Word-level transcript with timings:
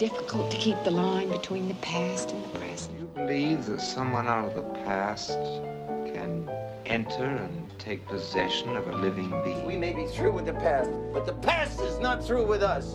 It's 0.00 0.08
very 0.08 0.20
difficult 0.20 0.50
to 0.52 0.56
keep 0.58 0.84
the 0.84 0.92
line 0.92 1.28
between 1.28 1.66
the 1.66 1.74
past 1.74 2.30
and 2.30 2.44
the 2.44 2.58
present. 2.60 3.00
You 3.00 3.06
believe 3.16 3.66
that 3.66 3.80
someone 3.80 4.28
out 4.28 4.44
of 4.44 4.54
the 4.54 4.62
past 4.84 5.30
can 6.14 6.48
enter 6.86 7.24
and 7.24 7.68
take 7.80 8.06
possession 8.06 8.76
of 8.76 8.86
a 8.86 8.96
living 8.96 9.30
being? 9.42 9.66
We 9.66 9.76
may 9.76 9.92
be 9.92 10.06
through 10.06 10.30
with 10.30 10.46
the 10.46 10.52
past, 10.52 10.88
but 11.12 11.26
the 11.26 11.32
past 11.32 11.80
is 11.80 11.98
not 11.98 12.24
through 12.24 12.46
with 12.46 12.62
us. 12.62 12.94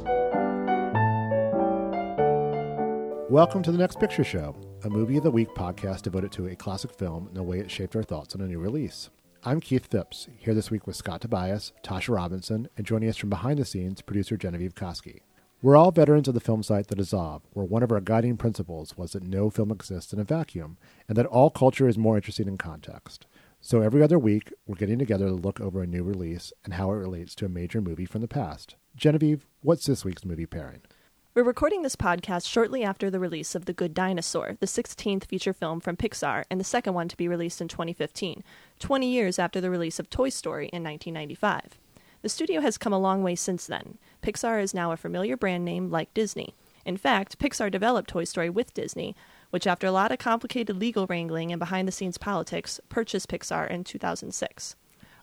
Welcome 3.30 3.63
to 3.63 3.72
the 3.74 3.78
Next 3.78 4.00
Picture 4.00 4.24
Show, 4.24 4.56
a 4.86 4.90
movie 4.90 5.18
of 5.18 5.24
the 5.24 5.31
week 5.31 5.50
podcast 5.50 6.03
devoted 6.03 6.31
to 6.34 6.47
a 6.47 6.56
classic 6.56 6.94
film 6.94 7.28
and 7.28 7.36
the 7.36 7.44
way 7.44 7.59
it 7.59 7.69
shaped 7.69 7.97
our 7.97 8.03
thoughts 8.03 8.34
on 8.34 8.40
a 8.40 8.47
new 8.47 8.59
release. 8.59 9.09
I'm 9.44 9.59
Keith 9.59 9.88
Phipps, 9.88 10.30
here 10.38 10.53
this 10.53 10.72
week 10.72 10.88
with 10.88 10.96
Scott 10.96 11.19
Tobias, 11.19 11.74
Tasha 11.84 12.16
Robinson, 12.16 12.69
and 12.78 12.86
joining 12.86 13.09
us 13.09 13.18
from 13.18 13.30
behind 13.30 13.59
the 13.59 13.66
scenes, 13.66 14.02
producer 14.02 14.38
Genevieve 14.38 14.74
Koski. 14.74 15.19
We're 15.63 15.78
all 15.78 15.91
veterans 15.91 16.28
of 16.28 16.34
the 16.34 16.41
film 16.41 16.62
site 16.62 16.88
The 16.88 16.96
Dissolve, 16.96 17.44
where 17.53 17.66
one 17.66 17.84
of 17.84 17.91
our 17.94 18.01
guiding 18.01 18.35
principles 18.35 18.97
was 18.97 19.13
that 19.13 19.24
no 19.24 19.50
film 19.50 19.72
exists 19.72 20.12
in 20.12 20.19
a 20.19 20.25
vacuum, 20.25 20.78
and 21.07 21.18
that 21.18 21.25
all 21.25 21.50
culture 21.50 21.88
is 21.88 21.97
more 21.97 22.18
interesting 22.18 22.50
in 22.50 22.57
context. 22.57 23.28
So 23.62 23.79
every 23.79 24.03
other 24.03 24.19
week, 24.19 24.51
we're 24.68 24.75
getting 24.75 25.00
together 25.00 25.28
to 25.28 25.34
look 25.34 25.62
over 25.62 25.81
a 25.81 25.88
new 25.88 26.03
release 26.03 26.51
and 26.66 26.74
how 26.74 26.91
it 26.91 26.96
relates 26.96 27.34
to 27.35 27.46
a 27.46 27.50
major 27.50 27.79
movie 27.79 28.06
from 28.06 28.19
the 28.19 28.28
past. 28.28 28.75
Genevieve, 28.97 29.47
what's 29.62 29.85
this 29.85 30.03
week's 30.03 30.25
movie 30.25 30.46
pairing? 30.46 30.81
We're 31.34 31.44
recording 31.44 31.81
this 31.81 31.95
podcast 31.95 32.45
shortly 32.45 32.84
after 32.84 33.09
the 33.09 33.22
release 33.22 33.56
of 33.56 33.63
The 33.63 33.72
Good 33.72 33.94
Dinosaur, 33.94 34.57
the 34.59 34.66
16th 34.66 35.24
feature 35.24 35.53
film 35.53 35.80
from 35.80 35.95
Pixar, 35.95 36.44
and 36.51 36.59
the 36.59 36.66
second 36.66 36.94
one 36.94 37.07
to 37.07 37.16
be 37.16 37.30
released 37.30 37.62
in 37.62 37.69
2015, 37.69 38.44
20 38.80 39.07
years 39.09 39.40
after 39.40 39.62
the 39.62 39.69
release 39.69 39.97
of 39.97 40.09
Toy 40.09 40.28
Story 40.28 40.66
in 40.74 40.84
1995. 40.84 41.80
The 42.24 42.30
studio 42.30 42.62
has 42.62 42.78
come 42.78 42.94
a 42.94 42.98
long 42.98 43.22
way 43.22 43.36
since 43.36 43.68
then. 43.68 43.98
Pixar 44.22 44.64
is 44.64 44.74
now 44.74 44.94
a 44.94 44.98
familiar 44.98 45.36
brand 45.36 45.66
name 45.66 45.92
like 45.92 46.14
Disney. 46.14 46.56
In 46.86 46.96
fact, 46.96 47.38
Pixar 47.38 47.70
developed 47.70 48.10
Toy 48.10 48.24
Story 48.24 48.50
with 48.50 48.74
Disney, 48.74 49.14
which, 49.50 49.68
after 49.68 49.86
a 49.88 49.92
lot 49.92 50.10
of 50.10 50.20
complicated 50.20 50.78
legal 50.78 51.06
wrangling 51.06 51.52
and 51.52 51.60
behind 51.60 51.86
the 51.86 51.92
scenes 51.92 52.18
politics, 52.18 52.80
purchased 52.88 53.28
Pixar 53.28 53.70
in 53.70 53.84
2006. 53.84 54.78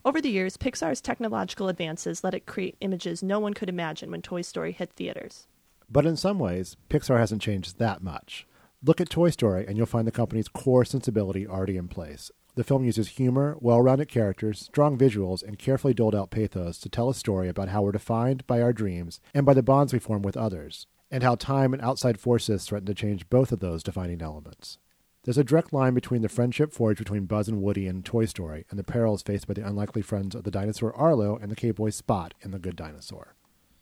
Over 0.04 0.20
the 0.20 0.30
years, 0.30 0.58
Pixar's 0.58 1.00
technological 1.00 1.68
advances 1.68 2.22
let 2.22 2.34
it 2.34 2.44
create 2.44 2.76
images 2.82 3.22
no 3.22 3.40
one 3.40 3.54
could 3.54 3.70
imagine 3.70 4.10
when 4.10 4.20
Toy 4.20 4.42
Story 4.42 4.72
hit 4.72 4.92
theaters. 4.92 5.46
But 5.90 6.04
in 6.04 6.18
some 6.18 6.38
ways, 6.38 6.76
Pixar 6.90 7.18
hasn't 7.18 7.40
changed 7.40 7.78
that 7.78 8.02
much. 8.02 8.46
Look 8.84 9.00
at 9.00 9.08
Toy 9.08 9.30
Story, 9.30 9.64
and 9.66 9.78
you'll 9.78 9.86
find 9.86 10.06
the 10.06 10.12
company's 10.12 10.48
core 10.48 10.84
sensibility 10.84 11.46
already 11.46 11.78
in 11.78 11.88
place. 11.88 12.30
The 12.56 12.64
film 12.64 12.84
uses 12.84 13.08
humor, 13.08 13.56
well 13.60 13.80
rounded 13.80 14.08
characters, 14.08 14.60
strong 14.60 14.98
visuals, 14.98 15.42
and 15.42 15.58
carefully 15.58 15.94
doled 15.94 16.14
out 16.14 16.30
pathos 16.30 16.78
to 16.78 16.88
tell 16.88 17.08
a 17.08 17.14
story 17.14 17.48
about 17.48 17.68
how 17.68 17.82
we're 17.82 17.92
defined 17.92 18.46
by 18.46 18.60
our 18.60 18.72
dreams 18.72 19.20
and 19.32 19.46
by 19.46 19.54
the 19.54 19.62
bonds 19.62 19.92
we 19.92 19.98
form 19.98 20.22
with 20.22 20.36
others, 20.36 20.86
and 21.10 21.22
how 21.22 21.36
time 21.36 21.72
and 21.72 21.82
outside 21.82 22.18
forces 22.18 22.64
threaten 22.64 22.86
to 22.86 22.94
change 22.94 23.28
both 23.30 23.52
of 23.52 23.60
those 23.60 23.82
defining 23.82 24.20
elements. 24.20 24.78
There's 25.24 25.38
a 25.38 25.44
direct 25.44 25.72
line 25.72 25.94
between 25.94 26.22
the 26.22 26.28
friendship 26.28 26.72
forged 26.72 26.98
between 26.98 27.26
Buzz 27.26 27.46
and 27.46 27.60
Woody 27.60 27.86
in 27.86 28.02
Toy 28.02 28.24
Story 28.24 28.64
and 28.70 28.78
the 28.78 28.84
perils 28.84 29.22
faced 29.22 29.46
by 29.46 29.54
the 29.54 29.66
unlikely 29.66 30.02
friends 30.02 30.34
of 30.34 30.44
the 30.44 30.50
dinosaur 30.50 30.94
Arlo 30.96 31.36
and 31.36 31.52
the 31.52 31.56
K-Boy 31.56 31.90
Spot 31.90 32.32
in 32.40 32.52
The 32.52 32.58
Good 32.58 32.74
Dinosaur. 32.74 33.34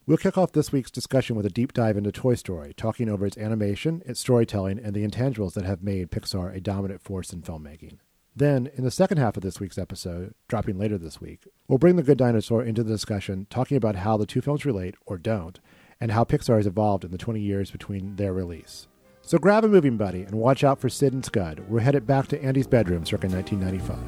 We'll 0.05 0.17
kick 0.17 0.37
off 0.37 0.53
this 0.53 0.73
week's 0.73 0.91
discussion 0.91 1.37
with 1.37 1.47
a 1.47 1.51
deep 1.51 1.73
dive 1.73 1.97
into 1.97 2.11
Toy 2.11 2.35
Story, 2.35 2.75
talking 2.75 3.09
over 3.09 3.25
its 3.25 3.39
animation, 3.39 4.03
its 4.05 4.19
storytelling, 4.19 4.79
and 4.79 4.95
the 4.95 5.07
intangibles 5.07 5.55
that 5.55 5.65
have 5.65 5.83
made 5.83 6.11
Pixar 6.11 6.53
a 6.55 6.61
dominant 6.61 7.03
force 7.03 7.33
in 7.33 7.43
filmmaking. 7.43 7.99
Then, 8.39 8.71
in 8.77 8.85
the 8.85 8.91
second 8.93 9.19
half 9.19 9.37
of 9.37 9.43
this 9.43 9.59
week's 9.59 9.79
episode, 9.79 10.33
dropping 10.47 10.79
later 10.79 10.97
this 10.97 11.21
week, 11.21 11.49
we'll 11.67 11.79
bring 11.79 11.97
The 11.97 12.05
Good 12.05 12.19
Dinosaur 12.19 12.63
into 12.63 12.85
the 12.85 12.93
discussion, 12.93 13.49
talking 13.51 13.77
about 13.77 13.97
how 13.97 14.17
the 14.17 14.27
two 14.27 14.41
films 14.41 14.65
relate, 14.65 14.95
or 15.07 15.19
don't, 15.19 15.59
and 16.01 16.13
how 16.13 16.23
Pixar 16.23 16.55
has 16.55 16.67
evolved 16.69 17.05
in 17.05 17.11
the 17.11 17.19
20 17.19 17.41
years 17.41 17.73
between 17.73 18.15
their 18.15 18.33
release. 18.33 18.87
So 19.23 19.39
grab 19.39 19.65
a 19.65 19.69
moving 19.69 19.97
buddy 19.97 20.23
and 20.23 20.37
watch 20.37 20.63
out 20.63 20.81
for 20.81 20.89
Sid 20.89 21.15
and 21.15 21.25
Scud. 21.25 21.65
We're 21.69 21.81
headed 21.81 22.07
back 22.07 22.29
to 22.29 22.41
Andy's 22.41 22.69
bedroom 22.69 23.05
circa 23.05 23.27
1995. 23.27 23.99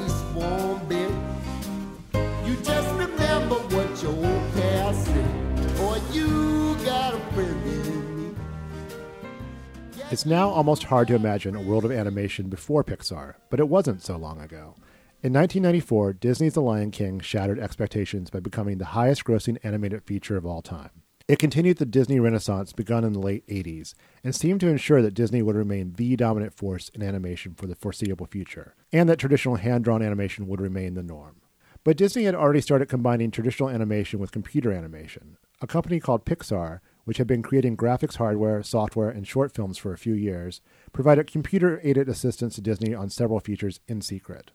Nice 0.00 0.22
warm 0.34 0.86
bed, 0.86 1.12
you 2.44 2.56
just 2.62 2.88
remember 2.94 3.56
what 3.56 4.02
your 4.02 4.12
old 4.12 4.52
past 4.54 5.04
said. 5.06 5.80
Or 5.80 5.98
you 6.12 6.76
got 6.84 7.14
a 7.14 7.18
friend 7.34 7.64
in 7.64 8.30
me. 8.30 8.34
It's 10.10 10.26
now 10.26 10.48
almost 10.48 10.84
hard 10.84 11.08
to 11.08 11.14
imagine 11.14 11.54
a 11.54 11.60
world 11.60 11.84
of 11.84 11.92
animation 11.92 12.48
before 12.48 12.82
Pixar, 12.84 13.34
but 13.50 13.60
it 13.60 13.68
wasn't 13.68 14.02
so 14.02 14.16
long 14.16 14.40
ago. 14.40 14.74
In 15.20 15.32
1994, 15.32 16.12
Disney's 16.14 16.54
The 16.54 16.62
Lion 16.62 16.90
King 16.92 17.20
shattered 17.20 17.58
expectations 17.58 18.30
by 18.30 18.40
becoming 18.40 18.78
the 18.78 18.86
highest 18.86 19.24
grossing 19.24 19.58
animated 19.64 20.04
feature 20.04 20.36
of 20.36 20.46
all 20.46 20.62
time. 20.62 20.90
It 21.28 21.38
continued 21.38 21.76
the 21.76 21.84
Disney 21.84 22.18
renaissance 22.18 22.72
begun 22.72 23.04
in 23.04 23.12
the 23.12 23.18
late 23.18 23.46
80s 23.48 23.92
and 24.24 24.34
seemed 24.34 24.60
to 24.60 24.68
ensure 24.68 25.02
that 25.02 25.12
Disney 25.12 25.42
would 25.42 25.56
remain 25.56 25.92
the 25.92 26.16
dominant 26.16 26.54
force 26.54 26.88
in 26.94 27.02
animation 27.02 27.54
for 27.54 27.66
the 27.66 27.74
foreseeable 27.74 28.24
future, 28.24 28.74
and 28.94 29.10
that 29.10 29.18
traditional 29.18 29.56
hand 29.56 29.84
drawn 29.84 30.00
animation 30.00 30.46
would 30.46 30.58
remain 30.58 30.94
the 30.94 31.02
norm. 31.02 31.42
But 31.84 31.98
Disney 31.98 32.24
had 32.24 32.34
already 32.34 32.62
started 32.62 32.88
combining 32.88 33.30
traditional 33.30 33.68
animation 33.68 34.18
with 34.18 34.32
computer 34.32 34.72
animation. 34.72 35.36
a 35.60 35.66
company 35.66 36.00
called 36.00 36.24
Pixar, 36.24 36.80
which 37.04 37.18
had 37.18 37.26
been 37.26 37.42
creating 37.42 37.76
graphics 37.76 38.16
hardware, 38.16 38.62
software, 38.62 39.10
and 39.10 39.26
short 39.26 39.52
films 39.52 39.76
for 39.76 39.92
a 39.92 39.98
few 39.98 40.14
years, 40.14 40.62
provided 40.92 41.30
computer 41.30 41.78
aided 41.82 42.08
assistance 42.08 42.54
to 42.54 42.62
Disney 42.62 42.94
on 42.94 43.10
several 43.10 43.40
features 43.40 43.80
in 43.86 44.00
secret. 44.00 44.52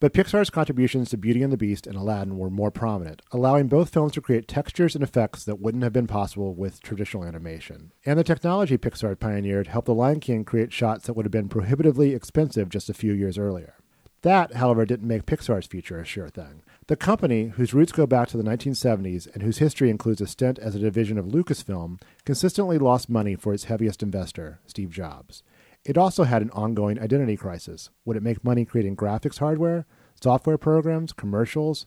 But 0.00 0.12
Pixar's 0.12 0.48
contributions 0.48 1.10
to 1.10 1.16
Beauty 1.16 1.42
and 1.42 1.52
the 1.52 1.56
Beast 1.56 1.84
and 1.84 1.96
Aladdin 1.96 2.38
were 2.38 2.50
more 2.50 2.70
prominent, 2.70 3.20
allowing 3.32 3.66
both 3.66 3.92
films 3.92 4.12
to 4.12 4.20
create 4.20 4.46
textures 4.46 4.94
and 4.94 5.02
effects 5.02 5.42
that 5.42 5.58
wouldn't 5.58 5.82
have 5.82 5.92
been 5.92 6.06
possible 6.06 6.54
with 6.54 6.80
traditional 6.80 7.24
animation. 7.24 7.90
And 8.06 8.16
the 8.16 8.22
technology 8.22 8.78
Pixar 8.78 9.18
pioneered 9.18 9.66
helped 9.66 9.86
The 9.86 9.94
Lion 9.94 10.20
King 10.20 10.44
create 10.44 10.72
shots 10.72 11.06
that 11.06 11.14
would 11.14 11.24
have 11.24 11.32
been 11.32 11.48
prohibitively 11.48 12.14
expensive 12.14 12.68
just 12.68 12.88
a 12.88 12.94
few 12.94 13.12
years 13.12 13.38
earlier. 13.38 13.74
That, 14.22 14.54
however, 14.54 14.86
didn't 14.86 15.08
make 15.08 15.26
Pixar's 15.26 15.66
future 15.66 15.98
a 15.98 16.04
sure 16.04 16.28
thing. 16.28 16.62
The 16.86 16.96
company, 16.96 17.48
whose 17.48 17.74
roots 17.74 17.92
go 17.92 18.06
back 18.06 18.28
to 18.28 18.36
the 18.36 18.44
1970s 18.44 19.26
and 19.32 19.42
whose 19.42 19.58
history 19.58 19.90
includes 19.90 20.20
a 20.20 20.28
stint 20.28 20.60
as 20.60 20.76
a 20.76 20.80
division 20.80 21.18
of 21.18 21.26
Lucasfilm, 21.26 22.00
consistently 22.24 22.78
lost 22.78 23.08
money 23.08 23.34
for 23.34 23.52
its 23.52 23.64
heaviest 23.64 24.02
investor, 24.02 24.60
Steve 24.66 24.90
Jobs. 24.90 25.42
It 25.88 25.96
also 25.96 26.24
had 26.24 26.42
an 26.42 26.50
ongoing 26.50 27.00
identity 27.00 27.34
crisis. 27.34 27.88
Would 28.04 28.18
it 28.18 28.22
make 28.22 28.44
money 28.44 28.66
creating 28.66 28.94
graphics 28.94 29.38
hardware, 29.38 29.86
software 30.22 30.58
programs, 30.58 31.14
commercials? 31.14 31.86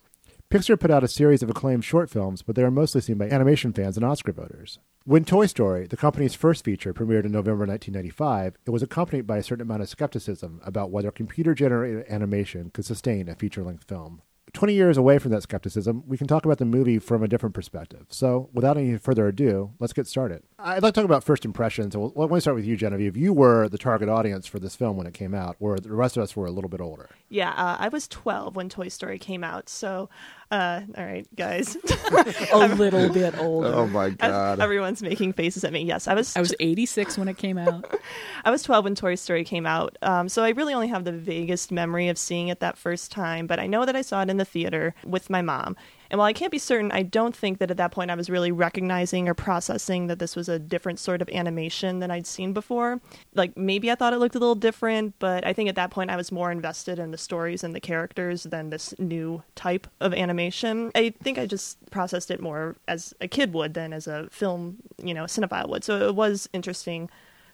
Pixar 0.49 0.79
put 0.79 0.89
out 0.89 1.03
a 1.03 1.07
series 1.07 1.43
of 1.43 1.51
acclaimed 1.51 1.85
short 1.85 2.09
films, 2.09 2.41
but 2.41 2.55
they 2.55 2.63
were 2.63 2.71
mostly 2.71 2.99
seen 2.99 3.19
by 3.19 3.29
animation 3.29 3.71
fans 3.73 3.97
and 3.97 4.03
Oscar 4.03 4.31
voters. 4.31 4.79
When 5.03 5.23
Toy 5.23 5.45
Story, 5.45 5.85
the 5.85 5.97
company's 5.97 6.33
first 6.33 6.65
feature, 6.65 6.95
premiered 6.95 7.25
in 7.25 7.31
November 7.31 7.67
1995, 7.67 8.55
it 8.65 8.71
was 8.71 8.81
accompanied 8.81 9.27
by 9.27 9.37
a 9.37 9.43
certain 9.43 9.61
amount 9.61 9.83
of 9.83 9.89
skepticism 9.89 10.61
about 10.63 10.89
whether 10.89 11.11
computer 11.11 11.53
generated 11.53 12.07
animation 12.09 12.71
could 12.71 12.85
sustain 12.85 13.29
a 13.29 13.35
feature 13.35 13.61
length 13.61 13.87
film. 13.87 14.23
20 14.53 14.73
years 14.73 14.97
away 14.97 15.19
from 15.19 15.31
that 15.31 15.43
skepticism, 15.43 16.03
we 16.07 16.17
can 16.17 16.27
talk 16.27 16.43
about 16.43 16.57
the 16.57 16.65
movie 16.65 16.99
from 16.99 17.23
a 17.23 17.27
different 17.27 17.55
perspective. 17.55 18.07
So, 18.09 18.49
without 18.51 18.77
any 18.77 18.97
further 18.97 19.27
ado, 19.27 19.73
let's 19.79 19.93
get 19.93 20.07
started. 20.07 20.43
I'd 20.63 20.83
like 20.83 20.93
to 20.93 21.01
talk 21.01 21.05
about 21.05 21.23
first 21.23 21.45
impressions. 21.45 21.93
So, 21.93 22.13
let 22.15 22.29
me 22.29 22.39
start 22.39 22.55
with 22.55 22.65
you, 22.65 22.75
Genevieve. 22.77 23.15
If 23.15 23.17
you 23.17 23.33
were 23.33 23.67
the 23.67 23.77
target 23.77 24.09
audience 24.09 24.45
for 24.45 24.59
this 24.59 24.75
film 24.75 24.97
when 24.97 25.07
it 25.07 25.13
came 25.13 25.33
out, 25.33 25.55
where 25.59 25.77
the 25.77 25.91
rest 25.91 26.17
of 26.17 26.23
us 26.23 26.35
were 26.35 26.45
a 26.45 26.51
little 26.51 26.69
bit 26.69 26.81
older. 26.81 27.09
Yeah, 27.29 27.51
uh, 27.51 27.77
I 27.79 27.87
was 27.87 28.07
12 28.07 28.55
when 28.55 28.69
Toy 28.69 28.89
Story 28.89 29.17
came 29.17 29.43
out. 29.43 29.69
So, 29.69 30.09
uh, 30.51 30.81
all 30.95 31.03
right, 31.03 31.27
guys. 31.35 31.77
a 32.51 32.67
little 32.67 33.09
bit 33.09 33.37
older. 33.37 33.69
Oh 33.69 33.87
my 33.87 34.09
god! 34.11 34.59
Everyone's 34.59 35.01
making 35.01 35.33
faces 35.33 35.63
at 35.63 35.73
me. 35.73 35.83
Yes, 35.83 36.07
I 36.07 36.13
was. 36.13 36.35
I 36.35 36.41
was 36.41 36.53
86 36.59 37.17
when 37.17 37.27
it 37.27 37.37
came 37.37 37.57
out. 37.57 37.99
I 38.45 38.51
was 38.51 38.61
12 38.63 38.83
when 38.83 38.95
Toy 38.95 39.15
Story 39.15 39.43
came 39.43 39.65
out. 39.65 39.97
Um, 40.01 40.29
so 40.29 40.43
I 40.43 40.49
really 40.49 40.73
only 40.73 40.89
have 40.89 41.05
the 41.05 41.11
vaguest 41.11 41.71
memory 41.71 42.07
of 42.09 42.17
seeing 42.17 42.49
it 42.49 42.59
that 42.59 42.77
first 42.77 43.11
time. 43.11 43.47
But 43.47 43.59
I 43.59 43.67
know 43.67 43.85
that 43.85 43.95
I 43.95 44.01
saw 44.01 44.21
it 44.21 44.29
in 44.29 44.37
the 44.37 44.45
theater 44.45 44.93
with 45.05 45.29
my 45.29 45.41
mom. 45.41 45.75
And 46.11 46.19
while 46.19 46.27
I 46.27 46.33
can't 46.33 46.51
be 46.51 46.57
certain, 46.57 46.91
I 46.91 47.03
don't 47.03 47.33
think 47.33 47.59
that 47.59 47.71
at 47.71 47.77
that 47.77 47.93
point 47.93 48.11
I 48.11 48.15
was 48.15 48.29
really 48.29 48.51
recognizing 48.51 49.29
or 49.29 49.33
processing 49.33 50.07
that 50.07 50.19
this 50.19 50.35
was 50.35 50.49
a 50.49 50.59
different 50.59 50.99
sort 50.99 51.21
of 51.21 51.29
animation 51.29 51.99
than 51.99 52.11
I'd 52.11 52.27
seen 52.27 52.51
before. 52.51 52.99
Like 53.33 53.55
maybe 53.55 53.89
I 53.89 53.95
thought 53.95 54.11
it 54.11 54.17
looked 54.17 54.35
a 54.35 54.39
little 54.39 54.53
different, 54.53 55.15
but 55.19 55.47
I 55.47 55.53
think 55.53 55.69
at 55.69 55.75
that 55.75 55.89
point 55.89 56.11
I 56.11 56.17
was 56.17 56.29
more 56.29 56.51
invested 56.51 56.99
in 56.99 57.11
the 57.11 57.17
stories 57.17 57.63
and 57.63 57.73
the 57.73 57.79
characters 57.79 58.43
than 58.43 58.71
this 58.71 58.93
new 58.99 59.41
type 59.55 59.87
of 60.01 60.13
animation. 60.13 60.91
I 60.95 61.13
think 61.23 61.37
I 61.37 61.45
just 61.45 61.77
processed 61.91 62.29
it 62.29 62.41
more 62.41 62.75
as 62.89 63.13
a 63.21 63.27
kid 63.29 63.53
would 63.53 63.73
than 63.73 63.93
as 63.93 64.05
a 64.05 64.27
film, 64.31 64.79
you 65.01 65.13
know, 65.13 65.23
cinephile 65.23 65.69
would. 65.69 65.85
So 65.85 66.09
it 66.09 66.15
was 66.15 66.49
interesting 66.51 67.09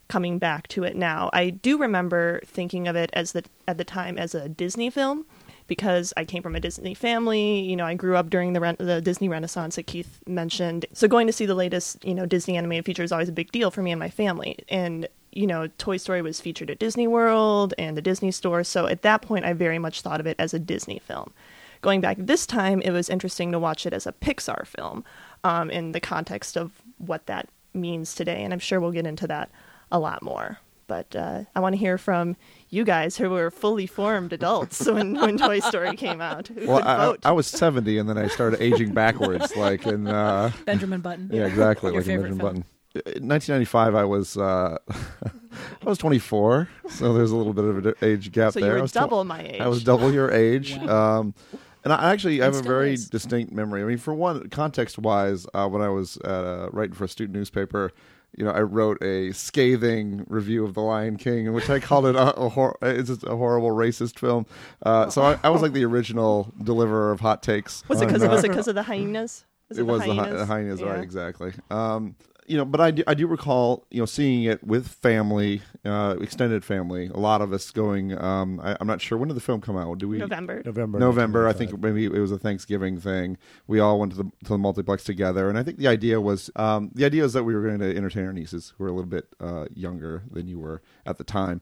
coming 0.07 0.39
back 0.39 0.67
to 0.69 0.83
it 0.83 0.95
now. 0.95 1.29
I 1.31 1.51
do 1.51 1.77
remember 1.77 2.41
thinking 2.43 2.87
of 2.87 2.95
it 2.95 3.11
as 3.13 3.33
the 3.33 3.43
at 3.67 3.77
the 3.77 3.83
time 3.83 4.17
as 4.17 4.33
a 4.33 4.49
Disney 4.49 4.89
film 4.89 5.25
because 5.67 6.13
I 6.17 6.25
came 6.25 6.43
from 6.43 6.55
a 6.55 6.59
Disney 6.59 6.93
family. 6.93 7.59
You 7.59 7.75
know, 7.75 7.85
I 7.85 7.93
grew 7.93 8.15
up 8.15 8.29
during 8.29 8.53
the 8.53 8.59
re- 8.59 8.75
the 8.77 9.01
Disney 9.01 9.29
Renaissance 9.29 9.75
that 9.75 9.87
Keith 9.87 10.21
mentioned. 10.27 10.85
So 10.93 11.07
going 11.07 11.27
to 11.27 11.33
see 11.33 11.45
the 11.45 11.55
latest, 11.55 12.03
you 12.03 12.15
know, 12.15 12.25
Disney 12.25 12.57
animated 12.57 12.85
feature 12.85 13.03
is 13.03 13.11
always 13.11 13.29
a 13.29 13.33
big 13.33 13.51
deal 13.51 13.71
for 13.71 13.81
me 13.81 13.91
and 13.91 13.99
my 13.99 14.09
family. 14.09 14.57
And 14.69 15.07
you 15.31 15.45
know, 15.45 15.67
Toy 15.77 15.97
Story 15.97 16.21
was 16.23 16.41
featured 16.41 16.71
at 16.71 16.79
Disney 16.79 17.07
World 17.07 17.73
and 17.77 17.95
the 17.95 18.01
Disney 18.01 18.31
Store. 18.31 18.63
So 18.63 18.87
at 18.87 19.03
that 19.03 19.21
point, 19.21 19.45
I 19.45 19.53
very 19.53 19.77
much 19.77 20.01
thought 20.01 20.19
of 20.19 20.25
it 20.25 20.35
as 20.39 20.53
a 20.53 20.59
Disney 20.59 20.99
film. 20.99 21.31
Going 21.81 22.01
back 22.01 22.17
this 22.19 22.47
time, 22.47 22.81
it 22.81 22.89
was 22.89 23.07
interesting 23.07 23.51
to 23.51 23.59
watch 23.59 23.85
it 23.85 23.93
as 23.93 24.07
a 24.07 24.13
Pixar 24.13 24.65
film 24.65 25.03
um, 25.43 25.69
in 25.69 25.91
the 25.91 25.99
context 25.99 26.57
of 26.57 26.71
what 26.97 27.27
that 27.27 27.49
means 27.73 28.15
today. 28.15 28.43
And 28.43 28.51
I'm 28.51 28.59
sure 28.59 28.79
we'll 28.79 28.91
get 28.91 29.05
into 29.05 29.27
that 29.27 29.51
a 29.91 29.99
lot 29.99 30.23
more. 30.23 30.59
But 30.87 31.15
uh, 31.15 31.43
I 31.53 31.59
want 31.59 31.73
to 31.73 31.77
hear 31.77 31.97
from 31.97 32.35
you 32.69 32.83
guys 32.83 33.17
who 33.17 33.29
were 33.29 33.51
fully 33.51 33.85
formed 33.85 34.33
adults 34.33 34.85
when, 34.85 35.13
when 35.19 35.37
Toy 35.37 35.59
Story 35.59 35.95
came 35.95 36.21
out. 36.21 36.47
Who 36.47 36.67
well, 36.67 36.87
I, 36.87 36.97
vote? 36.97 37.19
I 37.25 37.31
was 37.33 37.47
70 37.47 37.97
and 37.97 38.09
then 38.09 38.17
I 38.17 38.27
started 38.27 38.61
aging 38.61 38.93
backwards, 38.93 39.55
like 39.55 39.85
in 39.85 40.07
uh, 40.07 40.51
Benjamin 40.65 41.01
Button. 41.01 41.29
Yeah, 41.31 41.45
exactly, 41.45 41.91
Your 41.91 42.01
like 42.01 42.09
in 42.09 42.15
favorite 42.15 42.29
Benjamin 42.37 42.39
film. 42.39 42.65
Button. 42.93 43.21
In 43.21 43.27
1995, 43.27 43.95
I 43.95 44.03
was 44.05 44.37
uh, 44.37 44.77
I 44.89 45.85
was 45.85 45.97
24, 45.97 46.69
so 46.89 47.13
there's 47.13 47.31
a 47.31 47.35
little 47.35 47.53
bit 47.53 47.65
of 47.65 47.85
an 47.85 47.93
age 48.01 48.31
gap 48.31 48.53
So 48.53 48.59
there. 48.59 48.69
you 48.69 48.73
were 48.73 48.79
I 48.79 48.81
was 48.81 48.91
double 48.91 49.23
my 49.23 49.41
age. 49.41 49.61
I 49.61 49.67
was 49.67 49.83
double 49.83 50.11
your 50.11 50.31
age. 50.31 50.75
Wow. 50.77 51.19
Um, 51.19 51.33
and 51.83 51.93
I 51.93 52.11
actually 52.11 52.39
have 52.39 52.55
a 52.55 52.61
very 52.61 52.93
is. 52.93 53.09
distinct 53.09 53.53
memory. 53.53 53.81
I 53.81 53.85
mean, 53.85 53.97
for 53.97 54.13
one, 54.13 54.49
context-wise, 54.49 55.45
uh, 55.53 55.67
when 55.67 55.81
I 55.81 55.89
was 55.89 56.17
uh, 56.17 56.69
writing 56.73 56.93
for 56.95 57.05
a 57.05 57.07
student 57.07 57.35
newspaper, 57.37 57.93
you 58.37 58.45
know, 58.45 58.51
I 58.51 58.61
wrote 58.61 59.01
a 59.03 59.31
scathing 59.33 60.23
review 60.29 60.63
of 60.63 60.73
The 60.75 60.81
Lion 60.81 61.17
King, 61.17 61.47
in 61.47 61.53
which 61.53 61.69
I 61.69 61.79
called 61.79 62.05
it 62.05 62.15
a, 62.15 62.35
a, 62.35 62.49
hor- 62.49 62.77
a 62.81 63.03
horrible 63.35 63.71
racist 63.71 64.19
film. 64.19 64.45
Uh, 64.85 65.09
so 65.09 65.23
I, 65.23 65.39
I 65.43 65.49
was 65.49 65.61
like 65.63 65.73
the 65.73 65.83
original 65.85 66.53
deliverer 66.63 67.11
of 67.11 67.19
hot 67.19 67.41
takes. 67.43 67.83
was 67.89 68.01
it 68.01 68.05
because 68.05 68.23
uh, 68.23 68.27
was 68.29 68.43
it 68.43 68.49
because 68.49 68.67
of 68.67 68.75
the 68.75 68.83
hyenas? 68.83 69.43
Was 69.69 69.79
it 69.79 69.83
was 69.87 70.03
the, 70.03 70.13
hy- 70.13 70.29
the 70.29 70.45
hyenas, 70.45 70.79
Yeah. 70.79 70.87
right? 70.91 71.03
Exactly. 71.03 71.51
Um, 71.71 72.15
you 72.47 72.55
know, 72.55 72.63
but 72.63 72.79
I 72.79 72.91
do, 72.91 73.03
I 73.05 73.13
do 73.13 73.27
recall, 73.27 73.85
you 73.91 73.99
know, 73.99 74.05
seeing 74.05 74.43
it 74.43 74.63
with 74.63 74.87
family, 74.87 75.61
uh, 75.83 76.15
extended 76.21 76.63
family. 76.63 77.07
A 77.07 77.19
lot 77.19 77.41
of 77.41 77.51
us 77.51 77.71
going. 77.71 78.17
Um, 78.17 78.61
I, 78.63 78.77
I'm 78.79 78.87
not 78.87 79.01
sure 79.01 79.17
when 79.17 79.27
did 79.27 79.35
the 79.35 79.41
film 79.41 79.59
come 79.59 79.75
out. 79.75 79.97
Do 79.97 80.07
we 80.07 80.17
November. 80.17 80.61
November. 80.65 80.97
November. 80.97 81.47
I 81.47 81.53
think 81.53 81.77
maybe 81.77 82.05
it 82.05 82.11
was 82.11 82.31
a 82.31 82.39
Thanksgiving 82.39 82.99
thing. 82.99 83.37
We 83.67 83.81
all 83.81 83.99
went 83.99 84.13
to 84.13 84.17
the 84.17 84.23
to 84.45 84.49
the 84.49 84.57
multiplex 84.57 85.03
together, 85.03 85.49
and 85.49 85.59
I 85.59 85.63
think 85.63 85.77
the 85.77 85.87
idea 85.87 86.21
was 86.21 86.49
um, 86.55 86.89
the 86.95 87.05
idea 87.05 87.25
is 87.25 87.33
that 87.33 87.43
we 87.43 87.53
were 87.53 87.61
going 87.61 87.79
to 87.79 87.95
entertain 87.95 88.25
our 88.25 88.33
nieces 88.33 88.73
who 88.77 88.85
were 88.85 88.89
a 88.89 88.93
little 88.93 89.09
bit 89.09 89.27
uh, 89.41 89.65
younger 89.73 90.23
than 90.31 90.47
you 90.47 90.57
were 90.57 90.81
at 91.05 91.17
the 91.17 91.25
time. 91.25 91.61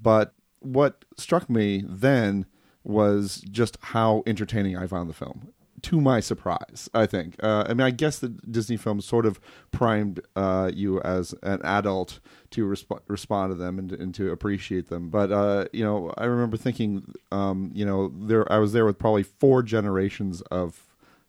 But 0.00 0.34
what 0.60 1.06
struck 1.16 1.48
me 1.48 1.84
then 1.86 2.44
was 2.84 3.42
just 3.50 3.78
how 3.80 4.22
entertaining 4.26 4.76
I 4.76 4.86
found 4.86 5.08
the 5.08 5.14
film. 5.14 5.52
To 5.82 6.00
my 6.00 6.20
surprise, 6.20 6.88
I 6.94 7.06
think. 7.06 7.36
Uh, 7.42 7.64
I 7.68 7.74
mean, 7.74 7.86
I 7.86 7.90
guess 7.90 8.18
the 8.18 8.28
Disney 8.28 8.76
films 8.76 9.04
sort 9.04 9.26
of 9.26 9.40
primed 9.70 10.20
uh, 10.34 10.70
you 10.74 11.00
as 11.02 11.34
an 11.42 11.60
adult 11.62 12.20
to 12.50 12.66
resp- 12.66 13.00
respond 13.06 13.52
to 13.52 13.54
them 13.54 13.78
and, 13.78 13.92
and 13.92 14.14
to 14.14 14.30
appreciate 14.30 14.88
them. 14.88 15.10
But 15.10 15.30
uh, 15.30 15.66
you 15.72 15.84
know, 15.84 16.12
I 16.16 16.24
remember 16.24 16.56
thinking, 16.56 17.14
um, 17.30 17.70
you 17.74 17.84
know, 17.84 18.12
there 18.20 18.50
I 18.50 18.58
was 18.58 18.72
there 18.72 18.84
with 18.84 18.98
probably 18.98 19.22
four 19.22 19.62
generations 19.62 20.40
of 20.42 20.84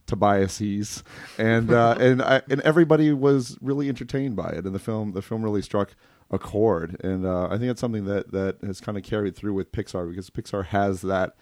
Tobiases, 0.07 1.03
and 1.37 1.71
uh, 1.71 1.95
and 1.99 2.21
I, 2.21 2.41
and 2.49 2.61
everybody 2.61 3.13
was 3.13 3.57
really 3.61 3.89
entertained 3.89 4.35
by 4.35 4.49
it, 4.49 4.65
and 4.65 4.73
the 4.73 4.79
film 4.79 5.11
the 5.11 5.21
film 5.21 5.43
really 5.43 5.61
struck 5.61 5.95
a 6.31 6.39
chord, 6.39 6.99
and 7.03 7.25
uh, 7.25 7.47
I 7.47 7.51
think 7.51 7.67
that's 7.67 7.81
something 7.81 8.05
that 8.05 8.31
that 8.31 8.57
has 8.63 8.81
kind 8.81 8.97
of 8.97 9.03
carried 9.03 9.35
through 9.35 9.53
with 9.53 9.71
Pixar 9.71 10.09
because 10.09 10.29
Pixar 10.29 10.65
has 10.65 11.01
that 11.01 11.35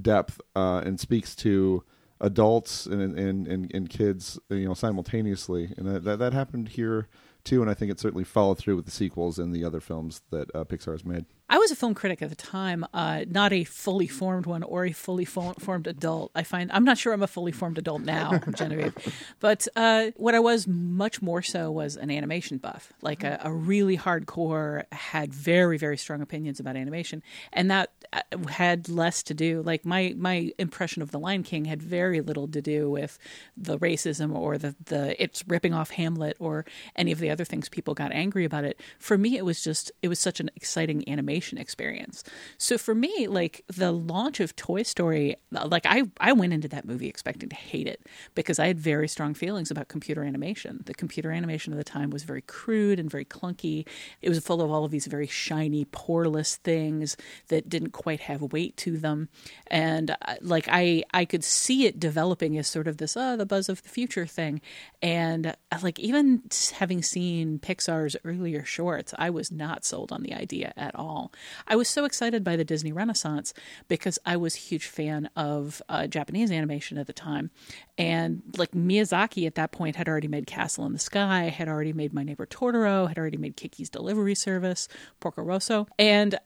depth 0.00 0.40
uh, 0.56 0.82
and 0.84 0.98
speaks 0.98 1.34
to 1.36 1.84
adults 2.22 2.86
and 2.86 3.18
and, 3.18 3.46
and 3.46 3.70
and 3.74 3.90
kids 3.90 4.38
you 4.48 4.64
know 4.64 4.74
simultaneously, 4.74 5.74
and 5.76 5.86
that, 5.86 6.04
that 6.04 6.18
that 6.20 6.32
happened 6.32 6.68
here 6.70 7.08
too, 7.44 7.60
and 7.60 7.70
I 7.70 7.74
think 7.74 7.90
it 7.90 8.00
certainly 8.00 8.24
followed 8.24 8.58
through 8.58 8.76
with 8.76 8.84
the 8.84 8.92
sequels 8.92 9.38
and 9.38 9.52
the 9.52 9.64
other 9.64 9.80
films 9.80 10.22
that 10.30 10.48
uh, 10.54 10.64
Pixar 10.64 10.92
has 10.92 11.04
made. 11.04 11.26
I 11.52 11.58
was 11.58 11.70
a 11.70 11.76
film 11.76 11.92
critic 11.92 12.22
at 12.22 12.30
the 12.30 12.34
time, 12.34 12.86
uh, 12.94 13.26
not 13.28 13.52
a 13.52 13.64
fully 13.64 14.06
formed 14.06 14.46
one 14.46 14.62
or 14.62 14.86
a 14.86 14.92
fully 14.92 15.26
fo- 15.26 15.52
formed 15.58 15.86
adult. 15.86 16.30
I 16.34 16.44
find 16.44 16.72
I'm 16.72 16.82
not 16.82 16.96
sure 16.96 17.12
I'm 17.12 17.22
a 17.22 17.26
fully 17.26 17.52
formed 17.52 17.76
adult 17.76 18.00
now, 18.00 18.38
Genevieve, 18.54 18.94
but 19.38 19.68
uh, 19.76 20.12
what 20.16 20.34
I 20.34 20.38
was 20.38 20.66
much 20.66 21.20
more 21.20 21.42
so 21.42 21.70
was 21.70 21.96
an 21.96 22.10
animation 22.10 22.56
buff, 22.56 22.94
like 23.02 23.22
a, 23.22 23.38
a 23.44 23.52
really 23.52 23.98
hardcore, 23.98 24.84
had 24.92 25.34
very 25.34 25.76
very 25.76 25.98
strong 25.98 26.22
opinions 26.22 26.58
about 26.58 26.74
animation, 26.74 27.22
and 27.52 27.70
that 27.70 27.90
uh, 28.14 28.22
had 28.48 28.88
less 28.88 29.22
to 29.24 29.34
do. 29.34 29.60
Like 29.60 29.84
my 29.84 30.14
my 30.16 30.52
impression 30.58 31.02
of 31.02 31.10
the 31.10 31.18
Lion 31.18 31.42
King 31.42 31.66
had 31.66 31.82
very 31.82 32.22
little 32.22 32.48
to 32.48 32.62
do 32.62 32.90
with 32.90 33.18
the 33.58 33.78
racism 33.78 34.34
or 34.34 34.56
the 34.56 34.74
the 34.86 35.22
it's 35.22 35.46
ripping 35.46 35.74
off 35.74 35.90
Hamlet 35.90 36.38
or 36.40 36.64
any 36.96 37.12
of 37.12 37.18
the 37.18 37.28
other 37.28 37.44
things 37.44 37.68
people 37.68 37.92
got 37.92 38.10
angry 38.10 38.46
about 38.46 38.64
it. 38.64 38.80
For 38.98 39.18
me, 39.18 39.36
it 39.36 39.44
was 39.44 39.62
just 39.62 39.92
it 40.00 40.08
was 40.08 40.18
such 40.18 40.40
an 40.40 40.48
exciting 40.56 41.06
animation 41.06 41.41
animation 41.42 41.58
experience. 41.58 42.24
So 42.58 42.78
for 42.78 42.94
me, 42.94 43.26
like 43.26 43.64
the 43.68 43.92
launch 43.92 44.40
of 44.40 44.54
Toy 44.56 44.82
Story, 44.82 45.36
like 45.50 45.86
I, 45.86 46.04
I 46.20 46.32
went 46.32 46.52
into 46.52 46.68
that 46.68 46.84
movie 46.84 47.08
expecting 47.08 47.48
to 47.48 47.56
hate 47.56 47.86
it 47.86 48.00
because 48.34 48.58
I 48.58 48.66
had 48.68 48.78
very 48.78 49.08
strong 49.08 49.34
feelings 49.34 49.70
about 49.70 49.88
computer 49.88 50.22
animation. 50.22 50.82
The 50.86 50.94
computer 50.94 51.30
animation 51.30 51.72
of 51.72 51.78
the 51.78 51.84
time 51.84 52.10
was 52.10 52.22
very 52.22 52.42
crude 52.42 52.98
and 52.98 53.10
very 53.10 53.24
clunky. 53.24 53.86
It 54.20 54.28
was 54.28 54.38
full 54.38 54.62
of 54.62 54.70
all 54.70 54.84
of 54.84 54.90
these 54.90 55.06
very 55.06 55.26
shiny, 55.26 55.84
poreless 55.86 56.56
things 56.56 57.16
that 57.48 57.68
didn't 57.68 57.90
quite 57.90 58.20
have 58.20 58.52
weight 58.52 58.76
to 58.78 58.96
them. 58.96 59.28
And 59.66 60.10
uh, 60.10 60.36
like 60.40 60.68
I, 60.70 61.02
I 61.12 61.24
could 61.24 61.44
see 61.44 61.86
it 61.86 61.98
developing 61.98 62.56
as 62.58 62.68
sort 62.68 62.86
of 62.86 62.98
this, 62.98 63.16
oh, 63.16 63.36
the 63.36 63.46
buzz 63.46 63.68
of 63.68 63.82
the 63.82 63.88
future 63.88 64.26
thing. 64.26 64.60
And 65.00 65.46
uh, 65.46 65.78
like 65.82 65.98
even 65.98 66.42
having 66.74 67.02
seen 67.02 67.58
Pixar's 67.58 68.16
earlier 68.24 68.64
shorts, 68.64 69.14
I 69.18 69.30
was 69.30 69.50
not 69.50 69.84
sold 69.84 70.12
on 70.12 70.22
the 70.22 70.34
idea 70.34 70.72
at 70.76 70.94
all. 70.94 71.21
I 71.66 71.76
was 71.76 71.88
so 71.88 72.04
excited 72.04 72.42
by 72.42 72.56
the 72.56 72.64
Disney 72.64 72.92
Renaissance 72.92 73.52
because 73.88 74.18
I 74.24 74.36
was 74.36 74.54
a 74.54 74.58
huge 74.58 74.86
fan 74.86 75.28
of 75.36 75.82
uh, 75.88 76.06
Japanese 76.06 76.50
animation 76.50 76.98
at 76.98 77.06
the 77.06 77.12
time. 77.12 77.50
And 77.98 78.42
like 78.56 78.72
Miyazaki 78.72 79.46
at 79.46 79.54
that 79.56 79.72
point 79.72 79.96
had 79.96 80.08
already 80.08 80.28
made 80.28 80.46
Castle 80.46 80.86
in 80.86 80.92
the 80.92 80.98
Sky, 80.98 81.44
had 81.44 81.68
already 81.68 81.92
made 81.92 82.12
My 82.12 82.22
Neighbor 82.22 82.46
Totoro, 82.46 83.08
had 83.08 83.18
already 83.18 83.36
made 83.36 83.56
Kiki's 83.56 83.90
Delivery 83.90 84.34
Service, 84.34 84.88
Porco 85.20 85.42
Rosso. 85.42 85.86
And 85.98 86.38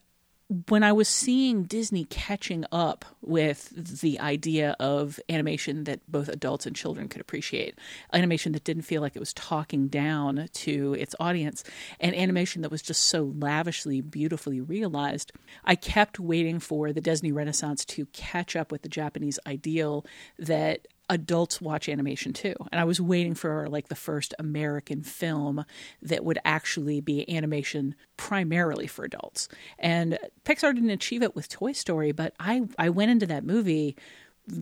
when 0.49 0.81
I 0.81 0.93
was 0.93 1.09
seeing 1.09 1.63
Disney 1.63 2.05
catching 2.05 2.63
up 2.71 3.03
with 3.21 4.01
the 4.01 4.17
idea 4.19 4.77
of 4.79 5.19
animation 5.27 5.83
that 5.83 5.99
both 6.09 6.29
adults 6.29 6.65
and 6.65 6.73
children 6.75 7.09
could 7.09 7.19
appreciate, 7.19 7.77
animation 8.13 8.53
that 8.53 8.63
didn't 8.63 8.83
feel 8.83 9.01
like 9.01 9.15
it 9.15 9.19
was 9.19 9.33
talking 9.33 9.87
down 9.89 10.47
to 10.53 10.93
its 10.93 11.13
audience, 11.19 11.65
and 11.99 12.15
animation 12.15 12.61
that 12.61 12.71
was 12.71 12.81
just 12.81 13.03
so 13.03 13.33
lavishly, 13.37 13.99
beautifully 13.99 14.61
realized, 14.61 15.33
I 15.65 15.75
kept 15.75 16.17
waiting 16.17 16.59
for 16.59 16.93
the 16.93 17.01
Disney 17.01 17.33
Renaissance 17.33 17.83
to 17.85 18.05
catch 18.07 18.55
up 18.55 18.71
with 18.71 18.83
the 18.83 18.89
Japanese 18.89 19.39
ideal 19.45 20.05
that 20.39 20.87
adults 21.09 21.61
watch 21.61 21.87
animation 21.87 22.33
too. 22.33 22.55
And 22.71 22.81
I 22.81 22.83
was 22.83 22.99
waiting 22.99 23.33
for 23.33 23.67
like 23.69 23.87
the 23.87 23.95
first 23.95 24.33
American 24.39 25.03
film 25.03 25.65
that 26.01 26.23
would 26.23 26.39
actually 26.43 27.01
be 27.01 27.29
animation 27.33 27.95
primarily 28.17 28.87
for 28.87 29.05
adults. 29.05 29.47
And 29.79 30.17
Pixar 30.43 30.73
didn't 30.73 30.89
achieve 30.89 31.23
it 31.23 31.35
with 31.35 31.49
Toy 31.49 31.71
Story, 31.71 32.11
but 32.11 32.33
I 32.39 32.63
I 32.77 32.89
went 32.89 33.11
into 33.11 33.25
that 33.27 33.45
movie 33.45 33.95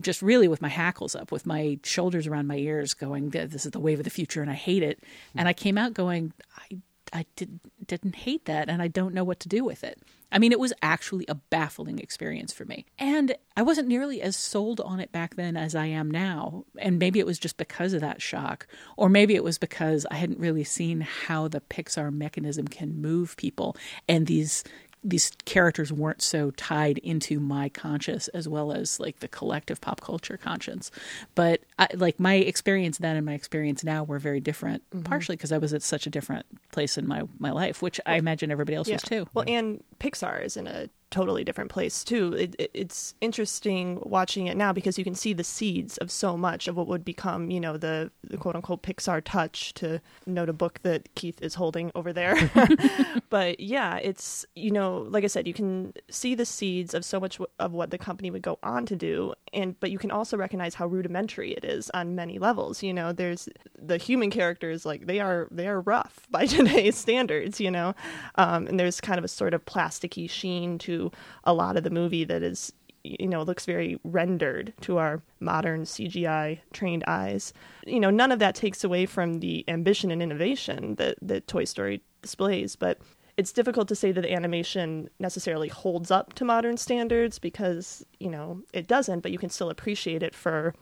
just 0.00 0.20
really 0.20 0.48
with 0.48 0.62
my 0.62 0.68
hackles 0.68 1.14
up, 1.14 1.30
with 1.30 1.46
my 1.46 1.78
shoulders 1.84 2.26
around 2.26 2.46
my 2.48 2.56
ears, 2.56 2.94
going, 2.94 3.30
"This 3.30 3.64
is 3.64 3.72
the 3.72 3.80
wave 3.80 3.98
of 3.98 4.04
the 4.04 4.10
future," 4.10 4.42
and 4.42 4.50
I 4.50 4.54
hate 4.54 4.82
it. 4.82 5.02
And 5.34 5.48
I 5.48 5.52
came 5.52 5.78
out 5.78 5.94
going, 5.94 6.32
"I 6.56 6.78
I 7.16 7.24
did, 7.34 7.60
didn't 7.86 8.14
hate 8.14 8.44
that, 8.44 8.68
and 8.68 8.82
I 8.82 8.88
don't 8.88 9.14
know 9.14 9.24
what 9.24 9.40
to 9.40 9.48
do 9.48 9.64
with 9.64 9.82
it. 9.82 9.98
I 10.30 10.38
mean, 10.38 10.52
it 10.52 10.60
was 10.60 10.74
actually 10.82 11.24
a 11.28 11.34
baffling 11.34 11.98
experience 11.98 12.52
for 12.52 12.66
me. 12.66 12.84
And 12.98 13.34
I 13.56 13.62
wasn't 13.62 13.88
nearly 13.88 14.20
as 14.20 14.36
sold 14.36 14.82
on 14.82 15.00
it 15.00 15.12
back 15.12 15.36
then 15.36 15.56
as 15.56 15.74
I 15.74 15.86
am 15.86 16.10
now. 16.10 16.64
And 16.78 16.98
maybe 16.98 17.18
it 17.18 17.24
was 17.24 17.38
just 17.38 17.56
because 17.56 17.94
of 17.94 18.02
that 18.02 18.20
shock, 18.20 18.66
or 18.98 19.08
maybe 19.08 19.34
it 19.34 19.44
was 19.44 19.56
because 19.56 20.04
I 20.10 20.16
hadn't 20.16 20.38
really 20.38 20.64
seen 20.64 21.00
how 21.00 21.48
the 21.48 21.62
Pixar 21.62 22.12
mechanism 22.12 22.68
can 22.68 23.00
move 23.00 23.36
people 23.38 23.76
and 24.08 24.26
these 24.26 24.62
these 25.04 25.30
characters 25.44 25.92
weren't 25.92 26.20
so 26.20 26.50
tied 26.52 26.98
into 26.98 27.38
my 27.38 27.68
conscious 27.68 28.26
as 28.28 28.48
well 28.48 28.72
as 28.72 28.98
like 28.98 29.20
the 29.20 29.28
collective 29.28 29.80
pop 29.80 30.00
culture 30.00 30.36
conscience. 30.36 30.90
But 31.36 31.60
I, 31.78 31.88
like 31.94 32.18
my 32.18 32.34
experience 32.34 32.98
then 32.98 33.16
and 33.16 33.26
my 33.26 33.34
experience 33.34 33.84
now 33.84 34.02
were 34.02 34.18
very 34.18 34.40
different, 34.40 34.82
mm-hmm. 34.90 35.02
partially 35.02 35.36
because 35.36 35.52
I 35.52 35.58
was 35.58 35.74
at 35.74 35.82
such 35.82 36.06
a 36.06 36.10
different 36.10 36.46
place 36.72 36.96
in 36.96 37.06
my 37.06 37.22
my 37.38 37.50
life, 37.50 37.82
which 37.82 38.00
I 38.06 38.16
imagine 38.16 38.50
everybody 38.50 38.76
else 38.76 38.88
yeah. 38.88 38.94
was 38.94 39.02
too. 39.02 39.26
Well, 39.34 39.44
and 39.46 39.82
Pixar 39.98 40.42
is 40.42 40.56
in 40.56 40.66
a 40.66 40.88
totally 41.10 41.44
different 41.44 41.70
place 41.70 42.02
too. 42.02 42.32
It, 42.32 42.56
it, 42.58 42.70
it's 42.74 43.14
interesting 43.20 43.98
watching 44.02 44.48
it 44.48 44.56
now 44.56 44.72
because 44.72 44.98
you 44.98 45.04
can 45.04 45.14
see 45.14 45.32
the 45.32 45.44
seeds 45.44 45.98
of 45.98 46.10
so 46.10 46.36
much 46.36 46.66
of 46.66 46.76
what 46.76 46.88
would 46.88 47.04
become, 47.04 47.50
you 47.50 47.60
know, 47.60 47.76
the, 47.76 48.10
the 48.24 48.36
quote 48.36 48.56
unquote 48.56 48.82
Pixar 48.82 49.22
touch. 49.24 49.74
To 49.74 50.00
note 50.26 50.48
a 50.48 50.52
book 50.52 50.80
that 50.82 51.14
Keith 51.14 51.40
is 51.42 51.54
holding 51.54 51.90
over 51.94 52.12
there, 52.12 52.50
but 53.30 53.60
yeah, 53.60 53.96
it's 53.96 54.44
you 54.54 54.70
know, 54.70 55.06
like 55.08 55.24
I 55.24 55.28
said, 55.28 55.46
you 55.46 55.54
can 55.54 55.92
see 56.10 56.34
the 56.34 56.46
seeds 56.46 56.94
of 56.94 57.04
so 57.04 57.20
much 57.20 57.38
of 57.58 57.72
what 57.72 57.90
the 57.90 57.98
company 57.98 58.30
would 58.30 58.42
go 58.42 58.58
on 58.62 58.86
to 58.86 58.96
do, 58.96 59.34
and 59.52 59.78
but 59.80 59.90
you 59.90 59.98
can 59.98 60.10
also 60.10 60.36
recognize 60.36 60.74
how 60.74 60.86
rudimentary 60.86 61.52
it 61.52 61.64
is 61.66 61.90
on 61.92 62.14
many 62.14 62.38
levels. 62.38 62.82
You 62.82 62.94
know, 62.94 63.12
there's 63.12 63.48
the 63.78 63.98
human 63.98 64.30
characters 64.30 64.86
like 64.86 65.06
they 65.06 65.20
are 65.20 65.48
they 65.50 65.68
are 65.68 65.80
rough 65.80 66.26
by 66.30 66.46
today's 66.46 66.96
standards. 66.96 67.60
You 67.60 67.70
know, 67.70 67.94
um, 68.36 68.66
and 68.66 68.78
there's 68.78 69.00
kind 69.00 69.18
of 69.18 69.24
a 69.24 69.28
sort 69.28 69.54
of 69.54 69.64
plasticky 69.64 70.28
sheen 70.28 70.78
to 70.78 71.10
a 71.44 71.52
lot 71.52 71.76
of 71.76 71.84
the 71.84 71.90
movie 71.90 72.24
that 72.24 72.42
is 72.42 72.72
you 73.04 73.28
know 73.28 73.42
looks 73.42 73.66
very 73.66 73.98
rendered 74.04 74.72
to 74.80 74.98
our 74.98 75.22
modern 75.40 75.82
CGI 75.82 76.60
trained 76.72 77.04
eyes. 77.06 77.52
You 77.86 78.00
know, 78.00 78.10
none 78.10 78.32
of 78.32 78.38
that 78.38 78.54
takes 78.54 78.84
away 78.84 79.06
from 79.06 79.40
the 79.40 79.64
ambition 79.68 80.10
and 80.10 80.22
innovation 80.22 80.94
that 80.96 81.18
that 81.22 81.46
Toy 81.46 81.64
Story 81.64 82.02
displays, 82.22 82.76
but 82.76 82.98
it's 83.36 83.52
difficult 83.52 83.88
to 83.88 83.94
say 83.94 84.12
that 84.12 84.22
the 84.22 84.32
animation 84.32 85.10
necessarily 85.18 85.68
holds 85.68 86.10
up 86.10 86.32
to 86.34 86.44
modern 86.44 86.76
standards 86.78 87.38
because, 87.38 88.04
you 88.18 88.30
know, 88.30 88.62
it 88.72 88.86
doesn't, 88.86 89.20
but 89.20 89.30
you 89.30 89.38
can 89.38 89.50
still 89.50 89.68
appreciate 89.68 90.22
it 90.22 90.34
for 90.34 90.74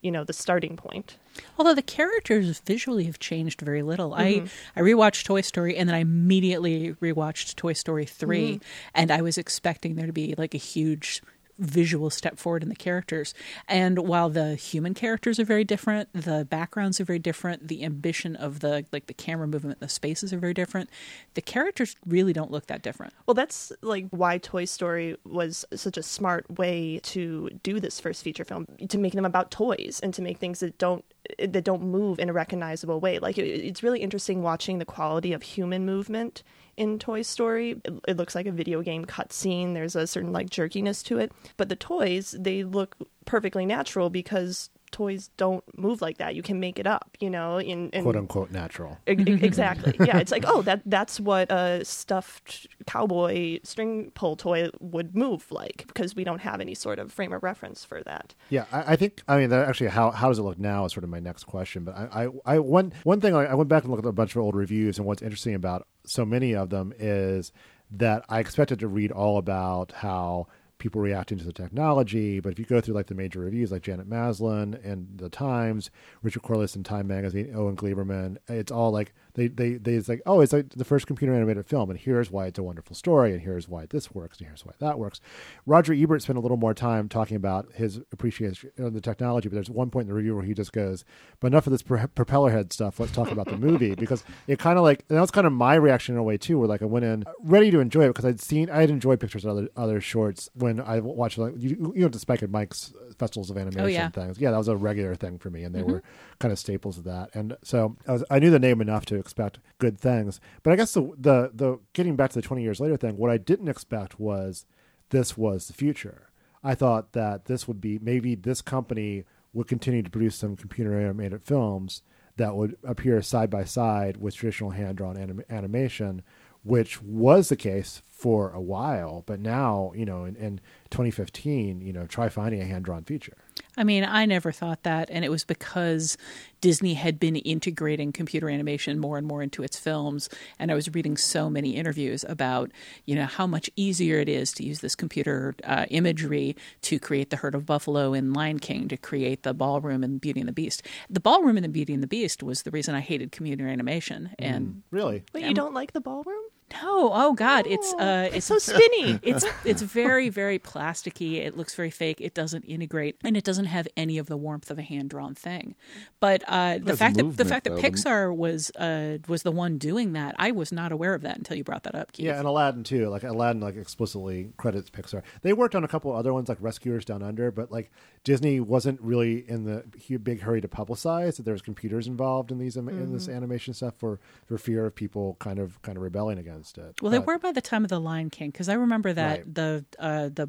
you 0.00 0.10
know 0.10 0.24
the 0.24 0.32
starting 0.32 0.76
point. 0.76 1.16
Although 1.58 1.74
the 1.74 1.82
characters 1.82 2.60
visually 2.60 3.04
have 3.04 3.18
changed 3.18 3.60
very 3.60 3.82
little. 3.82 4.10
Mm-hmm. 4.10 4.46
I 4.76 4.80
I 4.80 4.82
rewatched 4.82 5.24
Toy 5.24 5.40
Story 5.40 5.76
and 5.76 5.88
then 5.88 5.96
I 5.96 6.00
immediately 6.00 6.94
rewatched 6.94 7.56
Toy 7.56 7.72
Story 7.72 8.06
3 8.06 8.40
mm-hmm. 8.40 8.64
and 8.94 9.10
I 9.10 9.22
was 9.22 9.38
expecting 9.38 9.96
there 9.96 10.06
to 10.06 10.12
be 10.12 10.34
like 10.36 10.54
a 10.54 10.58
huge 10.58 11.22
visual 11.60 12.10
step 12.10 12.38
forward 12.38 12.62
in 12.62 12.68
the 12.68 12.74
characters. 12.74 13.34
And 13.68 14.00
while 14.00 14.28
the 14.28 14.54
human 14.54 14.94
characters 14.94 15.38
are 15.38 15.44
very 15.44 15.64
different, 15.64 16.08
the 16.12 16.44
backgrounds 16.44 17.00
are 17.00 17.04
very 17.04 17.18
different, 17.18 17.68
the 17.68 17.84
ambition 17.84 18.34
of 18.34 18.60
the 18.60 18.86
like 18.92 19.06
the 19.06 19.14
camera 19.14 19.46
movement, 19.46 19.80
the 19.80 19.88
spaces 19.88 20.32
are 20.32 20.38
very 20.38 20.54
different. 20.54 20.90
The 21.34 21.42
characters 21.42 21.96
really 22.06 22.32
don't 22.32 22.50
look 22.50 22.66
that 22.66 22.82
different. 22.82 23.12
Well, 23.26 23.34
that's 23.34 23.72
like 23.82 24.06
why 24.10 24.38
Toy 24.38 24.64
Story 24.64 25.16
was 25.24 25.64
such 25.74 25.96
a 25.96 26.02
smart 26.02 26.58
way 26.58 27.00
to 27.04 27.50
do 27.62 27.78
this 27.78 28.00
first 28.00 28.22
feature 28.22 28.44
film 28.44 28.66
to 28.88 28.98
make 28.98 29.12
them 29.12 29.24
about 29.24 29.50
toys 29.50 30.00
and 30.02 30.12
to 30.14 30.22
make 30.22 30.38
things 30.38 30.60
that 30.60 30.78
don't 30.78 31.04
that 31.38 31.64
don't 31.64 31.82
move 31.82 32.18
in 32.18 32.28
a 32.28 32.32
recognizable 32.32 33.00
way. 33.00 33.18
Like 33.18 33.38
it, 33.38 33.46
it's 33.46 33.82
really 33.82 34.00
interesting 34.00 34.42
watching 34.42 34.78
the 34.78 34.84
quality 34.84 35.32
of 35.32 35.42
human 35.42 35.84
movement 35.84 36.42
in 36.80 36.98
Toy 36.98 37.20
Story. 37.20 37.72
It, 37.84 37.92
it 38.08 38.16
looks 38.16 38.34
like 38.34 38.46
a 38.46 38.52
video 38.52 38.80
game 38.80 39.04
cutscene. 39.04 39.74
There's 39.74 39.94
a 39.94 40.06
certain 40.06 40.32
like 40.32 40.48
jerkiness 40.48 41.02
to 41.04 41.18
it, 41.18 41.30
but 41.58 41.68
the 41.68 41.76
toys 41.76 42.34
they 42.38 42.64
look 42.64 42.96
perfectly 43.26 43.66
natural 43.66 44.08
because 44.08 44.70
toys 44.92 45.30
don't 45.36 45.64
move 45.78 46.00
like 46.02 46.18
that. 46.18 46.34
You 46.34 46.42
can 46.42 46.60
make 46.60 46.78
it 46.78 46.86
up, 46.86 47.16
you 47.20 47.30
know, 47.30 47.58
in, 47.58 47.90
in 47.90 48.02
quote 48.02 48.16
unquote 48.16 48.50
natural. 48.50 48.98
Mm-hmm. 49.06 49.44
exactly. 49.44 49.94
yeah, 50.00 50.18
it's 50.18 50.32
like 50.32 50.44
oh 50.48 50.62
that 50.62 50.82
that's 50.86 51.20
what 51.20 51.50
a 51.50 51.84
stuffed 51.84 52.66
cowboy 52.86 53.60
string 53.62 54.10
pull 54.14 54.36
toy 54.36 54.70
would 54.80 55.14
move 55.14 55.50
like 55.50 55.84
because 55.86 56.14
we 56.14 56.24
don't 56.24 56.40
have 56.40 56.60
any 56.60 56.74
sort 56.74 56.98
of 56.98 57.12
frame 57.12 57.32
of 57.32 57.42
reference 57.42 57.84
for 57.84 58.02
that. 58.04 58.34
Yeah, 58.48 58.64
I, 58.72 58.92
I 58.92 58.96
think 58.96 59.22
I 59.28 59.38
mean 59.38 59.52
actually 59.52 59.90
how 59.90 60.10
how 60.10 60.28
does 60.28 60.38
it 60.38 60.42
look 60.42 60.58
now 60.58 60.84
is 60.84 60.92
sort 60.92 61.04
of 61.04 61.10
my 61.10 61.20
next 61.20 61.44
question. 61.44 61.84
But 61.84 61.96
I 61.96 62.24
I, 62.24 62.54
I 62.54 62.58
one 62.58 62.92
one 63.04 63.20
thing 63.20 63.34
I, 63.34 63.46
I 63.46 63.54
went 63.54 63.68
back 63.68 63.84
and 63.84 63.90
looked 63.90 64.04
at 64.04 64.08
a 64.08 64.12
bunch 64.12 64.36
of 64.36 64.42
old 64.42 64.54
reviews 64.54 64.98
and 64.98 65.06
what's 65.06 65.22
interesting 65.22 65.54
about 65.54 65.86
so 66.04 66.24
many 66.24 66.54
of 66.54 66.70
them 66.70 66.92
is 66.98 67.52
that 67.90 68.24
I 68.28 68.40
expected 68.40 68.78
to 68.80 68.88
read 68.88 69.10
all 69.10 69.38
about 69.38 69.92
how 69.92 70.46
people 70.80 71.00
reacting 71.00 71.38
to 71.38 71.44
the 71.44 71.52
technology. 71.52 72.40
But 72.40 72.52
if 72.52 72.58
you 72.58 72.64
go 72.64 72.80
through 72.80 72.94
like 72.94 73.06
the 73.06 73.14
major 73.14 73.38
reviews, 73.40 73.70
like 73.70 73.82
Janet 73.82 74.08
Maslin 74.08 74.74
and 74.84 75.06
the 75.16 75.28
Times, 75.28 75.90
Richard 76.22 76.42
Corliss 76.42 76.74
in 76.74 76.82
Time 76.82 77.06
Magazine, 77.06 77.52
Owen 77.54 77.76
Gleiberman, 77.76 78.38
it's 78.48 78.72
all 78.72 78.90
like 78.90 79.14
they 79.34 79.48
they 79.48 79.74
they 79.74 79.94
it's 79.94 80.08
like 80.08 80.22
oh 80.26 80.40
it's 80.40 80.52
like 80.52 80.70
the 80.70 80.84
first 80.84 81.06
computer 81.06 81.34
animated 81.34 81.66
film, 81.66 81.90
and 81.90 81.98
here's 81.98 82.30
why 82.30 82.46
it's 82.46 82.58
a 82.58 82.62
wonderful 82.62 82.94
story, 82.96 83.32
and 83.32 83.42
here's 83.42 83.68
why 83.68 83.86
this 83.86 84.14
works, 84.14 84.38
and 84.38 84.46
here's 84.48 84.64
why 84.64 84.72
that 84.78 84.98
works. 84.98 85.20
Roger 85.66 85.92
Ebert 85.92 86.22
spent 86.22 86.38
a 86.38 86.40
little 86.40 86.56
more 86.56 86.74
time 86.74 87.08
talking 87.08 87.36
about 87.36 87.72
his 87.74 87.98
appreciation 88.12 88.70
of 88.78 88.92
the 88.94 89.00
technology, 89.00 89.48
but 89.48 89.54
there's 89.54 89.70
one 89.70 89.90
point 89.90 90.04
in 90.04 90.08
the 90.08 90.14
review 90.14 90.34
where 90.34 90.44
he 90.44 90.54
just 90.54 90.72
goes, 90.72 91.04
"But 91.40 91.48
enough 91.48 91.66
of 91.66 91.72
this 91.72 91.82
pro- 91.82 92.06
propeller 92.08 92.50
head 92.50 92.72
stuff. 92.72 93.00
Let's 93.00 93.12
talk 93.12 93.30
about 93.30 93.46
the 93.46 93.58
movie," 93.58 93.94
because 93.96 94.24
it 94.46 94.58
kind 94.58 94.78
of 94.78 94.84
like 94.84 95.06
that 95.08 95.20
was 95.20 95.30
kind 95.30 95.46
of 95.46 95.52
my 95.52 95.74
reaction 95.74 96.14
in 96.14 96.18
a 96.18 96.22
way 96.22 96.36
too, 96.36 96.58
where 96.58 96.68
like 96.68 96.82
I 96.82 96.86
went 96.86 97.04
in 97.04 97.24
ready 97.42 97.70
to 97.70 97.80
enjoy 97.80 98.04
it 98.04 98.08
because 98.08 98.24
I'd 98.24 98.40
seen 98.40 98.70
i'd 98.70 98.90
enjoyed 98.90 99.20
Pixar's 99.20 99.44
of 99.44 99.50
other 99.50 99.68
other 99.76 100.00
shorts 100.00 100.50
when 100.54 100.80
I 100.80 101.00
watched 101.00 101.38
like 101.38 101.54
you 101.56 101.92
you 101.94 102.02
know 102.02 102.08
the 102.08 102.18
Spike 102.18 102.42
and 102.42 102.52
Mike's 102.52 102.92
festivals 103.18 103.50
of 103.50 103.56
animation 103.56 103.82
oh, 103.82 103.86
yeah. 103.86 104.08
things. 104.08 104.38
Yeah, 104.38 104.50
that 104.50 104.58
was 104.58 104.68
a 104.68 104.76
regular 104.76 105.14
thing 105.14 105.38
for 105.38 105.50
me, 105.50 105.64
and 105.64 105.74
they 105.74 105.80
mm-hmm. 105.80 105.92
were 105.92 106.02
kind 106.38 106.52
of 106.52 106.58
staples 106.58 106.98
of 106.98 107.04
that. 107.04 107.30
And 107.34 107.56
so 107.62 107.96
I 108.08 108.12
was 108.12 108.24
I 108.30 108.38
knew 108.38 108.50
the 108.50 108.58
name 108.58 108.80
enough 108.80 109.06
to 109.06 109.16
expect 109.20 109.58
good 109.78 109.98
things. 109.98 110.40
But 110.62 110.72
I 110.72 110.76
guess 110.76 110.94
the 110.94 111.12
the 111.18 111.50
the 111.54 111.78
getting 111.92 112.16
back 112.16 112.30
to 112.30 112.40
the 112.40 112.46
twenty 112.46 112.62
years 112.62 112.80
later 112.80 112.96
thing, 112.96 113.16
what 113.16 113.30
I 113.30 113.36
didn't 113.38 113.68
expect 113.68 114.18
was 114.18 114.66
this 115.10 115.36
was 115.36 115.66
the 115.66 115.74
future. 115.74 116.30
I 116.62 116.74
thought 116.74 117.12
that 117.12 117.46
this 117.46 117.66
would 117.68 117.80
be 117.80 117.98
maybe 117.98 118.34
this 118.34 118.60
company 118.60 119.24
would 119.52 119.68
continue 119.68 120.02
to 120.02 120.10
produce 120.10 120.36
some 120.36 120.56
computer 120.56 120.98
animated 120.98 121.42
films 121.42 122.02
that 122.36 122.54
would 122.54 122.76
appear 122.84 123.20
side 123.22 123.50
by 123.50 123.64
side 123.64 124.16
with 124.16 124.34
traditional 124.34 124.70
hand 124.70 124.96
drawn 124.96 125.16
anim- 125.16 125.44
animation, 125.50 126.22
which 126.62 127.02
was 127.02 127.48
the 127.48 127.56
case 127.56 128.02
for 128.20 128.50
a 128.50 128.60
while, 128.60 129.22
but 129.24 129.40
now 129.40 129.92
you 129.94 130.04
know 130.04 130.24
in, 130.24 130.36
in 130.36 130.60
2015, 130.90 131.80
you 131.80 131.92
know, 131.92 132.06
try 132.06 132.28
finding 132.28 132.60
a 132.60 132.64
hand 132.64 132.84
drawn 132.84 133.04
feature. 133.04 133.36
I 133.76 133.84
mean, 133.84 134.04
I 134.04 134.26
never 134.26 134.52
thought 134.52 134.82
that, 134.82 135.08
and 135.10 135.24
it 135.24 135.30
was 135.30 135.44
because 135.44 136.18
Disney 136.60 136.94
had 136.94 137.18
been 137.18 137.36
integrating 137.36 138.12
computer 138.12 138.50
animation 138.50 138.98
more 138.98 139.16
and 139.16 139.26
more 139.26 139.42
into 139.42 139.62
its 139.62 139.78
films, 139.78 140.28
and 140.58 140.70
I 140.70 140.74
was 140.74 140.92
reading 140.92 141.16
so 141.16 141.48
many 141.48 141.76
interviews 141.76 142.24
about, 142.28 142.72
you 143.06 143.14
know, 143.14 143.24
how 143.24 143.46
much 143.46 143.70
easier 143.76 144.18
it 144.18 144.28
is 144.28 144.52
to 144.54 144.64
use 144.64 144.80
this 144.80 144.94
computer 144.94 145.54
uh, 145.64 145.86
imagery 145.88 146.56
to 146.82 146.98
create 146.98 147.30
the 147.30 147.36
herd 147.36 147.54
of 147.54 147.64
buffalo 147.64 148.12
in 148.12 148.32
Lion 148.32 148.58
King, 148.58 148.88
to 148.88 148.96
create 148.96 149.44
the 149.44 149.54
ballroom 149.54 150.04
in 150.04 150.18
Beauty 150.18 150.40
and 150.40 150.48
the 150.48 150.52
Beast. 150.52 150.82
The 151.08 151.20
ballroom 151.20 151.56
in 151.56 151.62
the 151.62 151.68
Beauty 151.68 151.94
and 151.94 152.02
the 152.02 152.08
Beast 152.08 152.42
was 152.42 152.62
the 152.62 152.70
reason 152.70 152.94
I 152.94 153.00
hated 153.00 153.32
computer 153.32 153.66
animation, 153.66 154.30
and 154.38 154.60
Mm, 154.60 154.80
really, 154.90 155.22
Wait, 155.32 155.44
you 155.44 155.54
don't 155.54 155.72
like 155.74 155.92
the 155.92 156.00
ballroom? 156.00 156.42
No, 156.74 157.10
oh 157.12 157.32
god, 157.34 157.66
it's 157.66 157.92
uh, 157.94 158.30
it's 158.32 158.46
so 158.46 158.58
spinny. 158.58 159.18
It's 159.30 159.44
it's 159.64 159.82
very 159.82 160.28
very 160.28 160.58
plasticky. 160.58 161.44
It 161.44 161.56
looks 161.56 161.74
very 161.74 161.90
fake. 161.90 162.20
It 162.20 162.34
doesn't 162.34 162.64
integrate, 162.64 163.16
and 163.22 163.36
it 163.36 163.44
doesn't 163.44 163.66
have 163.66 163.86
any 163.96 164.18
of 164.18 164.26
the 164.26 164.36
warmth 164.36 164.70
of 164.70 164.78
a 164.78 164.82
hand 164.82 165.10
drawn 165.10 165.34
thing. 165.34 165.74
But 166.20 166.42
uh, 166.48 166.78
the 166.78 166.96
fact 166.96 167.16
that 167.16 167.36
the 167.36 167.44
fact 167.44 167.64
that 167.64 167.76
though. 167.76 167.82
Pixar 167.82 168.34
was 168.34 168.70
uh, 168.76 169.18
was 169.28 169.42
the 169.42 169.52
one 169.52 169.78
doing 169.78 170.12
that, 170.12 170.34
I 170.38 170.50
was 170.52 170.72
not 170.72 170.92
aware 170.92 171.14
of 171.14 171.22
that 171.22 171.36
until 171.36 171.56
you 171.56 171.64
brought 171.64 171.82
that 171.84 171.94
up, 171.94 172.12
Keith. 172.12 172.26
Yeah, 172.26 172.38
and 172.38 172.46
Aladdin 172.46 172.84
too. 172.84 173.08
Like 173.08 173.22
Aladdin, 173.22 173.60
like 173.60 173.76
explicitly 173.76 174.52
credits 174.56 174.90
Pixar. 174.90 175.22
They 175.42 175.52
worked 175.52 175.74
on 175.74 175.84
a 175.84 175.88
couple 175.88 176.12
other 176.12 176.32
ones, 176.32 176.48
like 176.48 176.58
Rescuers 176.60 177.04
Down 177.04 177.22
Under, 177.22 177.50
but 177.50 177.70
like 177.70 177.90
Disney 178.24 178.60
wasn't 178.60 179.00
really 179.00 179.48
in 179.48 179.64
the 179.64 179.84
big 180.18 180.42
hurry 180.42 180.60
to 180.60 180.68
publicize 180.68 181.36
that 181.36 181.44
there 181.44 181.54
was 181.54 181.62
computers 181.62 182.06
involved 182.06 182.50
in 182.50 182.58
these 182.58 182.76
in 182.76 183.12
this 183.12 183.28
animation 183.28 183.74
stuff 183.74 183.94
for 183.98 184.20
for 184.46 184.58
fear 184.58 184.86
of 184.86 184.94
people 184.94 185.36
kind 185.40 185.58
of 185.58 185.80
kind 185.82 185.96
of 185.96 186.02
rebelling 186.02 186.38
against 186.38 186.59
it. 186.78 187.00
Well, 187.02 187.10
they 187.10 187.18
were 187.18 187.38
by 187.38 187.52
the 187.52 187.60
time 187.62 187.84
of 187.84 187.90
the 187.90 188.00
Lion 188.00 188.30
King 188.30 188.50
because 188.50 188.68
I 188.68 188.74
remember 188.74 189.12
that 189.12 189.30
Right. 189.40 189.54
the 189.54 189.84
uh, 189.98 190.28
the 190.32 190.48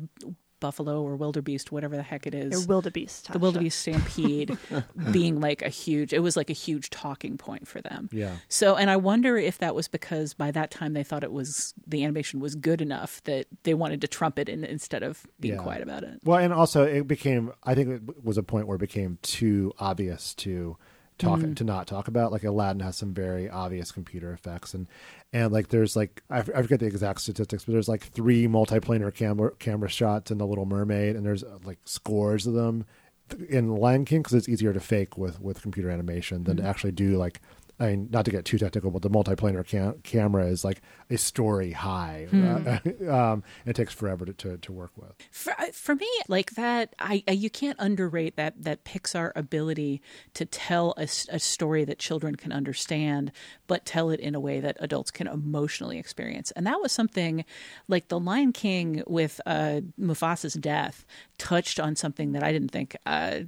buffalo 0.60 1.01
or 1.01 1.15
wildebeest, 1.15 1.72
whatever 1.72 1.96
the 1.96 2.03
heck 2.03 2.27
it 2.27 2.36
is, 2.36 2.53
Or 2.53 2.68
wildebeest. 2.68 3.32
the 3.34 3.39
wildebeest 3.39 3.80
stampede 3.80 4.56
being 5.12 5.39
like 5.41 5.63
a 5.63 5.70
huge 5.70 6.13
it 6.13 6.20
was 6.20 6.38
like 6.38 6.51
a 6.51 6.53
huge 6.53 6.91
talking 6.91 7.36
point 7.36 7.68
for 7.68 7.82
them 7.82 8.10
Yeah. 8.12 8.36
so 8.48 8.75
and 8.75 8.88
i 8.91 8.96
wonder 8.96 9.38
if 9.38 9.58
that 9.58 9.74
was 9.74 9.88
because 9.88 10.36
by 10.36 10.51
that 10.51 10.70
time 10.70 10.94
they 10.94 11.01
thought 11.03 11.24
it 11.24 11.32
was 11.32 11.74
the 11.88 12.03
animation 12.03 12.39
was 12.39 12.53
good 12.53 12.80
enough 12.80 13.24
that 13.24 13.48
they 13.63 13.74
wanted 13.74 14.01
to 14.01 14.08
trumpet 14.08 14.50
in, 14.50 14.63
instead 14.63 15.01
of 15.01 15.25
being 15.39 15.56
Yeah. 15.56 15.63
quiet 15.63 15.82
about 15.82 16.03
it 16.03 16.20
Well, 16.24 16.38
and 16.38 16.53
also 16.53 16.84
it 16.84 17.08
became. 17.08 17.51
I 17.63 17.74
think 17.74 17.89
it 18.10 18.24
was 18.24 18.38
a 18.38 18.44
point 18.44 18.68
where 18.68 18.75
it 18.75 18.80
became 18.82 19.18
too 19.24 19.74
obvious 19.80 20.36
to 20.36 20.77
talk 21.22 21.40
Mm. 21.40 21.56
to 21.56 21.63
not 21.63 21.88
talk 21.88 22.08
about. 22.08 22.32
Like 22.32 22.44
Aladdin 22.44 22.82
has 22.82 22.98
some 22.98 23.13
very 23.13 23.50
obvious 23.50 23.92
computer 23.92 24.34
effects, 24.34 24.74
and 24.74 24.88
and 25.32 25.51
like 25.54 25.70
there's 25.70 25.96
like 25.96 26.22
I, 26.30 26.42
forget 26.42 26.80
the 26.80 26.86
exact 26.88 27.22
statistics, 27.22 27.63
but 27.66 27.72
there's 27.72 27.88
like 27.90 28.04
three 28.04 28.48
multiplanar 28.48 29.13
camera 29.13 29.51
camera 29.60 29.90
shots 29.90 30.32
in 30.32 30.38
the 30.38 30.48
Little 30.48 30.66
Mermaid, 30.66 31.16
and 31.16 31.25
there's 31.25 31.44
like 31.63 31.80
scores 31.86 32.46
of 32.48 32.54
them 32.54 32.86
in 33.48 33.74
Lion 33.75 34.04
King 34.04 34.20
because 34.22 34.34
it's 34.34 34.50
easier 34.50 34.74
to 34.74 34.80
fake 34.82 35.18
with 35.18 35.40
with 35.40 35.62
computer 35.62 35.90
animation 35.90 36.44
than 36.44 36.58
to 36.58 36.63
actually 36.63 36.92
do 36.92 37.18
like. 37.18 37.40
I 37.81 37.88
mean, 37.88 38.09
not 38.11 38.25
to 38.25 38.31
get 38.31 38.45
too 38.45 38.59
technical, 38.59 38.91
but 38.91 39.01
the 39.01 39.09
multiplanar 39.09 39.65
cam- 39.65 40.00
camera 40.03 40.45
is 40.45 40.63
like 40.63 40.81
a 41.09 41.17
story 41.17 41.71
high. 41.71 42.27
Uh, 42.31 42.77
um, 43.11 43.43
it 43.65 43.75
takes 43.75 43.91
forever 43.91 44.23
to, 44.25 44.33
to, 44.33 44.57
to 44.57 44.71
work 44.71 44.91
with. 44.95 45.13
for, 45.31 45.53
uh, 45.59 45.71
for 45.73 45.95
me 45.95 46.07
like 46.27 46.51
that 46.51 46.93
I, 47.00 47.23
I 47.27 47.31
you 47.31 47.50
can't 47.50 47.77
underrate 47.79 48.35
that 48.35 48.63
that 48.63 48.85
pixar 48.85 49.31
ability 49.35 50.01
to 50.35 50.45
tell 50.45 50.93
a 50.97 51.07
story 51.07 51.83
that 51.85 51.97
children 51.97 52.35
can 52.35 52.51
understand 52.51 53.31
but 53.67 53.85
tell 53.85 54.09
it 54.09 54.19
in 54.19 54.35
a 54.35 54.39
way 54.39 54.59
that 54.59 54.77
adults 54.79 55.09
can 55.09 55.27
emotionally 55.27 55.97
experience 55.97 56.51
and 56.51 56.67
that 56.67 56.79
was 56.81 56.91
something 56.91 57.45
like 57.88 58.09
the 58.09 58.19
lion 58.19 58.53
king 58.53 59.03
with 59.07 59.41
uh, 59.45 59.81
mufasa's 59.97 60.53
death 60.53 61.05
touched 61.38 61.79
on 61.79 61.95
something 61.95 62.33
that 62.33 62.43
i 62.43 62.51
didn't 62.51 62.71
think 62.71 62.95
uh, 63.05 63.39